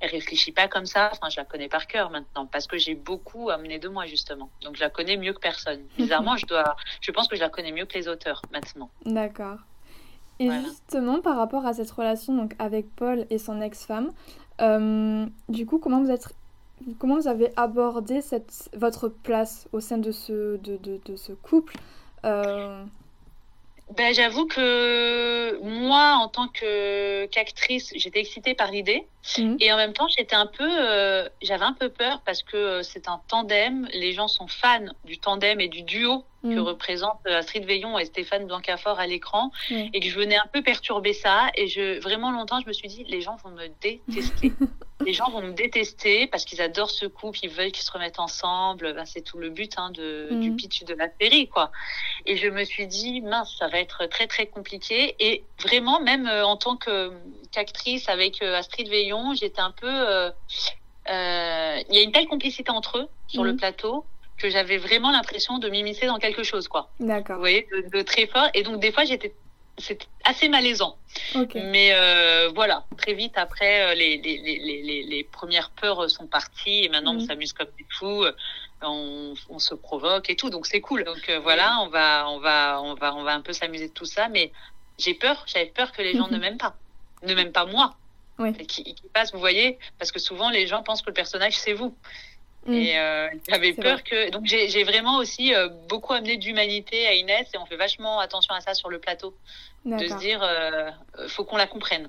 elle 0.00 0.10
réfléchit 0.10 0.52
pas 0.52 0.68
comme 0.68 0.86
ça. 0.86 1.10
Enfin, 1.12 1.28
je 1.28 1.36
la 1.36 1.44
connais 1.44 1.68
par 1.68 1.86
cœur 1.86 2.08
maintenant 2.08 2.46
parce 2.46 2.66
que 2.66 2.78
j'ai 2.78 2.94
beaucoup 2.94 3.50
amené 3.50 3.78
de 3.78 3.88
moi 3.88 4.06
justement. 4.06 4.48
Donc 4.62 4.76
je 4.76 4.80
la 4.80 4.88
connais 4.88 5.18
mieux 5.18 5.34
que 5.34 5.40
personne. 5.40 5.82
Bizarrement, 5.98 6.36
je 6.38 6.46
dois, 6.46 6.76
je 7.02 7.10
pense 7.10 7.28
que 7.28 7.36
je 7.36 7.42
la 7.42 7.50
connais 7.50 7.72
mieux 7.72 7.84
que 7.84 7.94
les 7.94 8.08
auteurs 8.08 8.40
maintenant. 8.52 8.88
D'accord. 9.04 9.58
Et 10.42 10.50
justement, 10.64 11.20
par 11.20 11.36
rapport 11.36 11.66
à 11.66 11.74
cette 11.74 11.90
relation 11.90 12.34
donc, 12.34 12.54
avec 12.58 12.86
Paul 12.94 13.26
et 13.30 13.38
son 13.38 13.60
ex-femme, 13.60 14.10
euh, 14.60 15.26
du 15.48 15.66
coup, 15.66 15.78
comment 15.78 16.00
vous, 16.02 16.10
êtes, 16.10 16.28
comment 16.98 17.16
vous 17.16 17.28
avez 17.28 17.52
abordé 17.56 18.20
cette, 18.20 18.70
votre 18.74 19.08
place 19.08 19.68
au 19.72 19.80
sein 19.80 19.98
de 19.98 20.10
ce, 20.12 20.56
de, 20.56 20.76
de, 20.76 21.00
de 21.04 21.16
ce 21.16 21.32
couple 21.32 21.76
euh... 22.24 22.84
ben, 23.96 24.14
J'avoue 24.14 24.46
que 24.46 25.60
moi, 25.62 26.18
en 26.20 26.28
tant 26.28 26.48
qu'actrice, 26.48 27.92
j'étais 27.96 28.20
excitée 28.20 28.54
par 28.54 28.70
l'idée. 28.70 29.06
Mmh. 29.38 29.56
Et 29.60 29.72
en 29.72 29.76
même 29.76 29.92
temps, 29.92 30.08
j'étais 30.08 30.34
un 30.34 30.46
peu, 30.46 30.68
euh, 30.68 31.28
j'avais 31.42 31.64
un 31.64 31.72
peu 31.72 31.88
peur 31.88 32.22
parce 32.26 32.42
que 32.42 32.56
euh, 32.56 32.82
c'est 32.82 33.08
un 33.08 33.20
tandem. 33.28 33.88
Les 33.94 34.12
gens 34.12 34.26
sont 34.26 34.48
fans 34.48 34.86
du 35.04 35.18
tandem 35.18 35.60
et 35.60 35.68
du 35.68 35.82
duo 35.82 36.24
que 36.42 36.48
mmh. 36.48 36.58
représentent 36.58 37.20
euh, 37.28 37.38
Astrid 37.38 37.64
Veillon 37.64 37.96
et 38.00 38.04
Stéphane 38.04 38.46
Blancafort 38.46 38.98
à 38.98 39.06
l'écran. 39.06 39.52
Et 39.70 40.00
que 40.00 40.08
je 40.08 40.18
venais 40.18 40.36
un 40.36 40.48
peu 40.52 40.60
perturber 40.62 41.12
ça. 41.12 41.50
Et 41.54 41.68
je, 41.68 42.00
vraiment 42.00 42.32
longtemps, 42.32 42.60
je 42.60 42.66
me 42.66 42.72
suis 42.72 42.88
dit, 42.88 43.04
les 43.04 43.20
gens 43.20 43.36
vont 43.44 43.50
me 43.50 43.68
détester. 43.80 44.52
les 45.06 45.12
gens 45.12 45.30
vont 45.30 45.42
me 45.42 45.52
détester 45.52 46.26
parce 46.26 46.44
qu'ils 46.44 46.60
adorent 46.60 46.90
ce 46.90 47.06
couple, 47.06 47.38
ils 47.44 47.50
veulent 47.50 47.70
qu'ils 47.70 47.84
se 47.84 47.92
remettent 47.92 48.18
ensemble. 48.18 48.92
Ben, 48.92 49.04
c'est 49.04 49.22
tout 49.22 49.38
le 49.38 49.50
but 49.50 49.74
hein, 49.76 49.90
de, 49.92 50.30
du 50.32 50.50
mmh. 50.50 50.56
pitch 50.56 50.82
de 50.82 50.94
la 50.94 51.06
série, 51.20 51.46
quoi. 51.46 51.70
Et 52.26 52.36
je 52.36 52.48
me 52.48 52.64
suis 52.64 52.88
dit, 52.88 53.20
mince, 53.20 53.54
ça 53.56 53.68
va 53.68 53.78
être 53.78 54.06
très, 54.06 54.26
très 54.26 54.46
compliqué. 54.46 55.14
Et 55.20 55.44
vraiment, 55.60 56.00
même 56.00 56.26
en 56.26 56.56
tant 56.56 56.76
qu'actrice 56.76 58.08
avec 58.08 58.42
Astrid 58.42 58.88
Veillon, 58.88 59.11
j'étais 59.34 59.60
un 59.60 59.70
peu. 59.70 59.86
Euh, 59.88 60.30
euh, 61.08 61.82
il 61.88 61.96
y 61.96 61.98
a 61.98 62.02
une 62.02 62.12
telle 62.12 62.28
complicité 62.28 62.70
entre 62.70 62.98
eux 62.98 63.08
sur 63.26 63.44
le 63.44 63.52
mhm. 63.52 63.58
plateau 63.58 64.04
que 64.38 64.48
j'avais 64.50 64.78
vraiment 64.78 65.10
l'impression 65.10 65.58
de 65.58 65.68
m'immiscer 65.68 66.06
dans 66.06 66.18
quelque 66.18 66.42
chose, 66.42 66.68
quoi. 66.68 66.90
D'accord. 67.00 67.36
Vous 67.36 67.42
voyez, 67.42 67.68
de, 67.92 68.02
très 68.02 68.26
fort. 68.26 68.48
Et 68.54 68.62
donc, 68.62 68.80
des 68.80 68.92
fois, 68.92 69.04
j'étais. 69.04 69.32
C'était 69.78 70.06
assez 70.24 70.50
malaisant. 70.50 70.98
Mais 71.54 71.94
euh, 71.94 72.50
voilà, 72.54 72.84
très 72.98 73.14
vite 73.14 73.32
après, 73.36 73.94
les, 73.94 74.18
les, 74.18 74.36
les, 74.38 75.02
les, 75.02 75.24
premières 75.24 75.70
peurs 75.70 76.10
sont 76.10 76.26
parties 76.26 76.84
et 76.84 76.88
maintenant 76.90 77.12
on 77.12 77.20
mhm. 77.20 77.26
s'amuse 77.26 77.54
comme 77.54 77.68
des 77.78 77.86
fous. 77.98 78.26
On, 78.82 79.32
on, 79.48 79.58
se 79.58 79.74
provoque 79.74 80.28
et 80.28 80.36
tout, 80.36 80.50
donc 80.50 80.66
c'est 80.66 80.82
cool. 80.82 81.04
Donc 81.04 81.30
voilà, 81.42 81.78
on 81.80 81.88
va, 81.88 82.28
on 82.28 82.38
va, 82.38 82.82
on 82.82 82.94
va, 82.94 83.14
on 83.14 83.22
va 83.22 83.32
un 83.32 83.40
peu 83.40 83.54
s'amuser 83.54 83.88
de 83.88 83.94
tout 83.94 84.04
ça, 84.04 84.28
mais 84.28 84.52
j'ai 84.98 85.14
peur, 85.14 85.42
j'avais 85.46 85.72
peur 85.74 85.90
que 85.92 86.02
les 86.02 86.14
gens 86.14 86.28
ne 86.30 86.36
m'aiment 86.36 86.58
pas, 86.58 86.74
ne 87.22 87.34
m'aiment 87.34 87.52
pas 87.52 87.64
moi 87.64 87.94
qui, 88.66 88.94
passe, 89.12 89.32
vous 89.32 89.38
voyez, 89.38 89.78
parce 89.98 90.12
que 90.12 90.18
souvent 90.18 90.50
les 90.50 90.66
gens 90.66 90.82
pensent 90.82 91.02
que 91.02 91.10
le 91.10 91.14
personnage 91.14 91.56
c'est 91.56 91.74
vous. 91.74 91.94
Mm. 92.66 92.72
Et 92.72 92.98
euh, 92.98 93.28
j'avais 93.48 93.72
peur 93.72 94.02
que. 94.04 94.30
Donc 94.30 94.44
j'ai 94.46 94.84
vraiment 94.84 95.18
aussi 95.18 95.54
euh, 95.54 95.68
beaucoup 95.88 96.12
amené 96.12 96.36
d'humanité 96.36 97.06
à 97.06 97.14
Inès 97.14 97.48
et 97.52 97.58
on 97.58 97.66
fait 97.66 97.76
vachement 97.76 98.20
attention 98.20 98.54
à 98.54 98.60
ça 98.60 98.74
sur 98.74 98.88
le 98.88 98.98
plateau. 98.98 99.34
De 99.84 100.06
se 100.06 100.16
dire, 100.18 100.40
euh, 100.42 100.90
faut 101.28 101.44
qu'on 101.44 101.56
la 101.56 101.66
comprenne. 101.66 102.08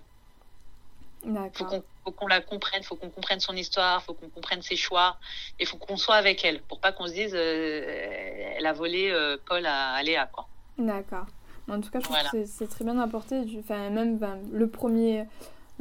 Faut 1.54 2.12
qu'on 2.12 2.28
la 2.28 2.42
comprenne, 2.42 2.84
faut 2.84 2.96
qu'on 2.96 3.10
comprenne 3.10 3.40
son 3.40 3.56
histoire, 3.56 4.04
faut 4.04 4.14
qu'on 4.14 4.28
comprenne 4.28 4.62
ses 4.62 4.76
choix 4.76 5.18
et 5.58 5.66
faut 5.66 5.78
qu'on 5.78 5.96
soit 5.96 6.16
avec 6.16 6.44
elle 6.44 6.62
pour 6.62 6.82
pas 6.82 6.92
qu'on 6.92 7.08
se 7.08 7.14
dise 7.14 7.34
elle 7.34 8.66
a 8.66 8.74
volé 8.74 9.12
Paul 9.46 9.66
à, 9.66 10.04
Léa. 10.04 10.28
quoi. 10.28 10.48
D'accord. 10.78 11.26
En 11.70 11.80
tout 11.80 11.90
cas, 11.90 12.00
je 12.00 12.04
trouve 12.04 12.18
que 12.32 12.46
c'est 12.46 12.68
très 12.68 12.84
bien 12.84 13.00
apporté. 13.00 13.42
Enfin, 13.58 13.90
même 13.90 14.20
le 14.52 14.68
premier 14.68 15.26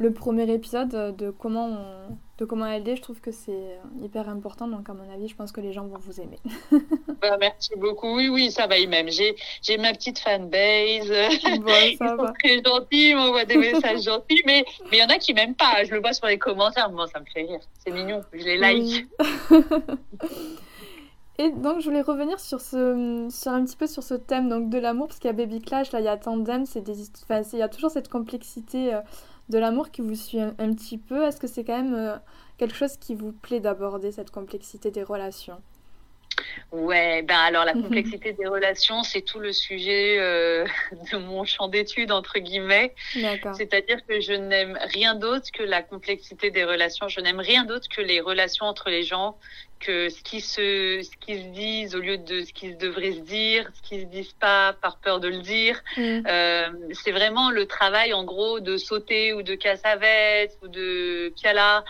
le 0.03 0.11
premier 0.11 0.51
épisode 0.51 0.93
euh, 0.93 1.11
de 1.11 1.31
comment, 1.31 1.67
on, 1.67 2.17
de 2.37 2.45
comment 2.45 2.65
elle 2.65 2.87
est, 2.87 2.97
je 2.97 3.01
trouve 3.01 3.21
que 3.21 3.31
c'est 3.31 3.51
euh, 3.51 3.77
hyper 4.03 4.27
important. 4.27 4.67
Donc, 4.67 4.89
à 4.89 4.93
mon 4.93 5.09
avis, 5.11 5.29
je 5.29 5.35
pense 5.35 5.51
que 5.51 5.61
les 5.61 5.71
gens 5.71 5.87
vont 5.87 5.97
vous 5.97 6.19
aimer. 6.19 6.39
bah, 7.21 7.37
merci 7.39 7.71
beaucoup. 7.77 8.15
Oui, 8.15 8.27
oui, 8.27 8.51
ça 8.51 8.67
va 8.67 8.77
y 8.77 8.85
même. 8.85 9.09
J'ai, 9.09 9.35
j'ai 9.61 9.77
ma 9.77 9.93
petite 9.93 10.19
fanbase. 10.19 11.09
Bon, 11.61 11.71
ils 11.85 11.97
va. 11.99 12.09
sont 12.09 12.33
très 12.39 12.61
gentils, 12.63 13.09
ils 13.11 13.15
m'envoient 13.15 13.45
des 13.45 13.57
messages 13.57 14.03
gentils. 14.03 14.43
Mais 14.45 14.65
il 14.91 14.99
y 14.99 15.03
en 15.03 15.07
a 15.07 15.17
qui 15.17 15.33
m'aiment 15.33 15.55
pas. 15.55 15.83
Je 15.85 15.93
le 15.93 16.01
vois 16.01 16.13
sur 16.13 16.27
les 16.27 16.37
commentaires. 16.37 16.89
Bon, 16.89 17.07
ça 17.07 17.21
me 17.21 17.25
fait 17.25 17.43
rire. 17.43 17.61
C'est 17.79 17.91
mignon. 17.91 18.21
Je 18.33 18.43
les 18.43 18.57
like. 18.57 19.07
Et 21.39 21.49
donc, 21.49 21.79
je 21.79 21.85
voulais 21.85 22.01
revenir 22.01 22.39
sur, 22.39 22.61
ce, 22.61 23.27
sur 23.31 23.51
un 23.51 23.65
petit 23.65 23.75
peu 23.75 23.87
sur 23.87 24.03
ce 24.03 24.13
thème 24.13 24.49
donc, 24.49 24.69
de 24.69 24.77
l'amour, 24.77 25.07
parce 25.07 25.19
qu'il 25.19 25.29
y 25.29 25.33
a 25.33 25.33
Baby 25.33 25.61
Clash, 25.61 25.91
là, 25.91 25.99
il 25.99 26.05
y 26.05 26.07
a 26.07 26.15
Tandem, 26.15 26.67
c'est 26.67 26.81
des, 26.81 27.09
enfin, 27.23 27.41
il 27.53 27.59
y 27.59 27.63
a 27.63 27.69
toujours 27.69 27.89
cette 27.89 28.07
complexité. 28.07 28.93
Euh, 28.93 29.01
de 29.49 29.57
l'amour 29.57 29.91
qui 29.91 30.01
vous 30.01 30.15
suit 30.15 30.39
un, 30.39 30.53
petit 30.53 30.97
peu. 30.97 31.23
Est-ce 31.23 31.39
que 31.39 31.47
c'est 31.47 31.63
quand 31.63 31.81
même 31.81 31.93
euh, 31.93 32.15
quelque 32.57 32.75
chose 32.75 32.97
qui 32.97 33.15
vous 33.15 33.31
plaît 33.31 33.59
d'aborder 33.59 34.11
cette 34.11 34.31
complexité 34.31 34.91
des 34.91 35.03
relations? 35.03 35.61
Ouais, 36.71 37.21
ben 37.21 37.37
alors 37.37 37.65
la 37.65 37.73
complexité 37.83 38.33
des 38.33 38.47
relations, 38.47 39.03
c'est 39.03 39.21
tout 39.21 39.39
le 39.39 39.53
sujet 39.53 40.17
euh, 40.19 40.65
de 41.11 41.17
mon 41.17 41.45
champ 41.45 41.67
d'études 41.67 42.11
entre 42.11 42.39
guillemets. 42.39 42.93
C'est-à-dire 43.53 44.05
que 44.07 44.19
je 44.19 44.33
n'aime 44.33 44.77
rien 44.93 45.15
d'autre 45.15 45.51
que 45.51 45.63
la 45.63 45.83
complexité 45.83 46.49
des 46.49 46.63
relations. 46.63 47.07
Je 47.07 47.19
n'aime 47.19 47.39
rien 47.39 47.65
d'autre 47.65 47.87
que 47.89 48.01
les 48.01 48.19
relations 48.21 48.65
entre 48.65 48.89
les 48.89 49.03
gens, 49.03 49.37
que 49.79 50.09
ce 50.09 50.23
qui 50.23 50.41
se, 50.41 51.01
ce 51.03 51.17
qui 51.17 51.41
se 51.41 51.47
disent 51.49 51.95
au 51.95 51.99
lieu 51.99 52.17
de 52.17 52.41
ce 52.41 52.53
qui 52.53 52.73
devrait 52.75 53.11
se 53.11 53.19
dire, 53.19 53.69
ce 53.75 53.81
qui 53.87 54.01
se 54.01 54.05
disent 54.05 54.33
pas 54.39 54.73
par 54.73 54.97
peur 54.97 55.19
de 55.19 55.27
le 55.27 55.39
dire. 55.39 55.79
Mm. 55.97 56.21
Euh, 56.27 56.69
c'est 56.93 57.11
vraiment 57.11 57.51
le 57.51 57.67
travail 57.67 58.13
en 58.13 58.23
gros 58.23 58.59
de 58.59 58.77
sauter 58.77 59.33
ou 59.33 59.43
de 59.43 59.55
Cassavetes 59.55 60.57
ou 60.63 60.67
de 60.69 61.33
Piala 61.39 61.83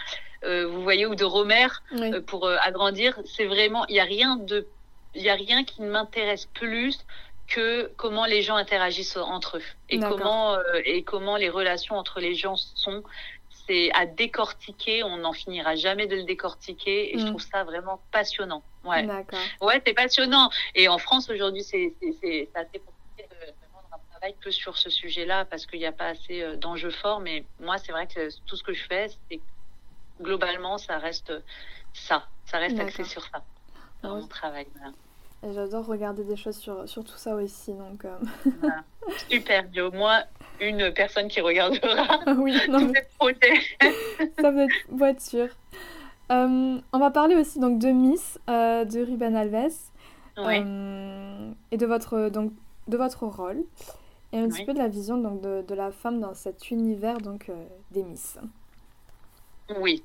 vous 0.43 0.81
voyez, 0.83 1.05
ou 1.05 1.15
de 1.15 1.23
Romer 1.23 1.67
euh, 1.93 2.21
pour 2.21 2.45
euh, 2.45 2.57
agrandir. 2.61 3.19
C'est 3.25 3.45
vraiment, 3.45 3.85
il 3.87 3.93
n'y 3.93 3.99
a 3.99 4.05
rien 4.05 4.35
de, 4.35 4.67
il 5.15 5.27
a 5.29 5.35
rien 5.35 5.63
qui 5.63 5.81
ne 5.81 5.89
m'intéresse 5.89 6.47
plus 6.47 7.05
que 7.47 7.91
comment 7.97 8.25
les 8.25 8.41
gens 8.41 8.55
interagissent 8.55 9.17
entre 9.17 9.57
eux 9.57 9.63
et 9.89 9.99
comment 9.99 10.57
et 10.85 11.03
comment 11.03 11.35
les 11.35 11.49
relations 11.49 11.95
entre 11.95 12.19
les 12.19 12.35
gens 12.35 12.55
sont. 12.55 13.03
C'est 13.67 13.91
à 13.93 14.05
décortiquer, 14.05 15.03
on 15.03 15.17
n'en 15.17 15.31
finira 15.31 15.75
jamais 15.75 16.05
de 16.05 16.17
le 16.17 16.23
décortiquer 16.23 17.15
et 17.15 17.19
je 17.19 17.23
mm. 17.23 17.29
trouve 17.29 17.41
ça 17.41 17.63
vraiment 17.63 18.01
passionnant. 18.11 18.61
Ouais, 18.83 19.07
ouais, 19.61 19.81
c'est 19.85 19.93
passionnant. 19.93 20.49
Et 20.75 20.89
en 20.89 20.97
France 20.97 21.29
aujourd'hui, 21.29 21.63
c'est 21.63 21.93
assez 22.01 22.49
compliqué 22.79 23.29
de, 23.29 23.45
de 23.45 23.53
vendre 23.73 23.87
un 23.93 24.11
travail 24.11 24.35
que 24.41 24.51
sur 24.51 24.77
ce 24.77 24.89
sujet-là 24.89 25.45
parce 25.45 25.65
qu'il 25.65 25.79
n'y 25.79 25.85
a 25.85 25.93
pas 25.93 26.07
assez 26.07 26.57
d'enjeux 26.57 26.91
forts. 26.91 27.21
Mais 27.21 27.45
moi, 27.61 27.77
c'est 27.77 27.93
vrai 27.93 28.05
que 28.07 28.27
tout 28.45 28.57
ce 28.57 28.63
que 28.63 28.73
je 28.73 28.83
fais, 28.83 29.07
c'est 29.29 29.39
globalement, 30.21 30.77
ça 30.77 30.97
reste 30.97 31.33
ça. 31.93 32.27
Ça 32.45 32.57
reste 32.57 32.79
axé 32.79 33.03
sur 33.03 33.23
ça 33.23 33.43
dans 34.01 34.17
mon 34.17 34.27
travail. 34.27 34.67
J'adore 35.51 35.85
regarder 35.85 36.23
des 36.23 36.37
choses 36.37 36.55
sur, 36.55 36.87
sur 36.87 37.03
tout 37.03 37.17
ça 37.17 37.35
aussi. 37.35 37.73
Donc, 37.73 38.05
euh. 38.05 38.17
Super, 39.29 39.65
il 39.71 39.75
y 39.75 39.79
a 39.79 39.87
au 39.87 39.91
moins 39.91 40.23
une 40.61 40.93
personne 40.93 41.27
qui 41.27 41.41
regardera 41.41 42.21
ah 42.25 42.33
oui, 42.37 42.55
non, 42.69 42.79
ça 44.39 44.51
va 44.51 45.09
être, 45.09 45.21
sûr. 45.21 45.47
Euh, 46.31 46.79
on 46.93 46.99
va 46.99 47.11
parler 47.11 47.35
aussi 47.35 47.59
donc 47.59 47.79
de 47.79 47.89
Miss, 47.89 48.39
euh, 48.49 48.85
de 48.85 49.01
Ruben 49.01 49.35
Alves, 49.35 49.73
et 50.37 51.77
de 51.77 51.85
votre, 51.85 52.29
donc, 52.29 52.53
de 52.87 52.95
votre 52.95 53.25
rôle, 53.25 53.63
et 54.31 54.39
un 54.39 54.47
petit 54.47 54.65
peu 54.65 54.73
de 54.73 54.79
la 54.79 54.87
vision 54.87 55.17
donc, 55.17 55.41
de, 55.41 55.63
de, 55.67 55.75
la 55.75 55.91
femme 55.91 56.21
dans 56.21 56.33
cet 56.33 56.71
univers 56.71 57.17
donc, 57.17 57.51
des 57.91 58.03
Miss. 58.03 58.37
Oui. 59.79 60.03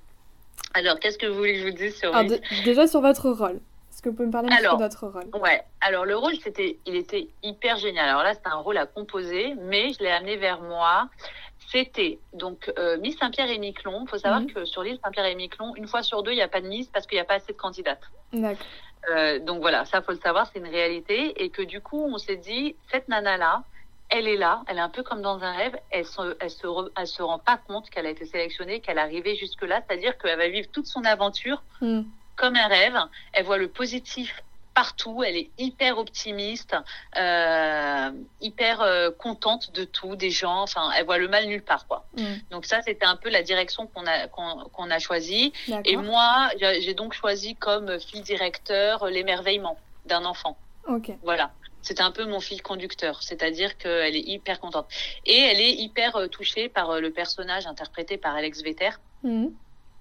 Alors, 0.74 0.98
qu'est-ce 1.00 1.18
que 1.18 1.26
vous 1.26 1.36
voulez 1.36 1.54
que 1.54 1.60
je 1.60 1.64
vous 1.66 1.76
dise 1.76 1.96
sur 1.96 2.14
Alors, 2.14 2.38
Déjà 2.64 2.86
sur 2.86 3.00
votre 3.00 3.30
rôle. 3.30 3.60
Est-ce 3.90 4.02
que 4.02 4.10
vous 4.10 4.14
pouvez 4.14 4.28
me 4.28 4.32
parler 4.32 4.48
de 4.48 4.78
votre 4.78 5.08
rôle? 5.08 5.42
Ouais. 5.42 5.62
Alors, 5.80 6.04
le 6.04 6.16
rôle, 6.16 6.36
c'était, 6.36 6.78
il 6.86 6.94
était 6.94 7.28
hyper 7.42 7.78
génial. 7.78 8.08
Alors 8.08 8.22
là, 8.22 8.34
c'était 8.34 8.50
un 8.50 8.58
rôle 8.58 8.78
à 8.78 8.86
composer, 8.86 9.54
mais 9.62 9.92
je 9.92 9.98
l'ai 10.00 10.10
amené 10.10 10.36
vers 10.36 10.60
moi. 10.60 11.08
C'était 11.72 12.18
donc 12.32 12.72
euh, 12.78 12.96
Miss 12.98 13.18
Saint-Pierre 13.18 13.50
et 13.50 13.58
Miquelon. 13.58 14.04
Il 14.04 14.08
faut 14.08 14.18
savoir 14.18 14.40
mhm. 14.40 14.52
que 14.52 14.64
sur 14.64 14.82
l'île 14.82 14.98
Saint-Pierre 15.02 15.26
et 15.26 15.34
Miquelon, 15.34 15.74
une 15.74 15.88
fois 15.88 16.02
sur 16.02 16.22
deux, 16.22 16.30
il 16.30 16.36
n'y 16.36 16.42
a 16.42 16.48
pas 16.48 16.60
de 16.60 16.68
Miss 16.68 16.86
parce 16.88 17.06
qu'il 17.06 17.16
n'y 17.16 17.20
a 17.20 17.24
pas 17.24 17.34
assez 17.34 17.52
de 17.52 17.58
candidates. 17.58 18.02
D'accord. 18.32 18.64
Euh, 19.10 19.38
donc 19.38 19.60
voilà, 19.60 19.84
ça 19.84 20.00
faut 20.02 20.12
le 20.12 20.18
savoir, 20.18 20.48
c'est 20.52 20.60
une 20.60 20.68
réalité. 20.68 21.42
Et 21.42 21.50
que 21.50 21.62
du 21.62 21.80
coup, 21.80 22.00
on 22.00 22.18
s'est 22.18 22.36
dit, 22.36 22.76
cette 22.90 23.08
nana-là, 23.08 23.64
elle 24.10 24.26
est 24.26 24.36
là, 24.36 24.62
elle 24.66 24.78
est 24.78 24.82
un 24.82 24.88
peu 24.88 25.02
comme 25.02 25.22
dans 25.22 25.42
un 25.42 25.52
rêve, 25.52 25.76
elle 25.90 26.06
se, 26.06 26.36
elle 26.40 26.50
se, 26.50 26.66
elle 26.96 27.06
se 27.06 27.22
rend 27.22 27.38
pas 27.38 27.58
compte 27.58 27.90
qu'elle 27.90 28.06
a 28.06 28.10
été 28.10 28.24
sélectionnée, 28.24 28.80
qu'elle 28.80 28.98
est 28.98 29.02
arrivée 29.02 29.36
jusque-là, 29.36 29.82
c'est-à-dire 29.86 30.16
qu'elle 30.18 30.38
va 30.38 30.48
vivre 30.48 30.68
toute 30.72 30.86
son 30.86 31.04
aventure 31.04 31.62
hmm. 31.80 32.02
comme 32.36 32.56
un 32.56 32.68
rêve, 32.68 32.96
elle 33.32 33.44
voit 33.44 33.58
le 33.58 33.68
positif 33.68 34.42
partout, 34.74 35.24
elle 35.24 35.36
est 35.36 35.50
hyper 35.58 35.98
optimiste, 35.98 36.76
euh, 37.18 38.10
hyper 38.40 38.80
euh, 38.80 39.10
contente 39.10 39.72
de 39.74 39.82
tout, 39.82 40.14
des 40.14 40.30
gens, 40.30 40.62
enfin, 40.62 40.90
elle 40.96 41.04
voit 41.04 41.18
le 41.18 41.26
mal 41.26 41.46
nulle 41.46 41.64
part, 41.64 41.88
quoi. 41.88 42.04
Hmm. 42.16 42.36
Donc 42.52 42.64
ça, 42.64 42.80
c'était 42.82 43.04
un 43.04 43.16
peu 43.16 43.28
la 43.28 43.42
direction 43.42 43.88
qu'on 43.88 44.06
a 44.06 44.28
qu'on 44.28 44.90
a 44.90 44.98
choisie. 45.00 45.52
Et 45.84 45.96
moi, 45.96 46.48
j'ai 46.60 46.94
donc 46.94 47.12
choisi 47.12 47.56
comme 47.56 47.98
fil 47.98 48.22
directeur 48.22 49.06
l'émerveillement 49.06 49.76
d'un 50.06 50.24
enfant. 50.24 50.56
Ok. 50.86 51.10
Voilà 51.22 51.50
c'était 51.82 52.02
un 52.02 52.10
peu 52.10 52.24
mon 52.24 52.40
fil 52.40 52.62
conducteur, 52.62 53.22
c'est-à-dire 53.22 53.76
qu'elle 53.78 54.16
est 54.16 54.26
hyper 54.26 54.60
contente. 54.60 54.86
Et 55.24 55.38
elle 55.38 55.60
est 55.60 55.72
hyper 55.72 56.16
euh, 56.16 56.26
touchée 56.26 56.68
par 56.68 56.90
euh, 56.90 57.00
le 57.00 57.10
personnage 57.10 57.66
interprété 57.66 58.16
par 58.16 58.34
Alex 58.34 58.62
Vetter. 58.62 58.90
Mhm. 59.22 59.52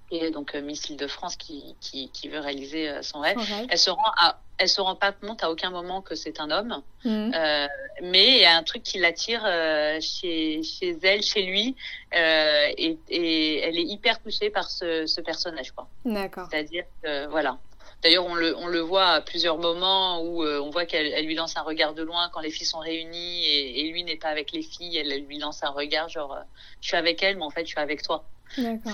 Et 0.10 0.32
donc 0.32 0.56
euh, 0.56 0.62
Miss 0.62 0.90
Île-de-France 0.90 1.36
qui, 1.36 1.76
qui, 1.82 2.10
qui, 2.12 2.30
veut 2.30 2.40
réaliser 2.40 3.02
son 3.02 3.20
rêve. 3.20 3.38
Elle 3.70 3.78
se 3.78 3.90
rend 3.90 4.12
à, 4.18 4.40
elle 4.58 4.70
se 4.70 4.82
rend 4.82 4.96
pas 4.96 5.12
compte 5.12 5.44
à 5.44 5.52
aucun 5.52 5.70
moment 5.70 6.02
que 6.02 6.16
c'est 6.16 6.40
un 6.40 6.50
homme, 6.50 6.82
mhm. 7.04 7.34
euh, 7.36 7.68
mais 8.02 8.28
il 8.38 8.42
y 8.42 8.46
a 8.46 8.56
un 8.56 8.64
truc 8.64 8.84
qui 8.84 9.00
l'attire 9.00 9.44
chez, 10.02 10.64
chez 10.64 10.98
elle, 11.04 11.22
chez 11.22 11.44
lui, 11.44 11.76
euh, 12.16 12.68
et, 12.78 12.98
et, 13.10 13.60
elle 13.60 13.78
est 13.78 13.84
hyper 13.84 14.22
touchée 14.22 14.50
par 14.50 14.70
ce, 14.70 15.06
ce 15.06 15.22
personnage, 15.22 15.72
quoi. 15.72 15.88
D'accord. 16.06 16.48
C'est-à-dire 16.50 16.86
que 17.04 17.28
voilà, 17.28 17.58
D'ailleurs, 18.04 18.26
on 18.26 18.36
le, 18.36 18.56
on 18.58 18.68
le 18.68 18.80
voit 18.80 19.08
à 19.08 19.22
plusieurs 19.22 19.58
moments 19.58 20.22
où 20.22 20.44
on 20.44 20.70
voit 20.70 20.86
qu'elle 20.86 21.26
lui 21.26 21.36
lance 21.36 21.58
un 21.58 21.64
regard 21.64 21.94
de 21.94 22.04
loin 22.04 22.30
quand 22.32 22.42
les 22.42 22.52
filles 22.52 22.68
sont 22.68 22.80
réunies 22.80 23.46
et, 23.46 23.90
lui 23.92 24.04
n'est 24.04 24.18
pas 24.18 24.28
avec 24.30 24.52
les 24.52 24.62
filles. 24.62 24.98
Elle, 24.98 25.26
lui 25.26 25.40
lance 25.40 25.64
un 25.64 25.70
regard 25.72 26.08
genre, 26.08 26.38
je 26.80 26.90
suis 26.90 26.98
avec 26.98 27.24
elle, 27.24 27.38
mais 27.38 27.44
en 27.44 27.50
fait, 27.50 27.62
je 27.62 27.70
suis 27.70 27.80
avec 27.80 28.04
toi. 28.04 28.26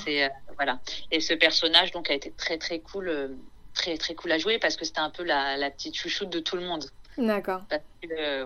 C'est 0.06 0.32
voilà. 0.56 0.80
Et 1.12 1.20
ce 1.20 1.34
personnage 1.34 1.92
donc 1.92 2.10
a 2.10 2.14
été 2.14 2.32
très 2.32 2.58
très 2.58 2.80
cool, 2.80 3.38
très 3.74 3.98
très 3.98 4.16
cool 4.16 4.32
à 4.32 4.38
jouer 4.38 4.58
parce 4.58 4.78
que 4.78 4.86
c'était 4.86 5.00
un 5.00 5.10
peu 5.10 5.24
la, 5.24 5.58
la 5.58 5.70
petite 5.70 5.96
chouchoute 5.96 6.30
de 6.30 6.40
tout 6.40 6.56
le 6.56 6.64
monde. 6.64 6.86
D'accord. 7.18 7.62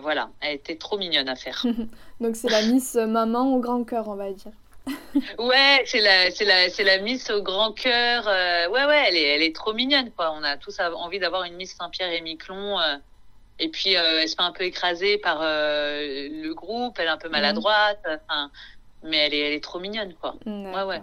voilà, 0.02 0.30
elle 0.42 0.56
était 0.56 0.76
trop 0.76 0.98
mignonne 0.98 1.30
à 1.30 1.36
faire. 1.36 1.66
Donc 2.20 2.36
c'est 2.36 2.50
la 2.50 2.62
Miss 2.64 2.96
Maman 2.96 3.54
au 3.54 3.60
grand 3.60 3.84
cœur, 3.84 4.08
on 4.08 4.16
va 4.16 4.32
dire. 4.32 4.52
Ouais, 5.40 5.84
c'est 5.86 6.02
la, 6.02 6.32
c'est 6.32 6.46
la, 6.46 6.70
c'est 6.70 6.84
la 6.84 7.00
Miss 7.00 7.30
au 7.30 7.42
grand 7.42 7.72
cœur. 7.72 8.28
Euh, 8.28 8.70
ouais, 8.70 8.86
ouais, 8.86 9.06
elle 9.08 9.16
est, 9.16 9.36
elle 9.36 9.42
est 9.42 9.56
trop 9.56 9.74
mignonne, 9.74 10.12
quoi. 10.12 10.34
On 10.34 10.44
a 10.44 10.58
tous 10.58 10.80
envie 10.80 11.20
d'avoir 11.20 11.44
une 11.44 11.56
Miss 11.56 11.76
Saint-Pierre 11.76 12.12
et 12.12 12.22
Miquelon. 12.22 12.80
Euh, 12.80 12.98
et 13.60 13.70
puis 13.70 13.98
euh, 13.98 14.22
elle 14.22 14.30
se 14.30 14.36
fait 14.36 14.44
un 14.44 14.52
peu 14.52 14.64
écraser 14.64 15.18
par 15.18 15.40
le 15.42 16.54
groupe, 16.54 16.98
elle 17.00 17.08
est 17.08 17.10
un 17.10 17.18
peu 17.18 17.30
maladroite. 17.30 18.06
mais 19.04 19.18
elle 19.18 19.34
est, 19.34 19.40
elle 19.40 19.54
est 19.54 19.64
trop 19.64 19.80
mignonne, 19.80 20.14
quoi. 20.14 20.36
Ouais, 20.46 20.84
ouais. 20.84 21.02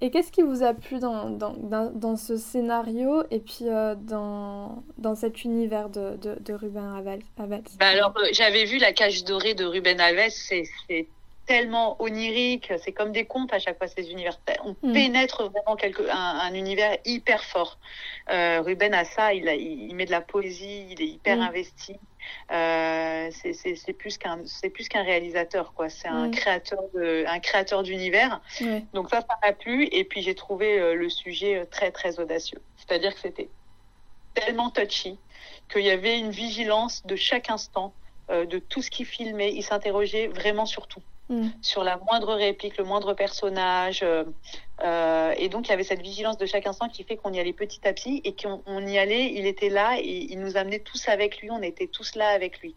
Et 0.00 0.10
qu'est-ce 0.10 0.30
qui 0.30 0.42
vous 0.42 0.62
a 0.62 0.74
plu 0.74 0.98
dans, 0.98 1.30
dans, 1.30 1.54
dans, 1.90 2.16
ce 2.16 2.36
scénario 2.36 3.22
et 3.30 3.38
puis 3.38 3.64
euh, 3.68 3.94
dans, 3.94 4.82
dans 4.98 5.14
cet 5.14 5.44
univers 5.44 5.88
de, 5.88 6.16
de, 6.16 6.36
de 6.38 6.52
Ruben 6.52 6.94
Alves 6.96 7.22
bah 7.38 7.86
Alors, 7.88 8.12
euh, 8.18 8.28
j'avais 8.32 8.64
vu 8.64 8.78
La 8.78 8.92
cage 8.92 9.24
dorée 9.24 9.54
de 9.54 9.64
Ruben 9.64 9.98
Alves, 9.98 10.28
c'est 10.28 10.64
tellement 11.46 12.00
onirique, 12.02 12.72
c'est 12.82 12.92
comme 12.92 13.12
des 13.12 13.24
contes 13.24 13.52
à 13.52 13.58
chaque 13.58 13.78
fois 13.78 13.86
ces 13.86 14.10
univers. 14.10 14.38
On 14.64 14.76
mm. 14.82 14.92
pénètre 14.92 15.50
vraiment 15.50 15.76
quelque, 15.76 16.02
un, 16.02 16.38
un, 16.40 16.54
univers 16.54 16.96
hyper 17.04 17.44
fort. 17.44 17.78
Euh, 18.30 18.60
Ruben 18.62 18.92
a 18.94 19.04
ça, 19.04 19.32
il, 19.32 19.48
a, 19.48 19.54
il, 19.54 19.94
met 19.94 20.06
de 20.06 20.10
la 20.10 20.20
poésie, 20.20 20.86
il 20.90 21.00
est 21.00 21.06
hyper 21.06 21.38
mm. 21.38 21.42
investi. 21.42 21.96
Euh, 22.50 23.30
c'est 23.30 23.92
plus 23.92 24.18
qu'un 24.18 24.40
c'est 24.46 24.70
plus 24.70 24.88
qu'un 24.88 25.04
réalisateur 25.04 25.72
quoi. 25.74 25.88
C'est 25.88 26.08
un 26.08 26.28
mm. 26.28 26.32
créateur 26.32 26.82
de 26.94 27.24
un 27.28 27.38
créateur 27.38 27.82
d'univers. 27.84 28.40
Donc 28.92 29.10
ça, 29.10 29.20
ça 29.20 29.38
m'a 29.42 29.52
plu. 29.52 29.88
Et 29.92 30.04
puis 30.04 30.22
j'ai 30.22 30.34
trouvé 30.34 30.78
euh, 30.78 30.94
le 30.94 31.08
sujet 31.08 31.64
très 31.66 31.92
très 31.92 32.18
audacieux. 32.18 32.60
C'est-à-dire 32.76 33.14
que 33.14 33.20
c'était 33.20 33.48
tellement 34.34 34.70
touchy 34.70 35.18
qu'il 35.72 35.82
y 35.82 35.90
avait 35.90 36.18
une 36.18 36.30
vigilance 36.30 37.04
de 37.06 37.16
chaque 37.16 37.50
instant 37.50 37.92
euh, 38.30 38.44
de 38.44 38.58
tout 38.58 38.82
ce 38.82 38.90
qu'il 38.90 39.06
filmait. 39.06 39.52
Il 39.52 39.62
s'interrogeait 39.62 40.28
vraiment 40.28 40.66
sur 40.66 40.86
tout. 40.86 41.02
Mm. 41.28 41.48
sur 41.60 41.82
la 41.82 41.96
moindre 41.96 42.34
réplique, 42.34 42.76
le 42.76 42.84
moindre 42.84 43.12
personnage. 43.12 44.00
Euh, 44.04 44.22
euh, 44.84 45.34
et 45.36 45.48
donc, 45.48 45.66
il 45.66 45.70
y 45.70 45.72
avait 45.72 45.82
cette 45.82 46.02
vigilance 46.02 46.38
de 46.38 46.46
chaque 46.46 46.68
instant 46.68 46.88
qui 46.88 47.02
fait 47.02 47.16
qu'on 47.16 47.32
y 47.32 47.40
allait 47.40 47.52
petit 47.52 47.80
à 47.86 47.92
petit 47.92 48.20
et 48.24 48.34
qu'on 48.34 48.86
y 48.86 48.96
allait, 48.96 49.32
il 49.32 49.44
était 49.46 49.68
là 49.68 49.96
et 49.98 50.28
il 50.30 50.38
nous 50.38 50.56
amenait 50.56 50.78
tous 50.78 51.08
avec 51.08 51.40
lui, 51.40 51.50
on 51.50 51.62
était 51.62 51.88
tous 51.88 52.14
là 52.14 52.28
avec 52.28 52.60
lui. 52.60 52.76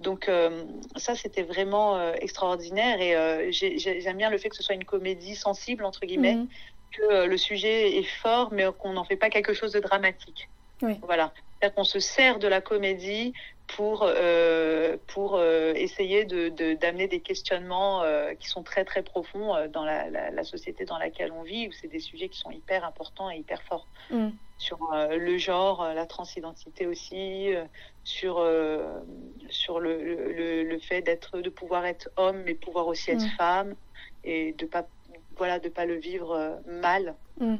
Donc 0.00 0.28
euh, 0.28 0.64
ça, 0.96 1.14
c'était 1.14 1.44
vraiment 1.44 2.12
extraordinaire 2.14 3.00
et 3.00 3.52
j'aime 3.52 4.16
bien 4.16 4.30
le 4.30 4.38
fait 4.38 4.48
que 4.48 4.56
ce 4.56 4.64
soit 4.64 4.74
une 4.74 4.84
comédie 4.84 5.36
sensible, 5.36 5.84
entre 5.84 6.06
guillemets, 6.06 6.34
mm. 6.34 6.48
que 6.90 7.24
le 7.26 7.36
sujet 7.36 7.98
est 7.98 8.10
fort, 8.20 8.48
mais 8.52 8.64
qu'on 8.78 8.94
n'en 8.94 9.04
fait 9.04 9.16
pas 9.16 9.30
quelque 9.30 9.54
chose 9.54 9.70
de 9.70 9.80
dramatique. 9.80 10.48
Oui. 10.82 10.94
Voilà. 11.02 11.32
C'est-à-dire 11.58 11.74
qu'on 11.76 11.84
se 11.84 12.00
sert 12.00 12.38
de 12.38 12.48
la 12.48 12.60
comédie 12.60 13.32
pour, 13.66 14.02
euh, 14.02 14.96
pour 15.08 15.36
euh, 15.36 15.72
essayer 15.74 16.24
d'amener 16.24 16.50
de, 16.50 16.74
d'amener 16.74 17.08
des 17.08 17.20
questionnements 17.20 18.02
euh, 18.02 18.34
qui 18.34 18.48
sont 18.48 18.62
très 18.62 18.84
très 18.84 19.02
profonds 19.02 19.54
dans 19.72 19.84
la, 19.84 20.08
la, 20.10 20.30
la, 20.30 20.44
société 20.44 20.84
dans 20.84 20.98
laquelle 20.98 21.32
on 21.32 21.42
vit, 21.42 21.68
où 21.68 21.72
c'est 21.72 21.88
des 21.88 21.98
sujets 21.98 22.28
qui 22.28 22.38
sont 22.38 22.50
hyper 22.50 22.84
importants 22.84 23.30
et 23.30 23.38
hyper 23.38 23.62
forts. 23.62 23.86
Mm. 24.10 24.28
Sur 24.58 24.78
le 24.92 25.36
genre, 25.36 25.86
la 25.94 26.06
transidentité 26.06 26.86
aussi, 26.86 27.50
sur, 28.04 28.42
sur 29.50 29.80
le, 29.80 30.32
le, 30.32 30.62
le 30.62 30.78
fait 30.78 31.02
d'être, 31.02 31.40
de 31.40 31.50
pouvoir 31.50 31.84
être 31.84 32.08
homme, 32.16 32.42
mais 32.46 32.54
pouvoir 32.54 32.86
aussi 32.86 33.10
être 33.10 33.26
mm. 33.26 33.36
femme, 33.36 33.74
et 34.24 34.52
de 34.52 34.64
pas, 34.64 34.86
voilà, 35.36 35.58
de 35.58 35.68
pas 35.68 35.84
le 35.84 35.96
vivre 35.96 36.58
mal. 36.66 37.14
Mm. 37.38 37.56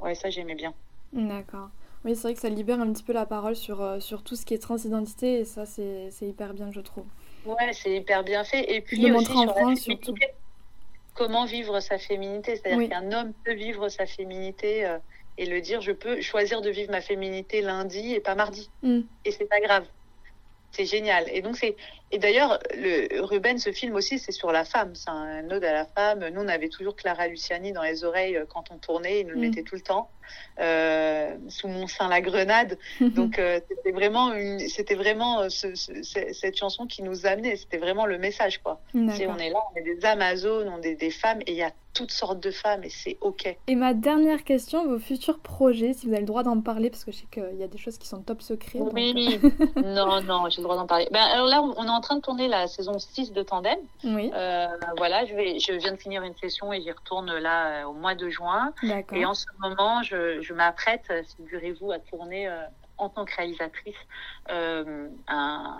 ouais, 0.00 0.14
ça 0.14 0.28
j'aimais 0.28 0.56
bien. 0.56 0.74
D'accord. 1.14 1.70
Oui, 2.06 2.14
c'est 2.14 2.22
vrai 2.22 2.34
que 2.34 2.40
ça 2.40 2.48
libère 2.48 2.80
un 2.80 2.92
petit 2.92 3.02
peu 3.02 3.12
la 3.12 3.26
parole 3.26 3.56
sur, 3.56 3.82
euh, 3.82 3.98
sur 3.98 4.22
tout 4.22 4.36
ce 4.36 4.46
qui 4.46 4.54
est 4.54 4.58
transidentité 4.58 5.40
et 5.40 5.44
ça, 5.44 5.66
c'est 5.66 6.08
hyper 6.22 6.54
bien, 6.54 6.70
je 6.70 6.80
trouve. 6.80 7.04
Ouais, 7.44 7.72
c'est 7.72 7.96
hyper 7.96 8.22
bien 8.22 8.44
fait. 8.44 8.72
Et 8.72 8.80
puis, 8.80 9.10
aussi 9.10 9.26
sur 9.26 9.50
France, 9.50 9.80
surtout. 9.80 10.14
Comment 11.14 11.46
vivre 11.46 11.80
sa 11.80 11.98
féminité? 11.98 12.54
C'est-à-dire 12.54 12.90
qu'un 12.90 13.10
homme 13.10 13.32
peut 13.44 13.54
vivre 13.54 13.88
sa 13.88 14.06
féminité 14.06 14.86
euh, 14.86 14.98
et 15.36 15.46
le 15.46 15.60
dire 15.60 15.80
je 15.80 15.90
peux 15.90 16.20
choisir 16.20 16.60
de 16.60 16.70
vivre 16.70 16.92
ma 16.92 17.00
féminité 17.00 17.60
lundi 17.60 18.14
et 18.14 18.20
pas 18.20 18.36
mardi. 18.36 18.70
Mm. 18.82 19.00
Et 19.24 19.32
c'est 19.32 19.46
pas 19.46 19.60
grave. 19.60 19.86
C'est 20.70 20.84
génial. 20.84 21.24
Et 21.32 21.42
donc, 21.42 21.56
c'est. 21.56 21.74
Et 22.12 22.18
d'ailleurs, 22.18 22.60
le 22.74 23.20
Ruben, 23.20 23.58
ce 23.58 23.72
film 23.72 23.94
aussi, 23.96 24.18
c'est 24.18 24.32
sur 24.32 24.52
la 24.52 24.64
femme. 24.64 24.94
C'est 24.94 25.10
un 25.10 25.50
ode 25.50 25.64
à 25.64 25.72
la 25.72 25.86
femme. 25.86 26.26
Nous, 26.28 26.40
on 26.40 26.48
avait 26.48 26.68
toujours 26.68 26.94
Clara 26.94 27.26
Luciani 27.26 27.72
dans 27.72 27.82
les 27.82 28.04
oreilles 28.04 28.36
euh, 28.36 28.44
quand 28.48 28.70
on 28.70 28.78
tournait. 28.78 29.20
Il 29.20 29.26
nous 29.26 29.32
le 29.32 29.38
mm. 29.38 29.40
mettait 29.40 29.62
tout 29.62 29.74
le 29.74 29.80
temps. 29.80 30.08
Euh, 30.60 31.36
sous 31.48 31.68
mon 31.68 31.86
sein 31.86 32.08
la 32.08 32.20
grenade. 32.20 32.78
Donc, 33.00 33.38
euh, 33.38 33.60
c'était 33.68 33.92
vraiment, 33.92 34.32
une... 34.34 34.60
c'était 34.60 34.94
vraiment 34.94 35.50
ce, 35.50 35.74
ce, 35.74 35.92
cette 36.02 36.56
chanson 36.56 36.86
qui 36.86 37.02
nous 37.02 37.26
amenait. 37.26 37.56
C'était 37.56 37.78
vraiment 37.78 38.06
le 38.06 38.18
message, 38.18 38.58
quoi. 38.62 38.80
Si 38.92 39.26
on 39.26 39.38
est 39.38 39.50
là, 39.50 39.58
on 39.72 39.76
est 39.76 39.82
des 39.82 40.04
Amazones, 40.04 40.68
on 40.68 40.82
est 40.82 40.94
des 40.94 41.10
femmes, 41.10 41.40
et 41.46 41.52
il 41.52 41.56
y 41.56 41.62
a 41.62 41.72
toutes 41.96 42.12
sortes 42.12 42.40
de 42.40 42.50
femmes 42.50 42.84
et 42.84 42.90
c'est 42.90 43.16
ok. 43.22 43.56
Et 43.66 43.74
ma 43.74 43.94
dernière 43.94 44.44
question, 44.44 44.86
vos 44.86 44.98
futurs 44.98 45.38
projets, 45.38 45.94
si 45.94 46.06
vous 46.06 46.12
avez 46.12 46.20
le 46.20 46.26
droit 46.26 46.42
d'en 46.42 46.60
parler, 46.60 46.90
parce 46.90 47.04
que 47.04 47.10
je 47.10 47.16
sais 47.16 47.26
qu'il 47.32 47.56
y 47.58 47.62
a 47.62 47.68
des 47.68 47.78
choses 47.78 47.96
qui 47.96 48.06
sont 48.06 48.20
top 48.20 48.42
secrets. 48.42 48.78
Oui, 48.78 49.40
non, 49.76 50.20
non, 50.22 50.48
j'ai 50.50 50.58
le 50.58 50.64
droit 50.64 50.76
d'en 50.76 50.86
parler. 50.86 51.08
Ben, 51.10 51.22
alors 51.22 51.46
là, 51.46 51.62
on 51.62 51.84
est 51.84 51.90
en 51.96 52.00
train 52.00 52.16
de 52.16 52.20
tourner 52.20 52.48
la 52.48 52.66
saison 52.66 52.98
6 52.98 53.32
de 53.32 53.42
Tandem. 53.42 53.78
Oui. 54.04 54.30
Euh, 54.34 54.66
voilà, 54.96 55.24
je, 55.24 55.34
vais, 55.34 55.58
je 55.58 55.72
viens 55.72 55.92
de 55.92 55.96
finir 55.96 56.22
une 56.22 56.36
session 56.36 56.72
et 56.72 56.80
j'y 56.80 56.92
retourne 56.92 57.32
là 57.38 57.66
euh, 57.66 57.84
au 57.84 57.92
mois 57.92 58.14
de 58.14 58.28
juin. 58.28 58.72
Et 59.12 59.24
en 59.24 59.34
ce 59.34 59.46
moment, 59.58 60.02
je, 60.02 60.40
je 60.40 60.52
m'apprête, 60.52 61.12
figurez-vous, 61.36 61.92
à 61.92 61.98
tourner 61.98 62.48
euh, 62.48 62.62
en 62.98 63.08
tant 63.08 63.24
que 63.24 63.34
réalisatrice 63.34 63.96
euh, 64.50 65.08
un, 65.28 65.76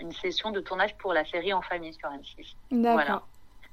une 0.00 0.12
session 0.12 0.50
de 0.50 0.60
tournage 0.60 0.94
pour 0.96 1.12
la 1.12 1.24
série 1.24 1.52
En 1.52 1.62
famille 1.62 1.94
sur 1.94 2.08
M6. 2.08 2.54
Voilà. 2.70 3.22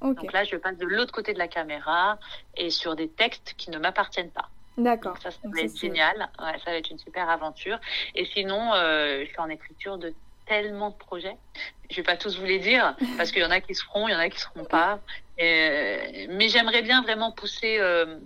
Donc 0.00 0.32
là, 0.32 0.44
je 0.44 0.56
passe 0.56 0.76
de 0.76 0.86
l'autre 0.86 1.12
côté 1.12 1.32
de 1.32 1.38
la 1.38 1.48
caméra 1.48 2.18
et 2.56 2.70
sur 2.70 2.94
des 2.94 3.08
textes 3.08 3.54
qui 3.56 3.70
ne 3.70 3.78
m'appartiennent 3.78 4.30
pas. 4.30 4.48
D'accord. 4.76 5.18
Ça, 5.20 5.32
ça 5.32 5.38
va 5.42 5.60
être 5.60 5.76
génial. 5.76 6.30
Ouais, 6.38 6.56
ça 6.64 6.70
va 6.70 6.76
être 6.76 6.90
une 6.90 6.98
super 6.98 7.28
aventure. 7.28 7.80
Et 8.14 8.24
sinon, 8.26 8.72
euh, 8.74 9.24
je 9.24 9.28
suis 9.28 9.40
en 9.40 9.48
écriture 9.48 9.98
de 9.98 10.14
tellement 10.48 10.90
de 10.90 10.96
projets. 10.96 11.36
Je 11.90 11.96
vais 11.96 12.02
pas 12.02 12.16
tous 12.16 12.38
vous 12.38 12.44
les 12.44 12.58
dire 12.58 12.96
parce 13.16 13.30
qu'il 13.30 13.42
y 13.42 13.44
en 13.44 13.50
a 13.50 13.60
qui 13.60 13.74
se 13.74 13.84
feront, 13.84 14.08
il 14.08 14.12
y 14.12 14.14
en 14.14 14.18
a 14.18 14.28
qui 14.28 14.40
se 14.40 14.46
feront 14.46 14.64
pas. 14.64 15.00
Et, 15.38 16.26
mais 16.30 16.48
j'aimerais 16.48 16.82
bien 16.82 17.02
vraiment 17.02 17.30
pousser 17.32 17.78
euh, 17.78 18.18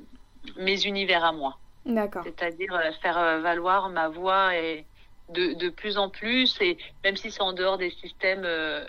mes 0.57 0.85
univers 0.85 1.25
à 1.25 1.33
moi. 1.33 1.59
D'accord. 1.85 2.23
C'est-à-dire 2.25 2.75
euh, 2.75 2.93
faire 3.03 3.19
euh, 3.19 3.41
valoir 3.41 3.89
ma 3.91 4.09
voix 4.09 4.57
et 4.57 4.87
de, 5.33 5.55
de 5.55 5.69
plus 5.69 5.99
en 5.99 6.09
plus. 6.09 6.57
Et 6.61 6.77
même 7.05 7.17
si 7.17 7.31
c'est 7.31 7.43
en 7.43 7.53
dehors 7.53 7.79
des 7.79 7.91
systèmes 7.91 8.43
euh, 8.45 8.85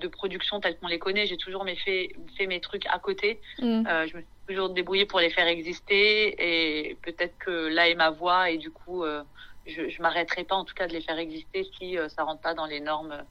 de 0.00 0.08
production 0.08 0.60
tels 0.60 0.76
qu'on 0.78 0.88
les 0.88 0.98
connaît, 0.98 1.26
j'ai 1.26 1.36
toujours 1.36 1.64
fait, 1.84 2.14
fait 2.36 2.46
mes 2.46 2.60
trucs 2.60 2.86
à 2.86 2.98
côté. 2.98 3.40
Mm. 3.60 3.86
Euh, 3.86 4.06
je 4.06 4.16
me 4.16 4.20
suis 4.20 4.30
toujours 4.48 4.70
débrouillée 4.70 5.06
pour 5.06 5.20
les 5.20 5.30
faire 5.30 5.46
exister. 5.46 6.36
Et 6.38 6.96
peut-être 7.02 7.36
que 7.38 7.68
là 7.68 7.88
est 7.88 7.94
ma 7.94 8.10
voix. 8.10 8.50
Et 8.50 8.58
du 8.58 8.70
coup, 8.70 9.04
euh, 9.04 9.22
je 9.66 9.82
ne 9.82 10.02
m'arrêterai 10.02 10.44
pas 10.44 10.56
en 10.56 10.64
tout 10.64 10.74
cas 10.74 10.86
de 10.86 10.92
les 10.92 11.00
faire 11.00 11.18
exister 11.18 11.68
si 11.78 11.96
ça 12.08 12.24
rentre 12.24 12.40
pas 12.40 12.54
dans 12.54 12.66
les 12.66 12.80
normes 12.80 13.22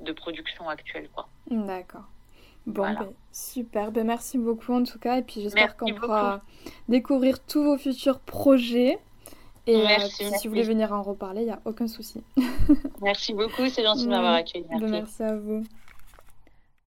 de 0.00 0.12
production 0.12 0.68
actuelles. 0.68 1.08
D'accord. 1.50 2.04
Bon, 2.66 2.82
ben, 2.82 3.12
super. 3.32 3.90
Ben, 3.90 4.06
merci 4.06 4.38
beaucoup 4.38 4.72
en 4.72 4.84
tout 4.84 4.98
cas. 4.98 5.18
Et 5.18 5.22
puis 5.22 5.40
j'espère 5.40 5.76
qu'on 5.76 5.92
pourra 5.94 6.42
découvrir 6.88 7.44
tous 7.44 7.62
vos 7.62 7.76
futurs 7.76 8.20
projets. 8.20 8.98
Et 9.66 9.76
euh, 9.76 9.98
si 10.08 10.48
vous 10.48 10.50
voulez 10.54 10.62
venir 10.62 10.92
en 10.92 11.02
reparler, 11.02 11.42
il 11.42 11.46
n'y 11.46 11.52
a 11.52 11.60
aucun 11.64 11.86
souci. 11.86 12.22
merci 13.00 13.32
beaucoup, 13.32 13.68
c'est 13.68 13.84
gentil 13.84 14.06
de 14.06 14.10
m'avoir 14.10 14.34
accueilli. 14.34 14.66
Merci. 14.70 14.86
merci 14.90 15.22
à 15.22 15.36
vous. 15.36 15.62